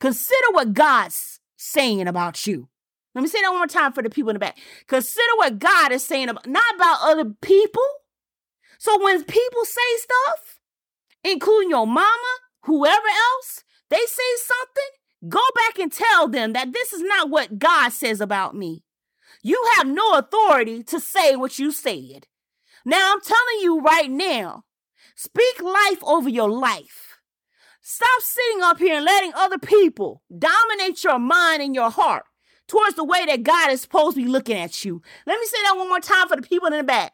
Consider 0.01 0.53
what 0.53 0.75
God's 0.75 1.41
saying 1.57 2.09
about 2.09 2.47
you. 2.47 2.69
Let 3.15 3.23
me 3.23 3.29
say 3.29 3.41
that 3.43 3.51
one 3.51 3.59
more 3.59 3.67
time 3.67 3.93
for 3.93 4.03
the 4.03 4.11
people 4.11 4.31
in 4.31 4.35
the 4.35 4.41
back. 4.41 4.59
Consider 4.87 5.37
what 5.37 5.59
God 5.59 5.93
is 5.93 6.05
saying 6.05 6.29
about, 6.29 6.47
not 6.47 6.75
about 6.75 6.99
other 7.03 7.27
people. 7.41 7.85
So 8.79 9.03
when 9.03 9.23
people 9.25 9.65
say 9.65 9.81
stuff, 9.99 10.59
including 11.23 11.71
your 11.71 11.87
mama, 11.87 12.33
whoever 12.63 13.07
else, 13.37 13.65
they 13.91 14.01
say 14.07 14.23
something, 14.39 15.29
go 15.29 15.43
back 15.55 15.79
and 15.79 15.93
tell 15.93 16.27
them 16.27 16.53
that 16.55 16.73
this 16.73 16.93
is 16.93 17.03
not 17.03 17.31
what 17.31 17.59
God 17.59 17.91
says 17.91 18.21
about 18.21 18.57
me. 18.57 18.83
You 19.43 19.65
have 19.77 19.87
no 19.87 20.15
authority 20.15 20.83
to 20.85 21.01
say 21.01 21.35
what 21.35 21.59
you 21.59 21.73
said. 21.73 22.29
Now 22.85 23.13
I'm 23.13 23.21
telling 23.21 23.61
you 23.61 23.81
right 23.81 24.11
now, 24.11 24.65
speak 25.17 25.61
life 25.61 26.03
over 26.03 26.29
your 26.29 26.51
life. 26.51 27.19
Stop 27.81 28.23
sitting 28.23 28.63
up 28.63 28.79
here 28.79 28.97
and 28.97 29.05
letting 29.05 29.33
other 29.35 29.59
people 29.59 30.23
dominate 30.37 31.03
your 31.03 31.19
mind 31.19 31.61
and 31.61 31.75
your 31.75 31.91
heart 31.91 32.25
towards 32.69 32.95
the 32.95 33.05
way 33.05 33.27
that 33.27 33.43
God 33.43 33.73
is 33.73 33.81
supposed 33.81 34.17
to 34.17 34.23
be 34.23 34.29
looking 34.29 34.57
at 34.57 34.85
you. 34.85 35.03
Let 35.27 35.41
me 35.41 35.47
say 35.47 35.59
that 35.65 35.77
one 35.77 35.89
more 35.89 36.01
time 36.01 36.29
for 36.29 36.37
the 36.37 36.43
people 36.43 36.69
in 36.69 36.79
the 36.79 36.85
back. 36.85 37.13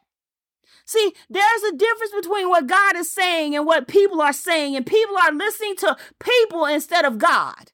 See, 0.85 1.13
there's 1.29 1.63
a 1.63 1.75
difference 1.75 2.11
between 2.15 2.49
what 2.49 2.67
God 2.67 2.95
is 2.95 3.11
saying 3.11 3.55
and 3.55 3.65
what 3.65 3.87
people 3.87 4.21
are 4.21 4.33
saying, 4.33 4.75
and 4.75 4.85
people 4.85 5.17
are 5.17 5.31
listening 5.31 5.75
to 5.77 5.97
people 6.19 6.65
instead 6.65 7.05
of 7.05 7.17
God. 7.17 7.71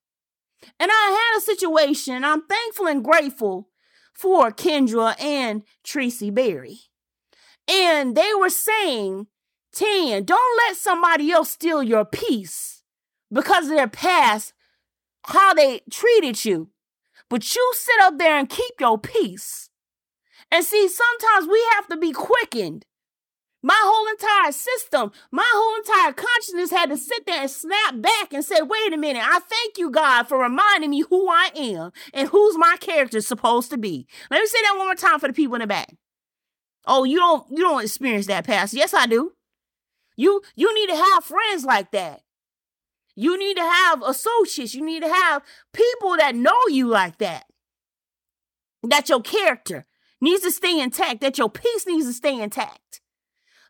And 0.80 0.90
I 0.92 1.32
had 1.34 1.38
a 1.38 1.42
situation, 1.42 2.16
and 2.16 2.26
I'm 2.26 2.46
thankful 2.46 2.88
and 2.88 3.04
grateful 3.04 3.70
for 4.16 4.52
Kendra 4.52 5.20
and 5.22 5.64
Tracy 5.84 6.32
Berry. 6.32 6.80
And 7.68 8.16
they 8.16 8.32
were 8.40 8.50
saying, 8.50 9.28
Tan, 9.74 10.24
don't 10.24 10.58
let 10.68 10.78
somebody 10.78 11.32
else 11.32 11.52
steal 11.52 11.84
your 11.84 12.06
peace 12.06 12.84
because 13.32 13.66
of 13.66 13.76
their 13.76 13.88
past, 13.88 14.54
how 15.26 15.54
they 15.54 15.82
treated 15.92 16.46
you. 16.46 16.70
But 17.30 17.56
you 17.56 17.72
sit 17.76 18.00
up 18.02 18.18
there 18.18 18.38
and 18.38 18.50
keep 18.50 18.74
your 18.80 18.98
peace. 18.98 19.70
And 20.52 20.64
see, 20.64 20.88
sometimes 20.88 21.48
we 21.48 21.64
have 21.72 21.88
to 21.88 21.98
be 21.98 22.12
quickened 22.12 22.86
my 23.66 23.82
whole 23.82 24.08
entire 24.12 24.52
system, 24.52 25.12
my 25.32 25.50
whole 25.52 25.78
entire 25.78 26.14
consciousness 26.14 26.70
had 26.70 26.90
to 26.90 26.98
sit 26.98 27.26
there 27.26 27.42
and 27.42 27.50
snap 27.50 28.00
back 28.00 28.32
and 28.32 28.46
say, 28.46 28.62
wait 28.62 28.94
a 28.94 28.98
minute, 28.98 29.24
I 29.26 29.40
thank 29.40 29.80
you, 29.80 29.90
God, 29.90 30.28
for 30.28 30.38
reminding 30.38 30.92
me 30.92 31.02
who 31.02 31.28
I 31.28 31.50
am 31.56 31.92
and 32.14 32.30
who's 32.30 32.60
my 32.60 32.78
character 32.80 33.22
supposed 33.22 33.72
to 33.72 33.78
be. 33.80 34.06
Let 34.30 34.40
me 34.40 34.46
say 34.46 34.60
that 34.62 34.76
one 34.78 34.86
more 34.86 34.94
time 34.94 35.20
for 35.20 35.28
the 35.28 35.34
people 35.34 35.56
in 35.56 35.62
the 35.62 35.68
back. 35.68 35.96
Oh, 36.86 37.06
you 37.06 37.18
don't 37.18 37.50
you 37.50 37.58
don't 37.58 37.84
experience 37.84 38.28
that 38.28 38.46
past. 38.46 38.76
Yes, 38.76 38.94
I 38.94 39.08
do. 39.08 39.32
You 40.16 40.44
you 40.56 40.72
need 40.76 40.94
to 40.94 41.04
have 41.04 41.24
friends 41.24 41.66
like 41.66 41.90
that. 41.90 42.22
You 43.16 43.36
need 43.36 43.58
to 43.58 43.64
have 43.64 44.04
associates. 44.04 44.76
You 44.76 44.86
need 44.86 45.02
to 45.02 45.12
have 45.12 45.42
people 45.74 46.18
that 46.18 46.36
know 46.36 46.60
you 46.70 46.88
like 46.88 47.18
that. 47.18 47.46
That 48.84 49.10
your 49.10 49.22
character 49.22 49.88
needs 50.22 50.44
to 50.44 50.52
stay 50.52 50.80
intact, 50.80 51.22
that 51.22 51.40
your 51.40 51.50
peace 51.50 51.88
needs 51.88 52.06
to 52.06 52.14
stay 52.14 52.40
intact 52.40 53.02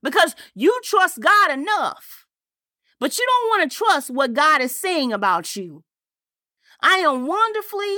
because 0.06 0.36
you 0.54 0.80
trust 0.84 1.20
God 1.20 1.52
enough, 1.52 2.26
but 3.00 3.18
you 3.18 3.26
don't 3.26 3.50
want 3.50 3.70
to 3.70 3.78
trust 3.78 4.12
what 4.12 4.34
God 4.34 4.62
is 4.62 4.74
saying 4.74 5.12
about 5.12 5.56
you. 5.56 5.84
I 6.80 6.98
am 6.98 7.26
wonderfully, 7.26 7.98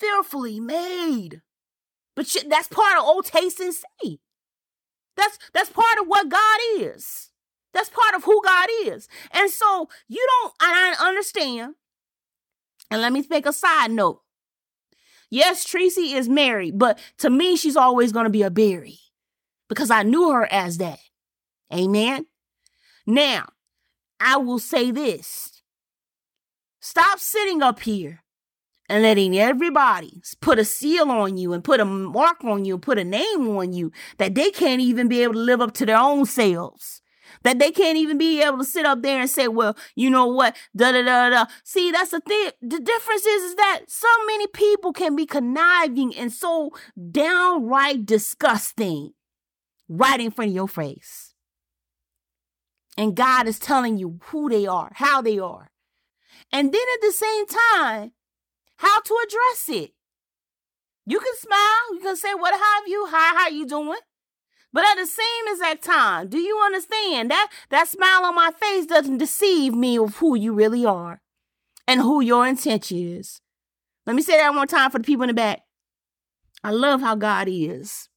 fearfully 0.00 0.58
made. 0.58 1.42
But 2.16 2.34
that's 2.48 2.68
part 2.68 2.96
of 2.96 3.04
O 3.06 3.20
taste 3.20 3.60
and 3.60 3.74
see. 3.74 4.20
That's 5.16 5.38
that's 5.52 5.70
part 5.70 5.98
of 6.00 6.06
what 6.06 6.30
God 6.30 6.60
is. 6.78 7.30
That's 7.74 7.90
part 7.90 8.14
of 8.14 8.24
who 8.24 8.40
God 8.42 8.68
is. 8.84 9.06
And 9.32 9.50
so 9.50 9.90
you 10.08 10.26
don't, 10.26 10.54
I 10.60 10.96
understand. 10.98 11.74
And 12.90 13.02
let 13.02 13.12
me 13.12 13.22
make 13.28 13.44
a 13.44 13.52
side 13.52 13.90
note. 13.90 14.22
Yes, 15.28 15.64
Tracy 15.64 16.14
is 16.14 16.28
married, 16.28 16.78
but 16.78 16.98
to 17.18 17.28
me, 17.28 17.56
she's 17.56 17.76
always 17.76 18.12
going 18.12 18.24
to 18.24 18.30
be 18.30 18.42
a 18.42 18.50
Berry 18.50 19.00
because 19.68 19.90
I 19.90 20.04
knew 20.04 20.30
her 20.30 20.50
as 20.50 20.78
that. 20.78 21.00
Amen. 21.72 22.26
Now, 23.06 23.46
I 24.20 24.36
will 24.36 24.58
say 24.58 24.90
this 24.90 25.62
stop 26.80 27.18
sitting 27.18 27.62
up 27.62 27.80
here 27.80 28.22
and 28.88 29.02
letting 29.02 29.36
everybody 29.36 30.22
put 30.40 30.58
a 30.58 30.64
seal 30.64 31.10
on 31.10 31.36
you 31.36 31.52
and 31.52 31.64
put 31.64 31.80
a 31.80 31.84
mark 31.84 32.44
on 32.44 32.64
you 32.64 32.74
and 32.74 32.82
put 32.82 32.98
a 32.98 33.04
name 33.04 33.48
on 33.56 33.72
you 33.72 33.90
that 34.18 34.34
they 34.34 34.50
can't 34.50 34.80
even 34.80 35.08
be 35.08 35.22
able 35.22 35.34
to 35.34 35.40
live 35.40 35.60
up 35.60 35.74
to 35.74 35.86
their 35.86 35.98
own 35.98 36.24
selves. 36.24 37.02
That 37.42 37.58
they 37.58 37.72
can't 37.72 37.98
even 37.98 38.18
be 38.18 38.40
able 38.40 38.58
to 38.58 38.64
sit 38.64 38.86
up 38.86 39.02
there 39.02 39.20
and 39.20 39.28
say, 39.28 39.48
well, 39.48 39.76
you 39.96 40.08
know 40.08 40.26
what, 40.26 40.56
da 40.76 40.92
da 40.92 41.02
da 41.02 41.30
da. 41.30 41.46
See, 41.64 41.90
that's 41.90 42.12
the 42.12 42.20
thing. 42.20 42.50
The 42.62 42.78
difference 42.78 43.26
is, 43.26 43.42
is 43.42 43.54
that 43.56 43.80
so 43.88 44.08
many 44.28 44.46
people 44.46 44.92
can 44.92 45.16
be 45.16 45.26
conniving 45.26 46.16
and 46.16 46.32
so 46.32 46.70
downright 47.10 48.06
disgusting 48.06 49.12
right 49.88 50.20
in 50.20 50.30
front 50.30 50.50
of 50.50 50.54
your 50.54 50.68
face. 50.68 51.25
And 52.96 53.14
God 53.14 53.46
is 53.46 53.58
telling 53.58 53.98
you 53.98 54.20
who 54.24 54.48
they 54.48 54.66
are, 54.66 54.90
how 54.94 55.20
they 55.20 55.38
are. 55.38 55.70
And 56.52 56.72
then 56.72 56.82
at 56.94 57.00
the 57.02 57.12
same 57.12 57.46
time, 57.46 58.12
how 58.76 59.00
to 59.00 59.18
address 59.26 59.68
it. 59.68 59.92
You 61.06 61.20
can 61.20 61.36
smile, 61.36 61.94
you 61.94 62.00
can 62.00 62.16
say, 62.16 62.34
What 62.34 62.52
have 62.52 62.88
you? 62.88 63.06
Hi, 63.10 63.38
how 63.38 63.48
you 63.48 63.66
doing? 63.66 63.98
But 64.72 64.84
at 64.84 64.96
the 64.96 65.06
same 65.06 65.24
exact 65.48 65.84
time, 65.84 66.28
do 66.28 66.38
you 66.38 66.60
understand 66.64 67.30
that 67.30 67.50
that 67.70 67.88
smile 67.88 68.24
on 68.24 68.34
my 68.34 68.50
face 68.60 68.86
doesn't 68.86 69.18
deceive 69.18 69.74
me 69.74 69.98
of 69.98 70.16
who 70.16 70.34
you 70.34 70.52
really 70.52 70.84
are 70.84 71.22
and 71.86 72.00
who 72.00 72.20
your 72.20 72.46
intention 72.46 72.98
is? 72.98 73.40
Let 74.04 74.16
me 74.16 74.22
say 74.22 74.36
that 74.36 74.48
one 74.48 74.56
more 74.56 74.66
time 74.66 74.90
for 74.90 74.98
the 74.98 75.04
people 75.04 75.22
in 75.22 75.28
the 75.28 75.34
back. 75.34 75.62
I 76.62 76.70
love 76.70 77.00
how 77.00 77.14
God 77.14 77.48
is. 77.50 78.08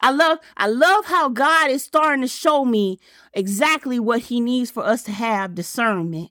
I 0.00 0.10
love 0.10 0.38
I 0.56 0.68
love 0.68 1.06
how 1.06 1.28
God 1.28 1.70
is 1.70 1.82
starting 1.82 2.22
to 2.22 2.28
show 2.28 2.64
me 2.64 2.98
exactly 3.32 3.98
what 3.98 4.22
he 4.22 4.40
needs 4.40 4.70
for 4.70 4.84
us 4.84 5.02
to 5.04 5.12
have 5.12 5.54
discernment. 5.54 6.30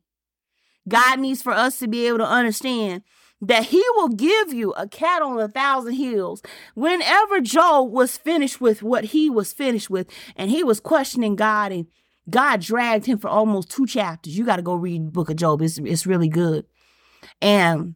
God 0.88 1.20
needs 1.20 1.42
for 1.42 1.52
us 1.52 1.80
to 1.80 1.88
be 1.88 2.08
able 2.08 2.20
to 2.20 2.28
understand 2.28 3.04
that 3.42 3.66
he 3.66 3.84
will 3.96 4.10
give 4.10 4.54
you 4.54 4.72
a 4.72 4.88
cat 4.88 5.22
on 5.22 5.40
a 5.40 5.48
thousand 5.48 5.94
hills. 5.94 6.42
Whenever 6.76 7.40
Job 7.42 7.92
was 7.92 8.18
finished 8.18 8.60
with 8.60 8.82
what 8.82 9.06
he 9.06 9.30
was 9.30 9.54
finished 9.54 9.90
with 9.90 10.08
and 10.36 10.50
he 10.50 10.64
was 10.64 10.80
questioning 10.80 11.36
God 11.36 11.72
and 11.72 11.88
God 12.30 12.62
dragged 12.62 13.06
him 13.06 13.18
for 13.18 13.30
almost 13.30 13.70
two 13.70 13.86
chapters. 13.86 14.38
You 14.38 14.46
got 14.46 14.58
to 14.58 14.62
go 14.62 14.76
read 14.76 15.14
book 15.14 15.30
of 15.30 15.36
Job. 15.36 15.62
It's 15.62 15.78
it's 15.78 16.06
really 16.06 16.30
good. 16.30 16.66
And 17.42 17.96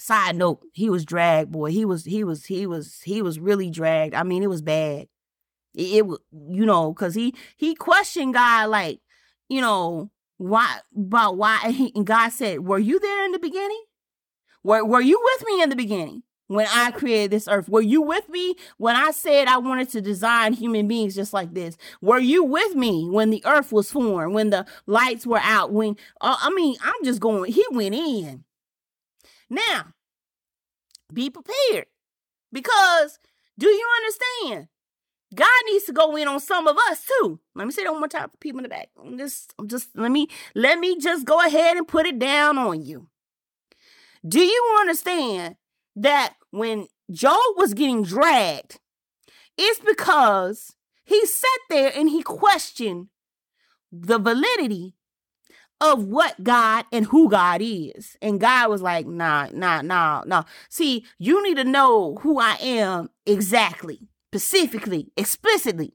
Side 0.00 0.36
note, 0.36 0.62
he 0.72 0.88
was 0.90 1.04
dragged, 1.04 1.52
boy. 1.52 1.70
He 1.70 1.84
was 1.84 2.04
he 2.04 2.24
was 2.24 2.46
he 2.46 2.66
was 2.66 3.00
he 3.02 3.22
was 3.22 3.38
really 3.38 3.70
dragged. 3.70 4.14
I 4.14 4.22
mean, 4.22 4.42
it 4.42 4.48
was 4.48 4.62
bad. 4.62 5.08
It, 5.74 5.96
it 5.96 6.06
was 6.06 6.18
you 6.32 6.64
know, 6.66 6.92
cause 6.94 7.14
he 7.14 7.34
he 7.56 7.74
questioned 7.74 8.34
God 8.34 8.70
like, 8.70 9.00
you 9.48 9.60
know, 9.60 10.10
why 10.38 10.78
about 10.96 11.36
why 11.36 11.60
and, 11.64 11.74
he, 11.74 11.92
and 11.94 12.06
God 12.06 12.30
said, 12.30 12.60
"Were 12.60 12.78
you 12.78 12.98
there 12.98 13.24
in 13.26 13.32
the 13.32 13.38
beginning? 13.38 13.84
Were 14.62 14.84
were 14.84 15.00
you 15.00 15.20
with 15.22 15.46
me 15.46 15.62
in 15.62 15.68
the 15.68 15.76
beginning?" 15.76 16.22
when 16.50 16.66
I 16.66 16.90
created 16.90 17.30
this 17.30 17.46
earth? 17.46 17.68
Were 17.68 17.80
you 17.80 18.02
with 18.02 18.28
me 18.28 18.56
when 18.76 18.96
I 18.96 19.12
said 19.12 19.46
I 19.46 19.58
wanted 19.58 19.88
to 19.90 20.00
design 20.00 20.52
human 20.52 20.88
beings 20.88 21.14
just 21.14 21.32
like 21.32 21.54
this? 21.54 21.76
Were 22.00 22.18
you 22.18 22.42
with 22.42 22.74
me 22.74 23.08
when 23.08 23.30
the 23.30 23.40
earth 23.46 23.70
was 23.70 23.92
formed, 23.92 24.34
when 24.34 24.50
the 24.50 24.66
lights 24.86 25.24
were 25.24 25.38
out? 25.38 25.70
When, 25.70 25.96
uh, 26.20 26.36
I 26.40 26.50
mean, 26.50 26.74
I'm 26.82 27.04
just 27.04 27.20
going, 27.20 27.52
he 27.52 27.64
went 27.70 27.94
in. 27.94 28.42
Now, 29.50 29.94
be 31.12 31.28
prepared 31.28 31.86
because 32.52 33.18
do 33.58 33.68
you 33.68 33.88
understand? 33.98 34.68
God 35.34 35.48
needs 35.66 35.84
to 35.84 35.92
go 35.92 36.16
in 36.16 36.26
on 36.26 36.40
some 36.40 36.66
of 36.66 36.76
us 36.90 37.04
too. 37.04 37.38
Let 37.54 37.66
me 37.66 37.72
say 37.72 37.84
that 37.84 37.92
one 37.92 38.00
more 38.00 38.08
time 38.08 38.30
for 38.30 38.36
people 38.38 38.60
in 38.60 38.64
the 38.64 38.68
back. 38.68 38.88
I'm 39.00 39.18
just, 39.18 39.54
I'm 39.58 39.68
just 39.68 39.88
let 39.94 40.10
me 40.10 40.28
let 40.54 40.78
me 40.78 40.98
just 40.98 41.24
go 41.24 41.44
ahead 41.44 41.76
and 41.76 41.86
put 41.86 42.06
it 42.06 42.18
down 42.18 42.58
on 42.58 42.82
you. 42.82 43.08
Do 44.26 44.40
you 44.40 44.76
understand 44.80 45.56
that 45.96 46.34
when 46.50 46.88
Job 47.10 47.38
was 47.56 47.74
getting 47.74 48.02
dragged, 48.02 48.78
it's 49.56 49.80
because 49.80 50.74
he 51.04 51.24
sat 51.26 51.48
there 51.68 51.92
and 51.94 52.08
he 52.08 52.22
questioned 52.22 53.08
the 53.92 54.18
validity 54.18 54.94
of 55.80 56.04
what 56.04 56.42
God 56.42 56.84
and 56.92 57.06
who 57.06 57.28
God 57.28 57.60
is. 57.62 58.16
And 58.20 58.40
God 58.40 58.70
was 58.70 58.82
like, 58.82 59.06
nah, 59.06 59.48
nah, 59.52 59.82
nah, 59.82 60.22
nah. 60.26 60.44
See, 60.68 61.04
you 61.18 61.42
need 61.42 61.56
to 61.56 61.64
know 61.64 62.16
who 62.20 62.38
I 62.38 62.56
am 62.60 63.10
exactly, 63.26 64.08
specifically, 64.32 65.10
explicitly. 65.16 65.94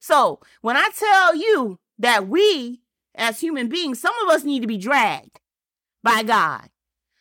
So 0.00 0.40
when 0.60 0.76
I 0.76 0.90
tell 0.96 1.34
you 1.34 1.78
that 1.98 2.28
we 2.28 2.80
as 3.14 3.40
human 3.40 3.68
beings, 3.68 4.00
some 4.00 4.14
of 4.24 4.30
us 4.30 4.44
need 4.44 4.60
to 4.60 4.66
be 4.66 4.78
dragged 4.78 5.40
by 6.02 6.22
God 6.22 6.68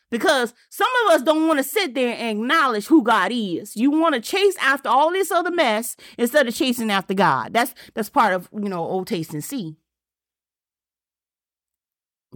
because 0.09 0.53
some 0.69 0.87
of 1.05 1.13
us 1.13 1.21
don't 1.21 1.47
want 1.47 1.59
to 1.59 1.63
sit 1.63 1.93
there 1.93 2.15
and 2.17 2.39
acknowledge 2.39 2.87
who 2.87 3.03
God 3.03 3.31
is. 3.31 3.75
You 3.75 3.91
want 3.91 4.15
to 4.15 4.21
chase 4.21 4.55
after 4.61 4.89
all 4.89 5.11
this 5.11 5.31
other 5.31 5.51
mess 5.51 5.95
instead 6.17 6.47
of 6.47 6.55
chasing 6.55 6.91
after 6.91 7.13
God. 7.13 7.53
That's 7.53 7.73
that's 7.93 8.09
part 8.09 8.33
of 8.33 8.49
you 8.53 8.69
know 8.69 8.87
O 8.87 9.03
taste 9.03 9.33
and 9.33 9.43
see. 9.43 9.75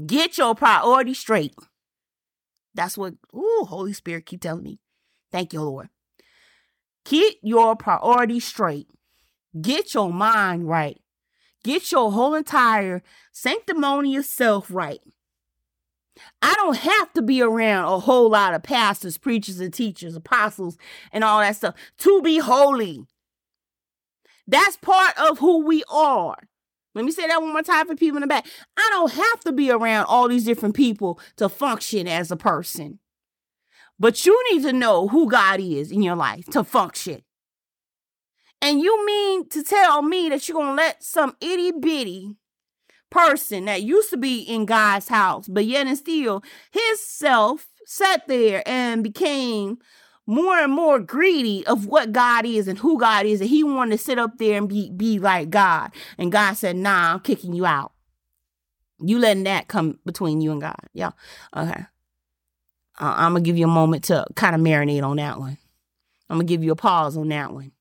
Get 0.05 0.37
your 0.37 0.55
priority 0.55 1.13
straight. 1.13 1.55
That's 2.73 2.97
what 2.97 3.13
ooh, 3.35 3.65
Holy 3.67 3.93
Spirit 3.93 4.25
keep 4.25 4.41
telling 4.41 4.63
me. 4.63 4.79
Thank 5.31 5.53
you, 5.53 5.61
Lord. 5.61 5.89
Keep 7.05 7.39
your 7.43 7.75
priority 7.75 8.39
straight. 8.39 8.87
Get 9.59 9.93
your 9.93 10.11
mind 10.11 10.67
right. 10.67 10.99
Get 11.63 11.91
your 11.91 12.11
whole 12.11 12.33
entire 12.33 13.03
sanctimonious 13.31 14.29
self 14.29 14.67
right. 14.69 14.99
I 16.41 16.53
don't 16.55 16.77
have 16.77 17.13
to 17.13 17.21
be 17.21 17.41
around 17.41 17.85
a 17.85 17.99
whole 17.99 18.29
lot 18.29 18.53
of 18.53 18.63
pastors, 18.63 19.17
preachers, 19.17 19.59
and 19.59 19.73
teachers, 19.73 20.15
apostles, 20.15 20.77
and 21.11 21.23
all 21.23 21.39
that 21.39 21.55
stuff 21.55 21.75
to 21.99 22.21
be 22.21 22.39
holy. 22.39 23.05
That's 24.47 24.77
part 24.77 25.17
of 25.17 25.39
who 25.39 25.65
we 25.65 25.83
are. 25.89 26.37
Let 26.95 27.05
me 27.05 27.11
say 27.11 27.27
that 27.27 27.41
one 27.41 27.53
more 27.53 27.63
time 27.63 27.87
for 27.87 27.95
people 27.95 28.17
in 28.17 28.21
the 28.21 28.27
back. 28.27 28.45
I 28.77 28.87
don't 28.91 29.11
have 29.11 29.39
to 29.41 29.51
be 29.51 29.71
around 29.71 30.05
all 30.05 30.27
these 30.27 30.45
different 30.45 30.75
people 30.75 31.19
to 31.37 31.49
function 31.49 32.07
as 32.07 32.31
a 32.31 32.35
person. 32.35 32.99
But 33.99 34.25
you 34.25 34.39
need 34.51 34.63
to 34.63 34.73
know 34.73 35.07
who 35.07 35.29
God 35.29 35.59
is 35.59 35.91
in 35.91 36.01
your 36.01 36.15
life 36.15 36.45
to 36.47 36.63
function. 36.63 37.23
And 38.61 38.79
you 38.79 39.05
mean 39.05 39.49
to 39.49 39.63
tell 39.63 40.01
me 40.01 40.29
that 40.29 40.47
you're 40.47 40.55
going 40.55 40.69
to 40.69 40.83
let 40.83 41.03
some 41.03 41.35
itty 41.41 41.71
bitty 41.71 42.37
person 43.09 43.65
that 43.65 43.83
used 43.83 44.09
to 44.09 44.17
be 44.17 44.41
in 44.41 44.65
God's 44.65 45.07
house, 45.07 45.47
but 45.47 45.65
yet 45.65 45.85
and 45.87 45.97
still 45.97 46.43
his 46.71 47.05
self 47.05 47.67
sat 47.85 48.27
there 48.27 48.63
and 48.65 49.03
became 49.03 49.77
more 50.25 50.57
and 50.57 50.71
more 50.71 50.99
greedy 50.99 51.65
of 51.67 51.85
what 51.85 52.11
God 52.11 52.45
is 52.45 52.67
and 52.67 52.79
who 52.79 52.97
God 52.99 53.25
is. 53.25 53.41
And 53.41 53.49
he 53.49 53.63
wanted 53.63 53.97
to 53.97 54.03
sit 54.03 54.17
up 54.17 54.37
there 54.37 54.57
and 54.57 54.69
be, 54.69 54.89
be 54.89 55.19
like 55.19 55.49
God. 55.49 55.91
And 56.17 56.31
God 56.31 56.53
said, 56.53 56.75
nah, 56.75 57.13
I'm 57.13 57.19
kicking 57.19 57.53
you 57.53 57.65
out. 57.65 57.91
You 58.99 59.19
letting 59.19 59.43
that 59.43 59.67
come 59.67 59.99
between 60.05 60.39
you 60.39 60.51
and 60.51 60.61
God. 60.61 60.79
Yeah. 60.93 61.11
Okay. 61.55 61.85
Uh, 62.99 63.13
I'm 63.17 63.33
to 63.35 63.41
give 63.41 63.57
you 63.57 63.65
a 63.65 63.69
moment 63.69 64.05
to 64.05 64.25
kind 64.35 64.55
of 64.55 64.61
marinate 64.61 65.03
on 65.03 65.17
that 65.17 65.39
one. 65.39 65.57
I'm 66.29 66.39
to 66.39 66.45
give 66.45 66.63
you 66.63 66.71
a 66.71 66.75
pause 66.75 67.17
on 67.17 67.27
that 67.29 67.51
one. 67.51 67.71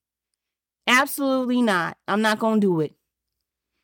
Absolutely 0.86 1.62
not. 1.62 1.96
I'm 2.08 2.22
not 2.22 2.40
to 2.60 2.66
do 2.66 2.80
it. 2.80 2.94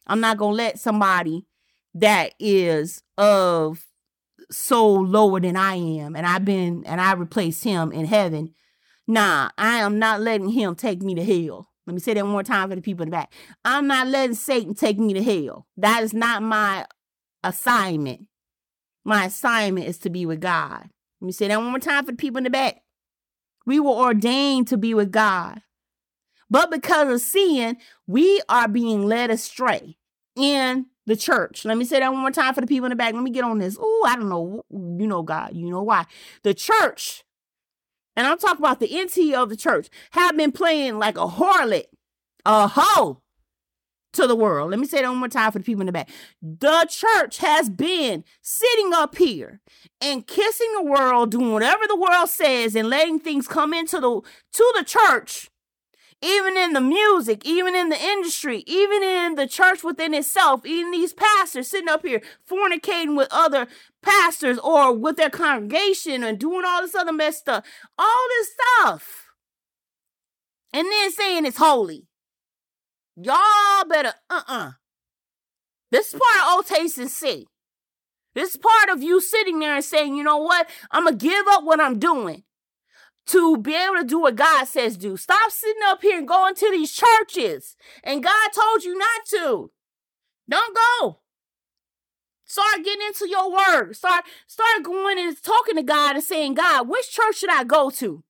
I'm 0.06 0.20
not 0.20 0.38
to 0.52 0.56
let 0.56 0.78
somebody 0.80 1.46
that 1.94 2.34
is 2.38 3.02
of 3.16 3.86
so 4.50 4.92
lower 4.92 5.40
than 5.40 5.56
I 5.56 5.74
am 5.74 6.16
and 6.16 6.26
I've 6.26 6.44
been 6.44 6.84
and 6.86 7.00
I 7.00 7.12
replaced 7.12 7.64
him 7.64 7.92
in 7.92 8.06
heaven. 8.06 8.54
Nah, 9.06 9.50
I 9.56 9.78
am 9.78 9.98
not 9.98 10.20
letting 10.20 10.50
him 10.50 10.74
take 10.74 11.02
me 11.02 11.14
to 11.14 11.24
hell. 11.24 11.68
Let 11.86 11.94
me 11.94 12.00
say 12.00 12.14
that 12.14 12.24
one 12.24 12.32
more 12.32 12.42
time 12.42 12.68
for 12.68 12.76
the 12.76 12.82
people 12.82 13.02
in 13.02 13.08
the 13.10 13.16
back. 13.16 13.32
I'm 13.64 13.86
not 13.86 14.08
letting 14.08 14.34
Satan 14.34 14.74
take 14.74 14.98
me 14.98 15.14
to 15.14 15.22
hell. 15.22 15.66
That 15.78 16.02
is 16.02 16.12
not 16.12 16.42
my 16.42 16.86
assignment. 17.42 18.26
My 19.04 19.26
assignment 19.26 19.86
is 19.86 19.96
to 19.98 20.10
be 20.10 20.26
with 20.26 20.40
God. 20.40 20.90
Let 21.20 21.26
me 21.26 21.32
say 21.32 21.48
that 21.48 21.58
one 21.58 21.70
more 21.70 21.78
time 21.78 22.04
for 22.04 22.12
the 22.12 22.18
people 22.18 22.38
in 22.38 22.44
the 22.44 22.50
back. 22.50 22.82
We 23.64 23.80
were 23.80 23.90
ordained 23.90 24.68
to 24.68 24.76
be 24.76 24.92
with 24.92 25.10
God. 25.10 25.62
But 26.50 26.70
because 26.70 27.08
of 27.08 27.20
sin, 27.20 27.78
we 28.06 28.40
are 28.48 28.68
being 28.68 29.04
led 29.06 29.30
astray 29.30 29.96
in 30.36 30.86
the 31.08 31.16
church. 31.16 31.64
Let 31.64 31.78
me 31.78 31.86
say 31.86 32.00
that 32.00 32.12
one 32.12 32.20
more 32.20 32.30
time 32.30 32.52
for 32.54 32.60
the 32.60 32.66
people 32.66 32.84
in 32.84 32.90
the 32.90 32.96
back. 32.96 33.14
Let 33.14 33.22
me 33.22 33.30
get 33.30 33.42
on 33.42 33.58
this. 33.58 33.78
Oh, 33.80 34.06
I 34.06 34.14
don't 34.14 34.28
know. 34.28 34.62
You 34.70 35.06
know, 35.06 35.22
God, 35.22 35.56
you 35.56 35.68
know 35.70 35.82
why. 35.82 36.04
The 36.42 36.52
church, 36.52 37.24
and 38.14 38.26
I'm 38.26 38.38
talking 38.38 38.58
about 38.58 38.78
the 38.78 38.94
NT 38.94 39.34
of 39.34 39.48
the 39.48 39.56
church, 39.56 39.88
have 40.10 40.36
been 40.36 40.52
playing 40.52 40.98
like 40.98 41.16
a 41.16 41.26
harlot, 41.26 41.86
a 42.44 42.68
hoe 42.68 43.22
to 44.12 44.26
the 44.26 44.36
world. 44.36 44.70
Let 44.70 44.80
me 44.80 44.86
say 44.86 45.00
that 45.00 45.08
one 45.08 45.16
more 45.16 45.28
time 45.28 45.50
for 45.50 45.58
the 45.58 45.64
people 45.64 45.80
in 45.80 45.86
the 45.86 45.92
back. 45.92 46.10
The 46.42 46.86
church 46.90 47.38
has 47.38 47.70
been 47.70 48.22
sitting 48.42 48.92
up 48.92 49.16
here 49.16 49.62
and 50.02 50.26
kissing 50.26 50.72
the 50.74 50.84
world, 50.84 51.30
doing 51.30 51.54
whatever 51.54 51.86
the 51.88 51.98
world 51.98 52.28
says, 52.28 52.76
and 52.76 52.90
letting 52.90 53.18
things 53.18 53.48
come 53.48 53.72
into 53.72 53.98
the 53.98 54.20
to 54.52 54.74
the 54.76 54.84
church 54.84 55.50
even 56.20 56.56
in 56.56 56.72
the 56.72 56.80
music, 56.80 57.42
even 57.44 57.76
in 57.76 57.90
the 57.90 58.02
industry, 58.02 58.64
even 58.66 59.02
in 59.02 59.36
the 59.36 59.46
church 59.46 59.84
within 59.84 60.14
itself, 60.14 60.66
even 60.66 60.90
these 60.90 61.12
pastors 61.12 61.68
sitting 61.68 61.88
up 61.88 62.04
here 62.04 62.20
fornicating 62.48 63.16
with 63.16 63.28
other 63.30 63.68
pastors 64.02 64.58
or 64.58 64.92
with 64.92 65.16
their 65.16 65.30
congregation 65.30 66.24
and 66.24 66.38
doing 66.38 66.64
all 66.66 66.82
this 66.82 66.94
other 66.94 67.12
messed 67.12 67.40
stuff, 67.40 67.64
all 67.96 68.26
this 68.30 68.48
stuff. 68.52 69.26
And 70.72 70.86
then 70.86 71.12
saying 71.12 71.46
it's 71.46 71.56
holy. 71.56 72.08
Y'all 73.16 73.84
better, 73.88 74.12
uh 74.28 74.42
uh-uh. 74.48 74.58
uh. 74.66 74.70
This 75.90 76.12
is 76.12 76.20
part 76.20 76.42
of 76.42 76.58
O 76.58 76.62
taste 76.62 76.98
and 76.98 77.10
see. 77.10 77.46
This 78.34 78.50
is 78.50 78.56
part 78.58 78.90
of 78.90 79.02
you 79.02 79.20
sitting 79.20 79.58
there 79.58 79.76
and 79.76 79.84
saying, 79.84 80.16
you 80.16 80.22
know 80.22 80.38
what? 80.38 80.68
I'm 80.90 81.04
going 81.04 81.18
to 81.18 81.26
give 81.26 81.46
up 81.48 81.64
what 81.64 81.80
I'm 81.80 81.98
doing 81.98 82.44
to 83.28 83.56
be 83.58 83.74
able 83.74 83.96
to 83.96 84.04
do 84.04 84.20
what 84.20 84.36
God 84.36 84.66
says 84.66 84.96
do. 84.96 85.16
Stop 85.16 85.50
sitting 85.50 85.82
up 85.86 86.02
here 86.02 86.18
and 86.18 86.28
going 86.28 86.54
to 86.54 86.70
these 86.70 86.92
churches. 86.92 87.76
And 88.02 88.22
God 88.22 88.48
told 88.54 88.84
you 88.84 88.96
not 88.96 89.26
to. 89.30 89.70
Don't 90.48 90.76
go. 90.76 91.20
Start 92.44 92.82
getting 92.82 93.06
into 93.06 93.28
your 93.28 93.50
word. 93.50 93.94
Start 93.94 94.24
start 94.46 94.82
going 94.82 95.18
and 95.18 95.40
talking 95.42 95.76
to 95.76 95.82
God 95.82 96.16
and 96.16 96.24
saying, 96.24 96.54
God, 96.54 96.88
which 96.88 97.10
church 97.10 97.38
should 97.38 97.50
I 97.50 97.64
go 97.64 97.90
to? 97.90 98.24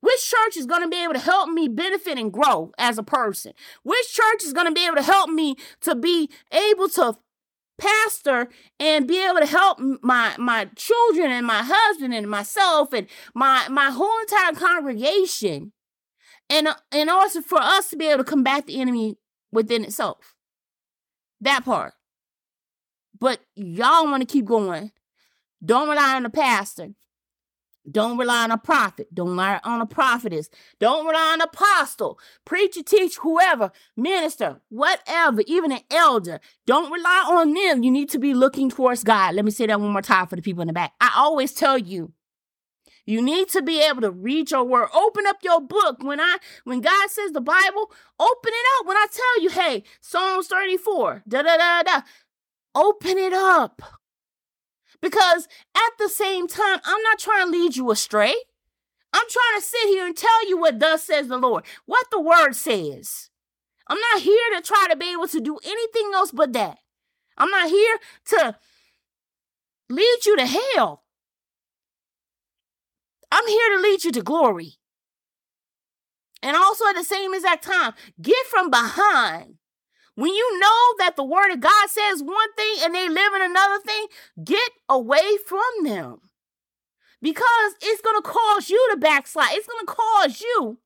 Which 0.00 0.26
church 0.26 0.56
is 0.56 0.64
going 0.64 0.80
to 0.80 0.88
be 0.88 1.02
able 1.02 1.12
to 1.12 1.18
help 1.18 1.50
me 1.50 1.68
benefit 1.68 2.18
and 2.18 2.32
grow 2.32 2.72
as 2.78 2.96
a 2.96 3.02
person? 3.02 3.52
Which 3.82 4.12
church 4.14 4.42
is 4.44 4.54
going 4.54 4.66
to 4.66 4.72
be 4.72 4.86
able 4.86 4.96
to 4.96 5.02
help 5.02 5.28
me 5.28 5.56
to 5.82 5.94
be 5.94 6.30
able 6.50 6.88
to 6.90 7.18
pastor 7.80 8.48
and 8.78 9.08
be 9.08 9.24
able 9.24 9.40
to 9.40 9.46
help 9.46 9.78
my 10.02 10.34
my 10.38 10.66
children 10.76 11.30
and 11.30 11.46
my 11.46 11.62
husband 11.64 12.14
and 12.14 12.28
myself 12.28 12.92
and 12.92 13.06
my 13.34 13.66
my 13.68 13.90
whole 13.90 14.20
entire 14.20 14.52
congregation 14.52 15.72
and 16.48 16.68
in 16.92 17.08
order 17.08 17.42
for 17.42 17.60
us 17.60 17.90
to 17.90 17.96
be 17.96 18.06
able 18.08 18.24
to 18.24 18.30
combat 18.30 18.66
the 18.66 18.80
enemy 18.80 19.16
within 19.52 19.84
itself. 19.84 20.34
That 21.40 21.64
part. 21.64 21.94
But 23.18 23.40
y'all 23.54 24.04
want 24.04 24.26
to 24.26 24.32
keep 24.32 24.44
going. 24.44 24.92
Don't 25.64 25.88
rely 25.88 26.16
on 26.16 26.22
the 26.22 26.30
pastor 26.30 26.90
don't 27.90 28.18
rely 28.18 28.44
on 28.44 28.50
a 28.50 28.58
prophet. 28.58 29.08
Don't 29.14 29.30
rely 29.30 29.60
on 29.64 29.80
a 29.80 29.86
prophetess. 29.86 30.50
Don't 30.80 31.06
rely 31.06 31.32
on 31.34 31.40
apostle, 31.40 32.18
preacher, 32.44 32.82
teach, 32.82 33.16
whoever, 33.18 33.72
minister, 33.96 34.60
whatever, 34.70 35.42
even 35.46 35.72
an 35.72 35.80
elder. 35.90 36.40
Don't 36.66 36.92
rely 36.92 37.24
on 37.28 37.54
them. 37.54 37.82
You 37.84 37.90
need 37.90 38.10
to 38.10 38.18
be 38.18 38.34
looking 38.34 38.70
towards 38.70 39.04
God. 39.04 39.34
Let 39.36 39.44
me 39.44 39.52
say 39.52 39.66
that 39.66 39.80
one 39.80 39.92
more 39.92 40.02
time 40.02 40.26
for 40.26 40.36
the 40.36 40.42
people 40.42 40.62
in 40.62 40.68
the 40.68 40.74
back. 40.74 40.92
I 41.00 41.12
always 41.16 41.52
tell 41.52 41.78
you, 41.78 42.12
you 43.06 43.22
need 43.22 43.48
to 43.50 43.62
be 43.62 43.82
able 43.82 44.02
to 44.02 44.10
read 44.12 44.50
your 44.52 44.64
word. 44.64 44.88
Open 44.94 45.26
up 45.26 45.38
your 45.42 45.60
book. 45.60 46.02
When 46.02 46.20
I 46.20 46.38
when 46.64 46.80
God 46.80 47.10
says 47.10 47.32
the 47.32 47.40
Bible, 47.40 47.90
open 48.20 48.52
it 48.52 48.66
up. 48.80 48.86
When 48.86 48.96
I 48.96 49.06
tell 49.12 49.42
you, 49.42 49.50
hey, 49.50 49.84
Psalms 50.00 50.48
34, 50.48 51.24
da 51.28 51.42
da 51.42 51.56
da 51.56 51.82
da. 51.84 52.02
open 52.76 53.18
it 53.18 53.34
up. 53.34 53.82
Because 55.00 55.48
at 55.74 55.92
the 55.98 56.08
same 56.08 56.46
time, 56.46 56.80
I'm 56.84 57.02
not 57.02 57.18
trying 57.18 57.46
to 57.46 57.58
lead 57.58 57.76
you 57.76 57.90
astray. 57.90 58.34
I'm 59.12 59.26
trying 59.28 59.60
to 59.60 59.66
sit 59.66 59.88
here 59.88 60.06
and 60.06 60.16
tell 60.16 60.48
you 60.48 60.58
what 60.58 60.78
thus 60.78 61.04
says 61.04 61.28
the 61.28 61.38
Lord, 61.38 61.64
what 61.86 62.06
the 62.10 62.20
word 62.20 62.54
says. 62.54 63.30
I'm 63.88 63.98
not 64.12 64.22
here 64.22 64.50
to 64.54 64.62
try 64.62 64.86
to 64.88 64.96
be 64.96 65.12
able 65.12 65.26
to 65.28 65.40
do 65.40 65.58
anything 65.64 66.12
else 66.14 66.30
but 66.30 66.52
that. 66.52 66.78
I'm 67.36 67.50
not 67.50 67.68
here 67.68 67.98
to 68.26 68.56
lead 69.88 70.18
you 70.26 70.36
to 70.36 70.46
hell. 70.46 71.02
I'm 73.32 73.46
here 73.46 73.76
to 73.76 73.82
lead 73.82 74.04
you 74.04 74.12
to 74.12 74.22
glory. 74.22 74.74
And 76.42 76.56
also 76.56 76.86
at 76.86 76.94
the 76.94 77.04
same 77.04 77.34
exact 77.34 77.64
time, 77.64 77.94
get 78.20 78.46
from 78.46 78.70
behind. 78.70 79.56
When 80.20 80.34
you 80.34 80.60
know 80.60 80.94
that 80.98 81.16
the 81.16 81.24
word 81.24 81.50
of 81.50 81.60
God 81.60 81.88
says 81.88 82.22
one 82.22 82.52
thing 82.54 82.74
and 82.82 82.94
they 82.94 83.08
live 83.08 83.32
in 83.36 83.40
another 83.40 83.78
thing, 83.78 84.06
get 84.44 84.70
away 84.86 85.38
from 85.46 85.62
them. 85.82 86.18
Because 87.22 87.72
it's 87.80 88.02
going 88.02 88.20
to 88.20 88.28
cause 88.28 88.68
you 88.68 88.86
to 88.90 88.98
backslide. 88.98 89.52
It's 89.52 89.66
going 89.66 89.86
to 89.86 89.94
cause 89.94 90.42
you 90.42 90.78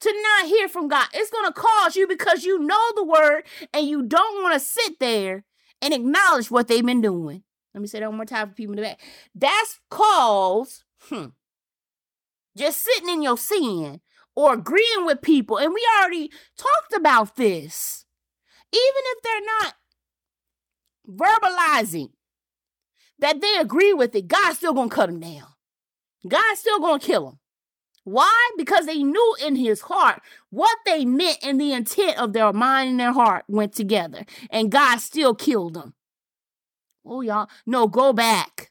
to 0.00 0.22
not 0.22 0.46
hear 0.46 0.70
from 0.70 0.88
God. 0.88 1.06
It's 1.12 1.30
going 1.30 1.44
to 1.44 1.52
cause 1.52 1.96
you 1.96 2.08
because 2.08 2.44
you 2.44 2.60
know 2.60 2.80
the 2.94 3.04
word 3.04 3.42
and 3.74 3.86
you 3.86 4.04
don't 4.04 4.42
want 4.42 4.54
to 4.54 4.60
sit 4.60 4.98
there 5.00 5.44
and 5.82 5.92
acknowledge 5.92 6.50
what 6.50 6.66
they've 6.68 6.86
been 6.86 7.02
doing. 7.02 7.42
Let 7.74 7.82
me 7.82 7.88
say 7.88 8.00
that 8.00 8.08
one 8.08 8.16
more 8.16 8.24
time 8.24 8.48
for 8.48 8.54
people 8.54 8.72
in 8.72 8.76
the 8.76 8.88
back. 8.88 9.00
That's 9.34 9.80
cause 9.90 10.82
hmm, 11.10 11.26
just 12.56 12.80
sitting 12.80 13.10
in 13.10 13.22
your 13.22 13.36
sin 13.36 14.00
or 14.34 14.54
agreeing 14.54 15.04
with 15.04 15.20
people. 15.20 15.58
And 15.58 15.74
we 15.74 15.86
already 16.00 16.30
talked 16.56 16.94
about 16.94 17.36
this. 17.36 18.06
Even 18.72 19.02
if 19.04 19.22
they're 19.22 19.40
not 19.60 19.74
verbalizing 21.08 22.10
that 23.18 23.40
they 23.40 23.56
agree 23.56 23.92
with 23.92 24.14
it, 24.14 24.28
God's 24.28 24.58
still 24.58 24.74
gonna 24.74 24.88
cut 24.88 25.06
them 25.06 25.20
down. 25.20 25.46
God's 26.26 26.60
still 26.60 26.80
gonna 26.80 26.98
kill 26.98 27.26
them. 27.26 27.38
Why? 28.04 28.50
Because 28.56 28.86
they 28.86 29.02
knew 29.02 29.36
in 29.44 29.54
his 29.56 29.82
heart 29.82 30.22
what 30.50 30.76
they 30.84 31.04
meant 31.04 31.38
and 31.42 31.60
the 31.60 31.72
intent 31.72 32.18
of 32.18 32.32
their 32.32 32.52
mind 32.52 32.90
and 32.90 33.00
their 33.00 33.12
heart 33.12 33.44
went 33.46 33.72
together. 33.74 34.24
And 34.50 34.72
God 34.72 34.98
still 34.98 35.34
killed 35.34 35.74
them. 35.74 35.94
Oh, 37.04 37.20
y'all. 37.20 37.48
No, 37.66 37.86
go 37.86 38.12
back. 38.12 38.70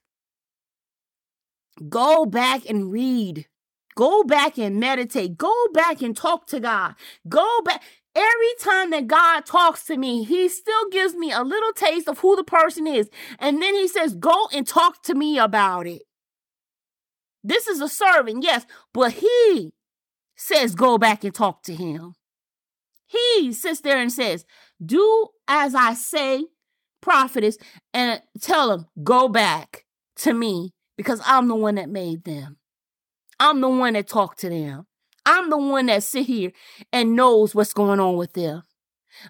Go 1.87 2.25
back 2.25 2.69
and 2.69 2.91
read. 2.91 3.47
Go 3.95 4.23
back 4.23 4.57
and 4.57 4.79
meditate. 4.79 5.37
Go 5.37 5.53
back 5.73 6.01
and 6.01 6.15
talk 6.15 6.47
to 6.47 6.59
God. 6.59 6.95
Go 7.27 7.61
back. 7.63 7.83
Every 8.13 8.53
time 8.59 8.89
that 8.89 9.07
God 9.07 9.45
talks 9.45 9.85
to 9.85 9.97
me, 9.97 10.23
He 10.23 10.49
still 10.49 10.89
gives 10.89 11.15
me 11.15 11.31
a 11.31 11.43
little 11.43 11.71
taste 11.71 12.09
of 12.09 12.19
who 12.19 12.35
the 12.35 12.43
person 12.43 12.85
is. 12.85 13.09
And 13.39 13.61
then 13.61 13.73
He 13.73 13.87
says, 13.87 14.15
Go 14.15 14.47
and 14.53 14.67
talk 14.67 15.01
to 15.03 15.15
me 15.15 15.37
about 15.37 15.87
it. 15.87 16.03
This 17.43 17.67
is 17.67 17.81
a 17.81 17.87
servant, 17.87 18.43
yes, 18.43 18.65
but 18.93 19.13
He 19.13 19.71
says, 20.35 20.75
Go 20.75 20.97
back 20.97 21.23
and 21.23 21.33
talk 21.33 21.63
to 21.63 21.73
Him. 21.73 22.15
He 23.07 23.53
sits 23.53 23.81
there 23.81 23.97
and 23.97 24.11
says, 24.11 24.45
Do 24.83 25.29
as 25.47 25.73
I 25.73 25.93
say, 25.93 26.47
prophetess, 27.01 27.57
and 27.93 28.21
tell 28.41 28.69
them, 28.69 28.87
Go 29.03 29.29
back 29.29 29.85
to 30.17 30.33
me 30.33 30.73
because 30.97 31.21
I'm 31.25 31.47
the 31.47 31.55
one 31.55 31.75
that 31.75 31.89
made 31.89 32.25
them. 32.25 32.57
I'm 33.39 33.61
the 33.61 33.69
one 33.69 33.93
that 33.93 34.07
talked 34.07 34.39
to 34.39 34.49
them. 34.49 34.85
I'm 35.25 35.49
the 35.49 35.57
one 35.57 35.87
that 35.87 36.03
sit 36.03 36.25
here 36.25 36.51
and 36.91 37.15
knows 37.15 37.53
what's 37.53 37.73
going 37.73 37.99
on 37.99 38.17
with 38.17 38.33
them. 38.33 38.63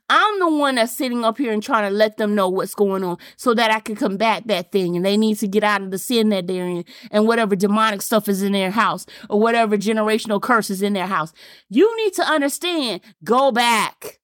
I'm 0.10 0.39
the 0.39 0.50
one 0.50 0.76
that's 0.76 0.96
sitting 0.96 1.24
up 1.24 1.38
here 1.38 1.52
and 1.52 1.62
trying 1.62 1.89
to 1.89 1.96
let 1.96 2.18
them 2.18 2.36
know 2.36 2.48
what's 2.48 2.76
going 2.76 3.04
on 3.04 3.18
so 3.36 3.54
that 3.54 3.72
I 3.72 3.80
can 3.80 3.96
combat 3.96 4.48
that 4.48 4.72
thing. 4.72 4.96
And 4.96 5.06
they 5.06 5.18
need 5.18 5.38
to 5.39 5.48
get 5.48 5.64
out 5.64 5.82
of 5.82 5.92
the 5.92 5.98
sin 5.98 6.30
that 6.30 6.48
they're 6.48 6.68
in 6.68 6.86
and 7.10 7.28
whatever 7.28 7.56
demonic 7.56 8.02
stuff 8.02 8.30
is 8.30 8.44
in 8.44 8.52
their 8.52 8.72
house 8.72 9.06
or 9.30 9.39
whatever 9.39 9.78
generational 9.78 10.42
curse 10.42 10.70
is 10.70 10.82
in 10.82 10.94
their 10.94 11.08
house. 11.08 11.34
You 11.70 11.96
need 11.98 12.14
to 12.14 12.24
understand, 12.24 13.02
go 13.24 13.52
back. 13.52 14.20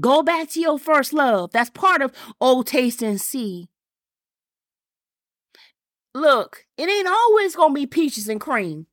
Go 0.00 0.22
back 0.22 0.48
to 0.50 0.60
your 0.60 0.78
first 0.78 1.12
love. 1.12 1.52
That's 1.52 1.70
part 1.70 2.02
of 2.02 2.12
O 2.40 2.62
taste 2.62 3.02
and 3.02 3.20
see. 3.20 3.68
Look, 6.14 6.66
it 6.76 6.88
ain't 6.88 7.08
always 7.08 7.54
gonna 7.54 7.74
be 7.74 7.86
peaches 7.86 8.28
and 8.28 8.40
cream. 8.40 8.86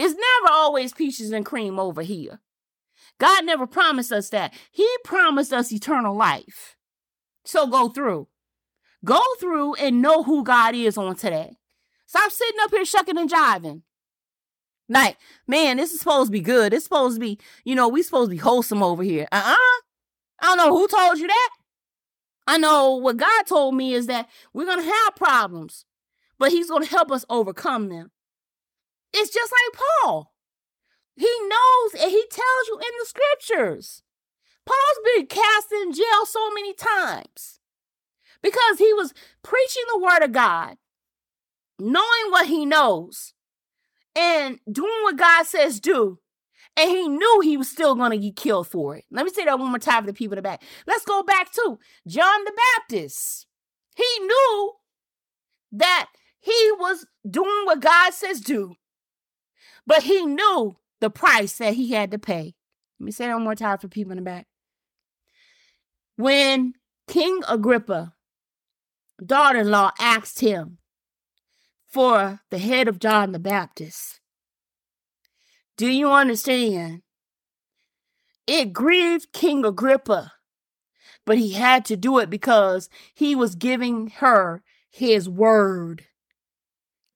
It's 0.00 0.14
never 0.14 0.52
always 0.52 0.92
peaches 0.92 1.30
and 1.30 1.44
cream 1.44 1.78
over 1.78 2.02
here. 2.02 2.40
God 3.18 3.44
never 3.44 3.66
promised 3.66 4.12
us 4.12 4.30
that. 4.30 4.54
He 4.70 4.88
promised 5.04 5.52
us 5.52 5.72
eternal 5.72 6.16
life. 6.16 6.76
So 7.44 7.66
go 7.66 7.88
through. 7.88 8.28
Go 9.04 9.20
through 9.38 9.74
and 9.74 10.02
know 10.02 10.22
who 10.22 10.42
God 10.42 10.74
is 10.74 10.96
on 10.96 11.16
today. 11.16 11.56
Stop 12.06 12.32
sitting 12.32 12.60
up 12.62 12.70
here 12.70 12.84
shucking 12.84 13.18
and 13.18 13.30
jiving. 13.30 13.82
Like, 14.88 15.16
man, 15.46 15.76
this 15.76 15.92
is 15.92 16.00
supposed 16.00 16.28
to 16.28 16.32
be 16.32 16.40
good. 16.40 16.72
It's 16.72 16.84
supposed 16.84 17.16
to 17.16 17.20
be, 17.20 17.38
you 17.64 17.74
know, 17.74 17.88
we 17.88 18.02
supposed 18.02 18.30
to 18.30 18.34
be 18.34 18.40
wholesome 18.40 18.82
over 18.82 19.02
here. 19.02 19.28
Uh-uh. 19.30 19.54
I 19.54 19.76
don't 20.42 20.56
know 20.56 20.76
who 20.76 20.88
told 20.88 21.18
you 21.18 21.28
that. 21.28 21.50
I 22.46 22.58
know 22.58 22.96
what 22.96 23.18
God 23.18 23.46
told 23.46 23.76
me 23.76 23.94
is 23.94 24.06
that 24.08 24.28
we're 24.52 24.66
going 24.66 24.82
to 24.82 24.92
have 24.92 25.14
problems 25.14 25.84
but 26.40 26.50
he's 26.50 26.70
going 26.70 26.82
to 26.82 26.88
help 26.88 27.12
us 27.12 27.24
overcome 27.28 27.90
them. 27.90 28.10
It's 29.12 29.32
just 29.32 29.52
like 29.52 29.82
Paul. 30.02 30.32
He 31.16 31.30
knows 31.42 31.94
and 32.00 32.10
he 32.10 32.24
tells 32.30 32.68
you 32.68 32.76
in 32.76 32.92
the 32.98 33.06
scriptures. 33.06 34.02
Paul's 34.64 35.16
been 35.16 35.26
cast 35.26 35.72
in 35.72 35.92
jail 35.92 36.26
so 36.26 36.50
many 36.50 36.74
times 36.74 37.60
because 38.42 38.78
he 38.78 38.92
was 38.94 39.12
preaching 39.42 39.82
the 39.92 40.00
word 40.00 40.22
of 40.22 40.32
God, 40.32 40.76
knowing 41.78 42.30
what 42.30 42.46
he 42.46 42.64
knows, 42.64 43.34
and 44.16 44.58
doing 44.70 45.02
what 45.02 45.16
God 45.16 45.46
says 45.46 45.80
do. 45.80 46.18
And 46.76 46.90
he 46.90 47.08
knew 47.08 47.40
he 47.40 47.56
was 47.56 47.68
still 47.68 47.94
going 47.94 48.12
to 48.12 48.18
get 48.18 48.36
killed 48.36 48.68
for 48.68 48.96
it. 48.96 49.04
Let 49.10 49.24
me 49.26 49.32
say 49.32 49.44
that 49.44 49.58
one 49.58 49.70
more 49.70 49.78
time 49.78 50.04
for 50.04 50.06
the 50.06 50.14
people 50.14 50.34
in 50.34 50.36
the 50.36 50.42
back. 50.42 50.62
Let's 50.86 51.04
go 51.04 51.22
back 51.22 51.52
to 51.52 51.78
John 52.06 52.44
the 52.44 52.52
Baptist. 52.76 53.46
He 53.96 54.04
knew 54.20 54.72
that 55.72 56.08
he 56.38 56.72
was 56.78 57.06
doing 57.28 57.66
what 57.66 57.80
God 57.80 58.14
says 58.14 58.40
do, 58.40 58.74
but 59.90 60.04
he 60.04 60.24
knew 60.24 60.76
the 61.00 61.10
price 61.10 61.58
that 61.58 61.74
he 61.74 61.90
had 61.90 62.12
to 62.12 62.18
pay. 62.18 62.54
Let 63.00 63.04
me 63.04 63.10
say 63.10 63.26
that 63.26 63.34
one 63.34 63.42
more 63.42 63.56
time 63.56 63.76
for 63.76 63.88
people 63.88 64.12
in 64.12 64.18
the 64.18 64.22
back. 64.22 64.46
When 66.16 66.74
King 67.08 67.40
Agrippa, 67.48 68.14
daughter 69.26 69.58
in 69.58 69.70
law, 69.72 69.90
asked 69.98 70.38
him 70.38 70.78
for 71.88 72.38
the 72.50 72.58
head 72.58 72.86
of 72.86 73.00
John 73.00 73.32
the 73.32 73.40
Baptist, 73.40 74.20
do 75.76 75.88
you 75.88 76.12
understand? 76.12 77.02
It 78.46 78.72
grieved 78.72 79.32
King 79.32 79.64
Agrippa, 79.64 80.34
but 81.26 81.36
he 81.36 81.54
had 81.54 81.84
to 81.86 81.96
do 81.96 82.20
it 82.20 82.30
because 82.30 82.88
he 83.12 83.34
was 83.34 83.56
giving 83.56 84.06
her 84.18 84.62
his 84.88 85.28
word. 85.28 86.04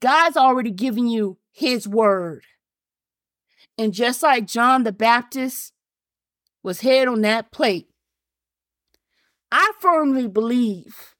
God's 0.00 0.36
already 0.36 0.72
given 0.72 1.06
you 1.06 1.38
his 1.52 1.86
word. 1.86 2.42
And 3.76 3.92
just 3.92 4.22
like 4.22 4.46
John 4.46 4.84
the 4.84 4.92
Baptist 4.92 5.72
was 6.62 6.80
head 6.80 7.08
on 7.08 7.22
that 7.22 7.50
plate, 7.50 7.88
I 9.50 9.72
firmly 9.80 10.28
believe 10.28 11.14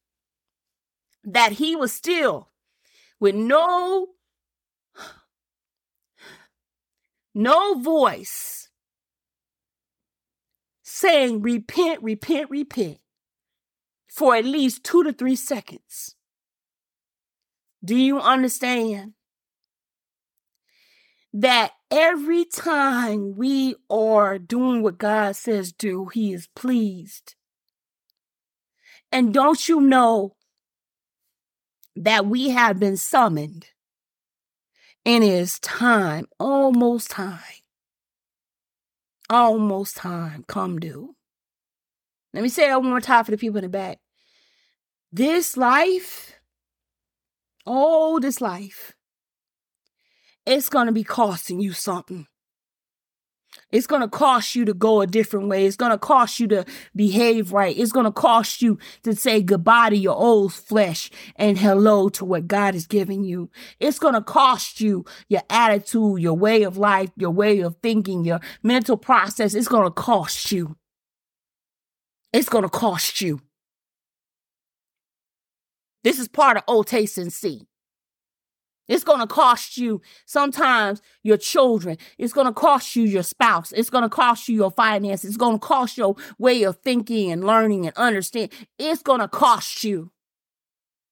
that 1.25 1.53
he 1.53 1.75
was 1.75 1.93
still 1.93 2.51
with 3.19 3.35
no 3.35 4.09
no 7.35 7.75
voice 7.79 8.69
saying 10.83 11.43
repent 11.43 12.03
repent 12.03 12.51
repent 12.51 12.99
for 14.09 14.37
at 14.37 14.45
least 14.45 14.85
2 14.85 15.03
to 15.05 15.13
3 15.13 15.35
seconds. 15.35 16.15
Do 17.85 17.97
you 17.97 18.21
understand 18.21 19.14
that 21.35 21.73
every 21.91 22.47
time 22.47 23.37
we 23.37 23.75
are 23.91 24.39
doing 24.39 24.83
what 24.83 24.97
God 24.97 25.37
says 25.37 25.73
do, 25.73 26.07
He 26.07 26.33
is 26.33 26.49
pleased? 26.55 27.35
And 29.13 29.35
don't 29.35 29.69
you 29.69 29.81
know 29.81 30.37
that 31.95 32.27
we 32.27 32.51
have 32.51 32.81
been 32.81 32.97
summoned 32.97 33.67
and 35.05 35.23
it 35.23 35.29
is 35.29 35.59
time, 35.59 36.27
almost 36.41 37.11
time, 37.11 37.63
almost 39.29 39.97
time, 39.97 40.45
come 40.49 40.79
due. 40.79 41.15
Let 42.33 42.43
me 42.43 42.49
say 42.49 42.69
that 42.69 42.81
one 42.81 42.91
more 42.91 43.01
time 43.01 43.25
for 43.25 43.31
the 43.31 43.37
people 43.37 43.59
in 43.59 43.65
the 43.65 43.69
back. 43.69 43.99
This 45.13 45.57
life 45.57 46.35
all 47.67 48.21
this 48.21 48.41
life, 48.41 48.94
it's 50.47 50.69
going 50.69 50.87
to 50.87 50.93
be 50.93 51.05
costing 51.05 51.61
you 51.61 51.73
something. 51.73 52.27
It's 53.71 53.87
going 53.87 54.03
to 54.03 54.09
cost 54.09 54.55
you 54.55 54.65
to 54.65 54.75
go 54.75 55.01
a 55.01 55.07
different 55.07 55.49
way. 55.49 55.67
It's 55.67 55.77
going 55.77 55.93
to 55.93 55.99
cost 55.99 56.39
you 56.39 56.47
to 56.49 56.65
behave 56.95 57.53
right. 57.53 57.77
It's 57.77 57.93
going 57.93 58.05
to 58.05 58.13
cost 58.13 58.63
you 58.63 58.79
to 59.03 59.15
say 59.15 59.43
goodbye 59.43 59.91
to 59.91 59.97
your 59.97 60.17
old 60.17 60.53
flesh 60.53 61.11
and 61.37 61.59
hello 61.59 62.09
to 62.11 62.25
what 62.25 62.47
God 62.47 62.75
is 62.75 62.87
giving 62.87 63.25
you. 63.25 63.51
It's 63.81 63.99
going 63.99 64.15
to 64.15 64.23
cost 64.23 64.81
you 64.81 65.05
your 65.29 65.43
attitude, 65.51 66.21
your 66.21 66.35
way 66.35 66.63
of 66.63 66.77
life, 66.77 67.11
your 67.17 67.31
way 67.31 67.61
of 67.61 67.77
thinking, 67.83 68.25
your 68.25 68.41
mental 68.63 68.97
process. 68.97 69.55
It's 69.55 69.69
going 69.69 69.85
to 69.85 69.91
cost 69.91 70.53
you. 70.53 70.77
It's 72.33 72.49
going 72.49 72.65
to 72.65 72.69
cost 72.69 73.21
you. 73.21 73.41
This 76.03 76.19
is 76.19 76.29
part 76.29 76.57
of 76.57 76.65
O 76.69 76.83
taste 76.83 77.19
and 77.19 77.33
see. 77.33 77.67
It's 78.87 79.05
going 79.05 79.21
to 79.21 79.27
cost 79.27 79.79
you 79.79 80.03
sometimes 80.27 81.01
your 81.23 81.39
children. 81.39 81.97
It's 82.19 82.33
going 82.33 82.47
to 82.47 82.53
cost 82.53 82.95
you 82.97 83.05
your 83.05 83.23
spouse. 83.23 83.73
It's 83.73 83.91
going 83.91 84.03
to 84.03 84.11
cost 84.11 84.49
you 84.49 84.57
your 84.57 84.71
finances. 84.71 85.31
It's 85.31 85.37
going 85.37 85.59
to 85.59 85.67
cost 85.67 85.97
your 85.97 86.17
way 86.39 86.63
of 86.65 86.77
thinking 86.79 87.31
and 87.33 87.45
learning 87.45 87.87
and 87.87 87.97
understanding. 87.97 88.57
It's 88.79 89.03
going 89.03 89.21
to 89.21 89.29
cost 89.29 89.85
you. 89.85 90.13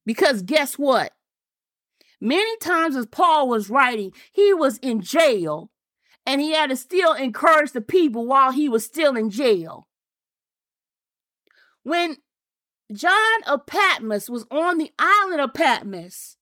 Because 0.05 0.43
guess 0.43 0.79
what? 0.79 1.13
Many 2.21 2.57
times 2.59 2.95
as 2.95 3.07
Paul 3.07 3.49
was 3.49 3.71
writing, 3.71 4.13
he 4.33 4.53
was 4.53 4.79
in 4.79 5.01
jail 5.01 5.71
and 6.27 6.41
he 6.41 6.53
had 6.53 6.71
to 6.71 6.77
still 6.77 7.15
encourage 7.15 7.73
the 7.73 7.81
people 7.81 8.27
while 8.27 8.53
he 8.53 8.69
was 8.69 8.85
still 8.85 9.17
in 9.17 9.31
jail. 9.31 9.89
When 11.83 12.17
John 12.93 13.43
of 13.47 13.67
Patmos 13.67 14.29
was 14.29 14.45
on 14.51 14.79
the 14.79 14.93
island 14.99 15.41
of 15.41 15.55
Patmos, 15.55 16.37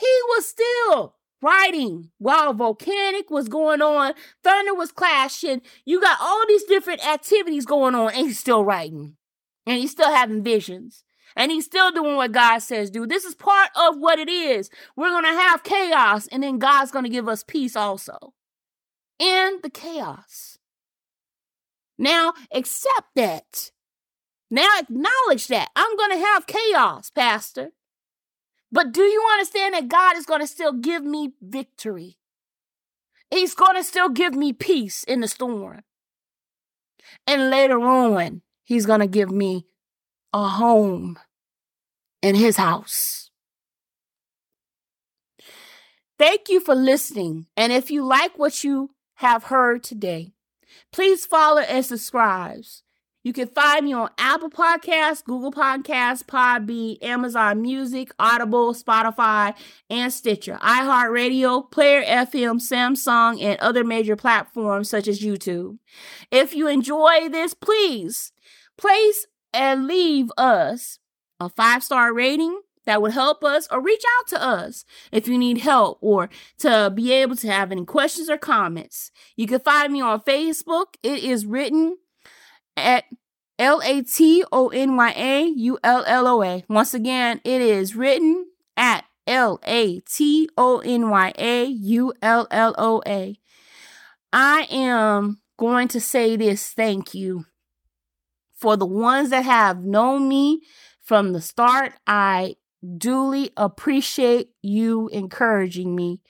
he 0.00 0.18
was 0.28 0.46
still 0.48 1.14
writing 1.42 2.10
while 2.18 2.52
volcanic 2.52 3.30
was 3.30 3.48
going 3.48 3.82
on, 3.82 4.14
thunder 4.42 4.74
was 4.74 4.92
clashing. 4.92 5.62
You 5.84 6.00
got 6.00 6.18
all 6.20 6.44
these 6.48 6.64
different 6.64 7.06
activities 7.06 7.66
going 7.66 7.94
on, 7.94 8.12
and 8.12 8.26
he's 8.26 8.38
still 8.38 8.64
writing. 8.64 9.16
And 9.66 9.78
he's 9.78 9.90
still 9.92 10.10
having 10.10 10.42
visions. 10.42 11.04
And 11.36 11.52
he's 11.52 11.64
still 11.64 11.92
doing 11.92 12.16
what 12.16 12.32
God 12.32 12.58
says 12.58 12.90
do. 12.90 13.06
This 13.06 13.24
is 13.24 13.34
part 13.34 13.70
of 13.76 13.96
what 13.98 14.18
it 14.18 14.28
is. 14.28 14.68
We're 14.96 15.10
going 15.10 15.24
to 15.24 15.40
have 15.40 15.62
chaos, 15.62 16.26
and 16.26 16.42
then 16.42 16.58
God's 16.58 16.90
going 16.90 17.04
to 17.04 17.10
give 17.10 17.28
us 17.28 17.44
peace 17.44 17.76
also 17.76 18.34
in 19.18 19.60
the 19.62 19.70
chaos. 19.70 20.58
Now, 21.98 22.32
accept 22.52 23.14
that. 23.14 23.70
Now, 24.50 24.68
acknowledge 24.80 25.46
that. 25.48 25.68
I'm 25.76 25.96
going 25.96 26.12
to 26.12 26.24
have 26.24 26.46
chaos, 26.46 27.10
Pastor. 27.10 27.72
But 28.72 28.92
do 28.92 29.02
you 29.02 29.26
understand 29.32 29.74
that 29.74 29.88
God 29.88 30.16
is 30.16 30.26
going 30.26 30.40
to 30.40 30.46
still 30.46 30.72
give 30.72 31.04
me 31.04 31.32
victory? 31.40 32.16
He's 33.30 33.54
going 33.54 33.76
to 33.76 33.84
still 33.84 34.08
give 34.08 34.34
me 34.34 34.52
peace 34.52 35.04
in 35.04 35.20
the 35.20 35.28
storm. 35.28 35.82
And 37.26 37.50
later 37.50 37.80
on, 37.80 38.42
He's 38.64 38.86
going 38.86 39.00
to 39.00 39.06
give 39.06 39.30
me 39.30 39.66
a 40.32 40.46
home 40.46 41.18
in 42.22 42.34
His 42.36 42.56
house. 42.56 43.30
Thank 46.18 46.48
you 46.48 46.60
for 46.60 46.74
listening. 46.74 47.46
And 47.56 47.72
if 47.72 47.90
you 47.90 48.04
like 48.04 48.38
what 48.38 48.62
you 48.62 48.90
have 49.16 49.44
heard 49.44 49.82
today, 49.82 50.34
please 50.92 51.24
follow 51.26 51.62
and 51.62 51.84
subscribe 51.84 52.64
you 53.22 53.32
can 53.32 53.48
find 53.48 53.84
me 53.84 53.92
on 53.92 54.08
Apple 54.16 54.48
Podcasts, 54.50 55.22
Google 55.22 55.52
Podcasts, 55.52 56.22
Podbean, 56.22 56.96
Amazon 57.02 57.60
Music, 57.60 58.12
Audible, 58.18 58.72
Spotify, 58.72 59.54
and 59.90 60.12
Stitcher, 60.12 60.58
iHeartRadio, 60.62 61.70
Player 61.70 62.02
FM, 62.02 62.60
Samsung, 62.60 63.42
and 63.42 63.60
other 63.60 63.84
major 63.84 64.16
platforms 64.16 64.88
such 64.88 65.06
as 65.06 65.20
YouTube. 65.20 65.78
If 66.30 66.54
you 66.54 66.66
enjoy 66.66 67.28
this, 67.28 67.52
please 67.52 68.32
place 68.78 69.26
and 69.52 69.86
leave 69.86 70.30
us 70.38 70.98
a 71.38 71.48
five 71.48 71.82
star 71.82 72.14
rating 72.14 72.60
that 72.86 73.02
would 73.02 73.12
help 73.12 73.44
us 73.44 73.68
or 73.70 73.82
reach 73.82 74.02
out 74.18 74.28
to 74.28 74.42
us 74.42 74.84
if 75.12 75.28
you 75.28 75.36
need 75.36 75.58
help 75.58 75.98
or 76.00 76.30
to 76.58 76.90
be 76.94 77.12
able 77.12 77.36
to 77.36 77.50
have 77.50 77.70
any 77.70 77.84
questions 77.84 78.30
or 78.30 78.38
comments. 78.38 79.10
You 79.36 79.46
can 79.46 79.60
find 79.60 79.92
me 79.92 80.00
on 80.00 80.20
Facebook. 80.22 80.94
It 81.02 81.22
is 81.22 81.44
written 81.44 81.98
at 82.76 83.04
L 83.58 83.80
A 83.84 84.02
T 84.02 84.44
O 84.50 84.68
N 84.68 84.96
Y 84.96 85.12
A 85.16 85.44
U 85.44 85.78
L 85.84 86.04
L 86.06 86.26
O 86.26 86.42
A. 86.42 86.64
Once 86.68 86.94
again, 86.94 87.40
it 87.44 87.60
is 87.60 87.94
written 87.94 88.46
at 88.76 89.04
L 89.26 89.60
A 89.64 90.00
T 90.00 90.48
O 90.56 90.78
N 90.78 91.10
Y 91.10 91.32
A 91.38 91.64
U 91.64 92.12
L 92.22 92.46
L 92.50 92.74
O 92.78 93.02
A. 93.06 93.38
I 94.32 94.66
am 94.70 95.40
going 95.58 95.88
to 95.88 96.00
say 96.00 96.36
this 96.36 96.72
thank 96.72 97.14
you 97.14 97.44
for 98.54 98.76
the 98.76 98.86
ones 98.86 99.30
that 99.30 99.44
have 99.44 99.84
known 99.84 100.28
me 100.28 100.62
from 101.02 101.32
the 101.32 101.40
start. 101.40 101.94
I 102.06 102.56
duly 102.96 103.50
appreciate 103.56 104.50
you 104.62 105.08
encouraging 105.08 105.96
me. 105.96 106.20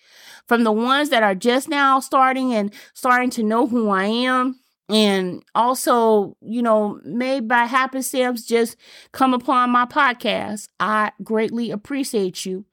From 0.46 0.64
the 0.64 0.72
ones 0.72 1.10
that 1.10 1.22
are 1.22 1.34
just 1.34 1.68
now 1.68 2.00
starting 2.00 2.52
and 2.52 2.72
starting 2.94 3.30
to 3.30 3.42
know 3.42 3.66
who 3.66 3.88
I 3.90 4.06
am, 4.06 4.59
and 4.92 5.42
also, 5.54 6.36
you 6.40 6.62
know, 6.62 7.00
may 7.04 7.40
by 7.40 7.64
happenstance 7.64 8.44
just 8.44 8.76
come 9.12 9.34
upon 9.34 9.70
my 9.70 9.84
podcast. 9.86 10.68
I 10.78 11.12
greatly 11.22 11.70
appreciate 11.70 12.44
you. 12.44 12.64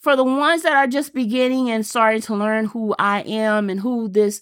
For 0.00 0.16
the 0.16 0.24
ones 0.24 0.62
that 0.62 0.74
are 0.74 0.86
just 0.86 1.12
beginning 1.12 1.70
and 1.70 1.84
starting 1.86 2.22
to 2.22 2.34
learn 2.34 2.66
who 2.66 2.94
I 2.98 3.20
am 3.22 3.68
and 3.68 3.80
who 3.80 4.08
this 4.08 4.40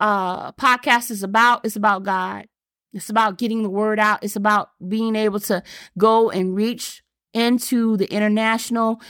uh, 0.00 0.52
podcast 0.52 1.10
is 1.10 1.22
about, 1.22 1.64
it's 1.64 1.76
about 1.76 2.02
God. 2.02 2.46
It's 2.92 3.10
about 3.10 3.38
getting 3.38 3.62
the 3.62 3.70
word 3.70 3.98
out. 3.98 4.22
It's 4.22 4.36
about 4.36 4.70
being 4.86 5.14
able 5.16 5.40
to 5.40 5.62
go 5.96 6.30
and 6.30 6.54
reach 6.54 7.02
into 7.32 7.96
the 7.96 8.12
international, 8.12 9.00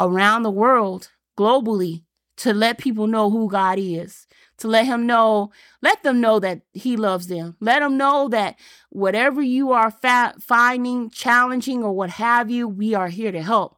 around 0.00 0.42
the 0.42 0.50
world, 0.50 1.10
globally, 1.38 2.04
to 2.38 2.52
let 2.54 2.78
people 2.78 3.06
know 3.06 3.30
who 3.30 3.48
God 3.48 3.78
is 3.78 4.26
to 4.62 4.68
let 4.68 4.86
him 4.86 5.06
know, 5.06 5.50
let 5.82 6.02
them 6.02 6.20
know 6.20 6.38
that 6.38 6.62
he 6.72 6.96
loves 6.96 7.26
them. 7.26 7.56
Let 7.60 7.80
them 7.80 7.96
know 7.96 8.28
that 8.28 8.58
whatever 8.90 9.42
you 9.42 9.72
are 9.72 9.90
fa- 9.90 10.34
finding 10.40 11.10
challenging 11.10 11.82
or 11.82 11.92
what 11.92 12.10
have 12.10 12.50
you, 12.50 12.68
we 12.68 12.94
are 12.94 13.08
here 13.08 13.32
to 13.32 13.42
help. 13.42 13.76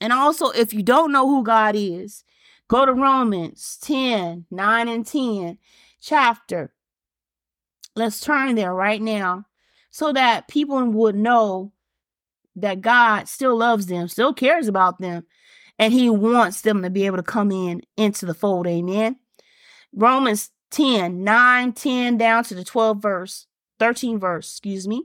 And 0.00 0.12
also, 0.12 0.50
if 0.50 0.72
you 0.74 0.82
don't 0.82 1.12
know 1.12 1.28
who 1.28 1.44
God 1.44 1.74
is, 1.76 2.24
go 2.68 2.84
to 2.86 2.92
Romans 2.92 3.78
10 3.82 4.46
9 4.50 4.88
and 4.88 5.06
10 5.06 5.58
chapter. 6.00 6.72
Let's 7.94 8.20
turn 8.20 8.54
there 8.54 8.74
right 8.74 9.00
now 9.00 9.44
so 9.90 10.12
that 10.12 10.48
people 10.48 10.84
would 10.84 11.16
know 11.16 11.72
that 12.56 12.80
God 12.80 13.28
still 13.28 13.56
loves 13.56 13.86
them, 13.86 14.08
still 14.08 14.32
cares 14.32 14.68
about 14.68 14.98
them, 15.00 15.26
and 15.78 15.92
He 15.92 16.08
wants 16.08 16.62
them 16.62 16.82
to 16.82 16.90
be 16.90 17.04
able 17.04 17.18
to 17.18 17.22
come 17.22 17.50
in 17.52 17.82
into 17.96 18.24
the 18.24 18.34
fold. 18.34 18.66
Amen. 18.66 19.16
Romans 19.96 20.50
10, 20.72 21.24
9, 21.24 21.72
10 21.72 22.18
down 22.18 22.44
to 22.44 22.54
the 22.54 22.64
12 22.64 23.00
verse, 23.00 23.46
13 23.78 24.18
verse, 24.18 24.52
excuse 24.52 24.86
me, 24.86 25.04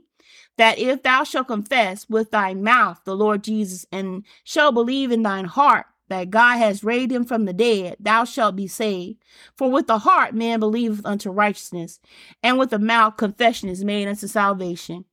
that 0.58 0.78
if 0.78 1.02
thou 1.02 1.24
shalt 1.24 1.48
confess 1.48 2.06
with 2.10 2.30
thy 2.30 2.52
mouth 2.52 3.00
the 3.04 3.16
Lord 3.16 3.42
Jesus 3.42 3.86
and 3.90 4.24
shall 4.44 4.70
believe 4.70 5.10
in 5.10 5.22
thine 5.22 5.46
heart 5.46 5.86
that 6.08 6.28
God 6.28 6.58
has 6.58 6.84
raised 6.84 7.10
him 7.10 7.24
from 7.24 7.46
the 7.46 7.54
dead, 7.54 7.96
thou 7.98 8.24
shalt 8.24 8.54
be 8.54 8.66
saved. 8.66 9.22
For 9.56 9.70
with 9.70 9.86
the 9.86 10.00
heart 10.00 10.34
man 10.34 10.60
believeth 10.60 11.06
unto 11.06 11.30
righteousness, 11.30 11.98
and 12.42 12.58
with 12.58 12.68
the 12.68 12.78
mouth 12.78 13.16
confession 13.16 13.70
is 13.70 13.82
made 13.82 14.06
unto 14.06 14.26
salvation. 14.26 15.06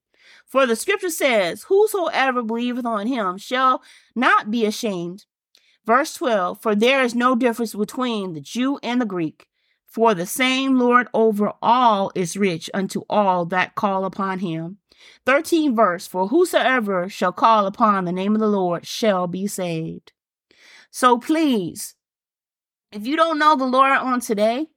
For 0.46 0.66
the 0.66 0.76
scripture 0.76 1.10
says, 1.10 1.64
Whosoever 1.64 2.44
believeth 2.44 2.86
on 2.86 3.08
him 3.08 3.38
shall 3.38 3.82
not 4.14 4.52
be 4.52 4.66
ashamed. 4.66 5.26
Verse 5.86 6.14
12 6.16 6.62
For 6.62 6.76
there 6.76 7.02
is 7.02 7.16
no 7.16 7.34
difference 7.34 7.74
between 7.74 8.34
the 8.34 8.42
Jew 8.42 8.78
and 8.84 9.00
the 9.00 9.06
Greek 9.06 9.48
for 9.90 10.14
the 10.14 10.26
same 10.26 10.78
Lord 10.78 11.08
over 11.14 11.52
all 11.62 12.12
is 12.16 12.38
rich 12.38 12.70
unto 12.74 13.02
all 13.10 13.46
that 13.46 13.76
call 13.76 14.06
upon 14.06 14.40
him. 14.40 14.78
13 15.26 15.76
verse, 15.76 16.08
for 16.08 16.28
whosoever 16.28 17.10
shall 17.10 17.32
call 17.32 17.66
upon 17.66 18.06
the 18.06 18.12
name 18.12 18.36
of 18.36 18.42
the 18.42 18.48
Lord 18.48 18.86
shall 18.86 19.28
be 19.28 19.48
saved. 19.48 20.14
So 20.92 21.18
please, 21.18 21.96
if 22.92 23.06
you 23.06 23.16
don't 23.16 23.40
know 23.40 23.56
the 23.56 23.66
Lord 23.66 23.92
on 23.92 24.20
today, 24.20 24.68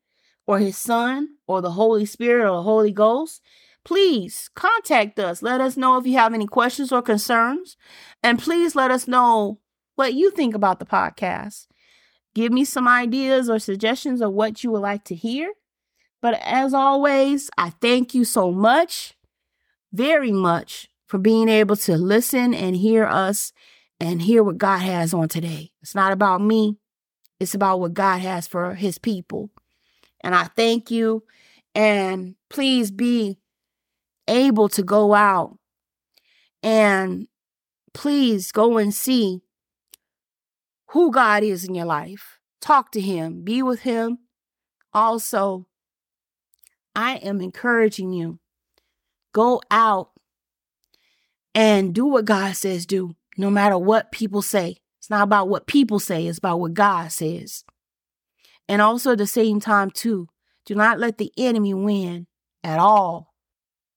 or 0.47 0.59
his 0.59 0.77
son, 0.77 1.37
or 1.47 1.61
the 1.61 1.73
Holy 1.73 2.05
Spirit, 2.05 2.45
or 2.45 2.57
the 2.57 2.63
Holy 2.63 2.93
Ghost, 2.93 3.41
please 3.85 4.51
contact 4.55 5.19
us. 5.19 5.43
Let 5.43 5.61
us 5.61 5.77
know 5.77 5.97
if 5.97 6.07
you 6.07 6.15
have 6.15 6.35
any 6.35 6.47
questions 6.47 6.93
or 6.93 7.03
concerns. 7.03 7.77
And 8.23 8.39
please 8.39 8.75
let 8.75 8.91
us 8.91 9.07
know 9.07 9.61
what 9.95 10.15
you 10.15 10.31
think 10.31 10.55
about 10.55 10.79
the 10.79 10.87
podcast. 10.87 11.67
Give 12.35 12.53
me 12.53 12.65
some 12.65 12.89
ideas 12.89 13.51
or 13.51 13.59
suggestions 13.59 14.21
of 14.21 14.33
what 14.33 14.65
you 14.65 14.71
would 14.71 14.81
like 14.81 15.05
to 15.05 15.15
hear. 15.15 15.53
But 16.21 16.41
as 16.43 16.73
always, 16.73 17.51
I 17.59 17.71
thank 17.71 18.15
you 18.15 18.25
so 18.25 18.53
much, 18.53 19.15
very 19.93 20.33
much, 20.33 20.89
for 21.07 21.19
being 21.19 21.49
able 21.49 21.77
to 21.77 21.97
listen 21.97 22.55
and 22.55 22.77
hear 22.77 23.05
us 23.05 23.53
and 24.01 24.23
hear 24.23 24.43
what 24.43 24.59
God 24.59 24.79
has 24.79 25.13
on 25.13 25.29
today. 25.29 25.73
It's 25.83 25.95
not 25.95 26.13
about 26.13 26.41
me, 26.41 26.79
it's 27.39 27.55
about 27.55 27.81
what 27.81 27.93
God 27.93 28.21
has 28.21 28.47
for 28.47 28.75
his 28.75 28.99
people. 28.99 29.51
And 30.23 30.35
I 30.35 30.45
thank 30.45 30.91
you. 30.91 31.25
And 31.75 32.37
please 32.49 32.91
be 32.91 33.39
able 34.29 34.69
to 34.71 34.83
go 34.83 35.15
out 35.15 35.59
and 36.63 37.27
please 37.93 38.53
go 38.53 38.79
and 38.79 38.95
see 38.95 39.41
who 40.93 41.11
God 41.11 41.43
is 41.43 41.65
in 41.65 41.75
your 41.75 41.87
life. 41.87 42.39
Talk 42.61 42.93
to 42.93 43.01
Him, 43.01 43.43
be 43.43 43.63
with 43.63 43.81
Him. 43.81 44.19
Also, 44.93 45.67
I 46.95 47.17
am 47.17 47.41
encouraging 47.41 48.13
you 48.13 48.39
go 49.33 49.63
out 49.71 50.11
and 51.55 51.95
do 51.95 52.05
what 52.05 52.27
God 52.27 52.55
says 52.55 52.85
do, 52.85 53.15
no 53.39 53.51
matter 53.51 53.79
what 53.79 54.13
people 54.13 54.43
say. 54.43 54.77
It's 54.99 55.11
not 55.11 55.23
about 55.23 55.49
what 55.49 55.67
people 55.67 55.99
say, 55.99 56.27
it's 56.27 56.39
about 56.39 56.61
what 56.61 56.75
God 56.75 57.11
says. 57.11 57.65
And 58.69 58.81
also 58.81 59.13
at 59.13 59.19
the 59.19 59.27
same 59.27 59.59
time, 59.59 59.91
too, 59.91 60.29
do 60.67 60.75
not 60.75 61.01
let 61.01 61.19
the 61.19 61.33
enemy 61.37 61.75
win 61.75 62.27
at 62.63 62.79
all. 62.79 63.35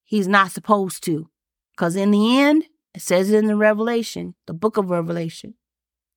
He's 0.04 0.28
not 0.28 0.52
supposed 0.52 1.04
to. 1.04 1.30
Because 1.76 1.96
in 1.96 2.12
the 2.12 2.40
end, 2.40 2.64
it 2.94 3.02
says 3.02 3.32
in 3.32 3.48
the 3.48 3.56
Revelation, 3.56 4.36
the 4.48 4.54
book 4.54 4.78
of 4.78 4.90
Revelation, 4.90 5.56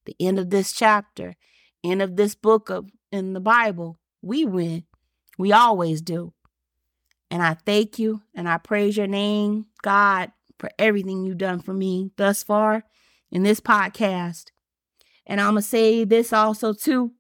the 0.09 0.17
end 0.27 0.39
of 0.39 0.51
this 0.51 0.73
chapter, 0.73 1.37
end 1.85 2.03
of 2.03 2.17
this 2.17 2.35
book 2.35 2.71
of 2.71 2.91
in 3.13 3.35
the 3.35 3.41
Bible, 3.41 3.99
we 4.23 4.45
win. 4.45 4.85
We 5.39 5.53
always 5.53 6.01
do. 6.01 6.33
And 7.31 7.43
I 7.43 7.55
thank 7.55 7.99
you 7.99 8.23
and 8.35 8.49
I 8.49 8.59
praise 8.59 8.97
your 8.97 9.07
name, 9.07 9.67
God, 9.83 10.33
for 10.59 10.71
everything 10.79 11.25
you've 11.25 11.39
done 11.39 11.61
for 11.61 11.75
me 11.75 12.11
thus 12.17 12.43
far 12.43 12.85
in 13.31 13.43
this 13.43 13.61
podcast. 13.61 14.47
And 15.27 15.41
I'm 15.41 15.53
going 15.53 15.63
to 15.63 15.69
say 15.69 16.05
this 16.05 16.33
also, 16.33 16.73
too. 16.73 17.13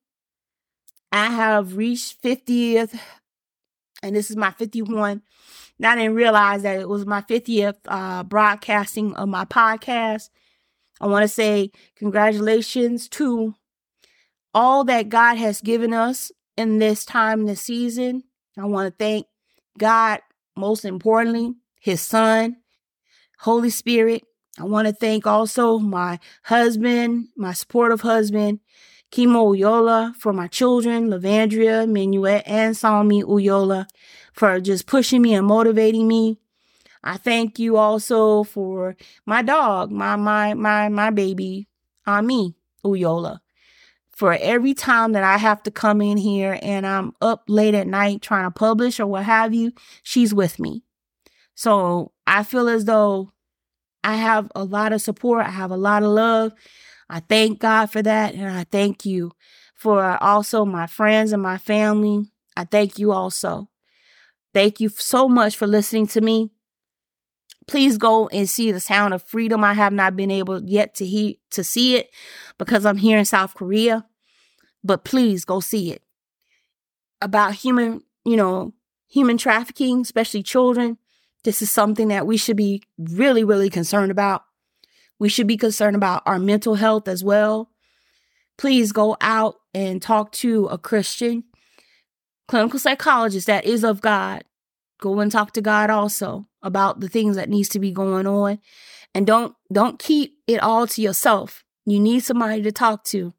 I 1.12 1.26
have 1.26 1.76
reached 1.76 2.22
50th, 2.22 2.98
and 4.02 4.16
this 4.16 4.30
is 4.30 4.36
my 4.36 4.50
51. 4.50 5.22
I 5.82 5.94
didn't 5.94 6.14
realize 6.14 6.62
that 6.62 6.80
it 6.80 6.88
was 6.88 7.06
my 7.06 7.20
50th 7.20 7.76
uh, 7.86 8.24
broadcasting 8.24 9.14
of 9.14 9.28
my 9.28 9.44
podcast. 9.44 10.30
I 11.00 11.06
want 11.06 11.22
to 11.22 11.28
say 11.28 11.70
congratulations 11.96 13.08
to 13.10 13.54
all 14.54 14.84
that 14.84 15.08
God 15.08 15.36
has 15.36 15.60
given 15.60 15.92
us 15.92 16.32
in 16.56 16.78
this 16.78 17.04
time, 17.04 17.46
this 17.46 17.62
season. 17.62 18.24
I 18.58 18.64
want 18.64 18.88
to 18.92 19.04
thank 19.04 19.26
God, 19.78 20.20
most 20.56 20.84
importantly, 20.84 21.54
His 21.80 22.00
Son, 22.00 22.56
Holy 23.40 23.70
Spirit. 23.70 24.24
I 24.58 24.64
want 24.64 24.88
to 24.88 24.92
thank 24.92 25.26
also 25.26 25.78
my 25.78 26.18
husband, 26.44 27.28
my 27.36 27.52
supportive 27.52 28.00
husband, 28.00 28.58
Kimo 29.12 29.54
Ulloa, 29.54 30.14
for 30.16 30.32
my 30.32 30.48
children, 30.48 31.08
Lavandria, 31.08 31.88
Minuet, 31.88 32.42
and 32.44 32.76
Salmi 32.76 33.22
Ulloa, 33.22 33.86
for 34.32 34.58
just 34.60 34.86
pushing 34.86 35.22
me 35.22 35.34
and 35.34 35.46
motivating 35.46 36.08
me. 36.08 36.38
I 37.02 37.16
thank 37.16 37.58
you 37.58 37.76
also 37.76 38.44
for 38.44 38.96
my 39.26 39.42
dog, 39.42 39.90
my 39.90 40.16
my 40.16 40.54
my 40.54 40.88
my 40.88 41.10
baby, 41.10 41.68
uh, 42.06 42.12
Ami 42.12 42.54
Ulloa. 42.84 43.40
For 44.10 44.32
every 44.34 44.74
time 44.74 45.12
that 45.12 45.22
I 45.22 45.36
have 45.38 45.62
to 45.62 45.70
come 45.70 46.00
in 46.00 46.16
here 46.16 46.58
and 46.60 46.84
I'm 46.84 47.12
up 47.20 47.44
late 47.46 47.74
at 47.74 47.86
night 47.86 48.20
trying 48.20 48.44
to 48.46 48.50
publish 48.50 48.98
or 48.98 49.06
what 49.06 49.24
have 49.24 49.54
you, 49.54 49.72
she's 50.02 50.34
with 50.34 50.58
me. 50.58 50.82
So 51.54 52.12
I 52.26 52.42
feel 52.42 52.68
as 52.68 52.84
though 52.84 53.32
I 54.02 54.16
have 54.16 54.50
a 54.56 54.64
lot 54.64 54.92
of 54.92 55.02
support. 55.02 55.46
I 55.46 55.50
have 55.50 55.70
a 55.70 55.76
lot 55.76 56.02
of 56.02 56.08
love. 56.10 56.52
I 57.08 57.20
thank 57.20 57.60
God 57.60 57.86
for 57.86 58.02
that. 58.02 58.34
And 58.34 58.50
I 58.50 58.64
thank 58.64 59.04
you 59.04 59.32
for 59.74 60.22
also 60.22 60.64
my 60.64 60.86
friends 60.86 61.32
and 61.32 61.42
my 61.42 61.58
family. 61.58 62.30
I 62.56 62.64
thank 62.64 62.98
you 62.98 63.12
also. 63.12 63.68
Thank 64.52 64.80
you 64.80 64.88
so 64.88 65.28
much 65.28 65.56
for 65.56 65.66
listening 65.66 66.06
to 66.08 66.20
me. 66.20 66.50
Please 67.68 67.98
go 67.98 68.28
and 68.28 68.48
see 68.48 68.72
the 68.72 68.80
sound 68.80 69.14
of 69.14 69.22
freedom. 69.22 69.62
I 69.62 69.74
have 69.74 69.92
not 69.92 70.16
been 70.16 70.30
able 70.30 70.62
yet 70.64 70.94
to 70.96 71.06
he- 71.06 71.38
to 71.50 71.62
see 71.62 71.96
it 71.96 72.10
because 72.56 72.86
I'm 72.86 72.96
here 72.96 73.18
in 73.18 73.24
South 73.24 73.54
Korea. 73.54 74.06
But 74.82 75.04
please 75.04 75.44
go 75.44 75.60
see 75.60 75.92
it. 75.92 76.02
About 77.20 77.54
human, 77.54 78.02
you 78.24 78.36
know, 78.36 78.72
human 79.08 79.36
trafficking, 79.36 80.00
especially 80.00 80.42
children. 80.42 80.98
This 81.44 81.62
is 81.62 81.70
something 81.70 82.08
that 82.08 82.26
we 82.26 82.36
should 82.36 82.56
be 82.56 82.82
really, 82.96 83.44
really 83.44 83.70
concerned 83.70 84.10
about. 84.10 84.44
We 85.18 85.28
should 85.28 85.46
be 85.46 85.56
concerned 85.56 85.96
about 85.96 86.22
our 86.26 86.38
mental 86.38 86.76
health 86.76 87.06
as 87.06 87.22
well. 87.22 87.70
Please 88.56 88.92
go 88.92 89.16
out 89.20 89.56
and 89.74 90.00
talk 90.00 90.32
to 90.32 90.66
a 90.66 90.78
Christian 90.78 91.44
clinical 92.46 92.78
psychologist 92.78 93.46
that 93.46 93.64
is 93.64 93.84
of 93.84 94.00
God. 94.00 94.42
Go 94.98 95.20
and 95.20 95.30
talk 95.30 95.52
to 95.52 95.60
God 95.60 95.90
also 95.90 96.46
about 96.62 97.00
the 97.00 97.08
things 97.08 97.36
that 97.36 97.48
needs 97.48 97.68
to 97.70 97.78
be 97.78 97.92
going 97.92 98.26
on. 98.26 98.58
And 99.14 99.26
don't 99.26 99.54
don't 99.72 99.98
keep 99.98 100.38
it 100.46 100.60
all 100.62 100.86
to 100.88 101.02
yourself. 101.02 101.64
You 101.86 102.00
need 102.00 102.20
somebody 102.20 102.62
to 102.62 102.72
talk 102.72 103.04
to. 103.04 103.32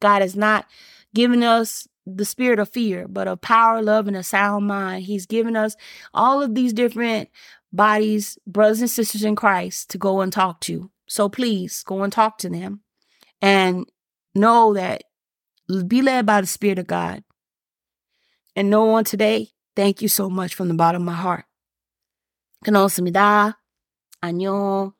God 0.00 0.22
has 0.22 0.34
not 0.34 0.66
given 1.14 1.42
us 1.42 1.86
the 2.06 2.24
spirit 2.24 2.58
of 2.58 2.68
fear, 2.68 3.06
but 3.08 3.28
of 3.28 3.40
power, 3.40 3.82
love, 3.82 4.08
and 4.08 4.16
a 4.16 4.22
sound 4.22 4.66
mind. 4.66 5.04
He's 5.04 5.26
given 5.26 5.56
us 5.56 5.76
all 6.12 6.42
of 6.42 6.54
these 6.54 6.72
different 6.72 7.30
bodies, 7.72 8.38
brothers 8.46 8.80
and 8.80 8.90
sisters 8.90 9.24
in 9.24 9.36
Christ, 9.36 9.90
to 9.90 9.98
go 9.98 10.20
and 10.20 10.32
talk 10.32 10.60
to. 10.62 10.90
So 11.06 11.28
please 11.28 11.82
go 11.84 12.02
and 12.02 12.12
talk 12.12 12.38
to 12.38 12.48
them 12.48 12.80
and 13.40 13.86
know 14.34 14.74
that 14.74 15.04
be 15.86 16.02
led 16.02 16.26
by 16.26 16.40
the 16.40 16.46
Spirit 16.46 16.78
of 16.78 16.86
God. 16.86 17.24
And 18.56 18.70
know 18.70 18.94
on 18.94 19.04
today, 19.04 19.48
thank 19.75 20.01
you 20.01 20.09
so 20.09 20.29
much 20.29 20.55
from 20.55 20.67
the 20.67 20.73
bottom 20.73 21.01
of 21.01 21.05
my 21.05 21.15
heart. 21.15 21.45
감사합니다. 22.65 23.61
안녕. 24.21 24.93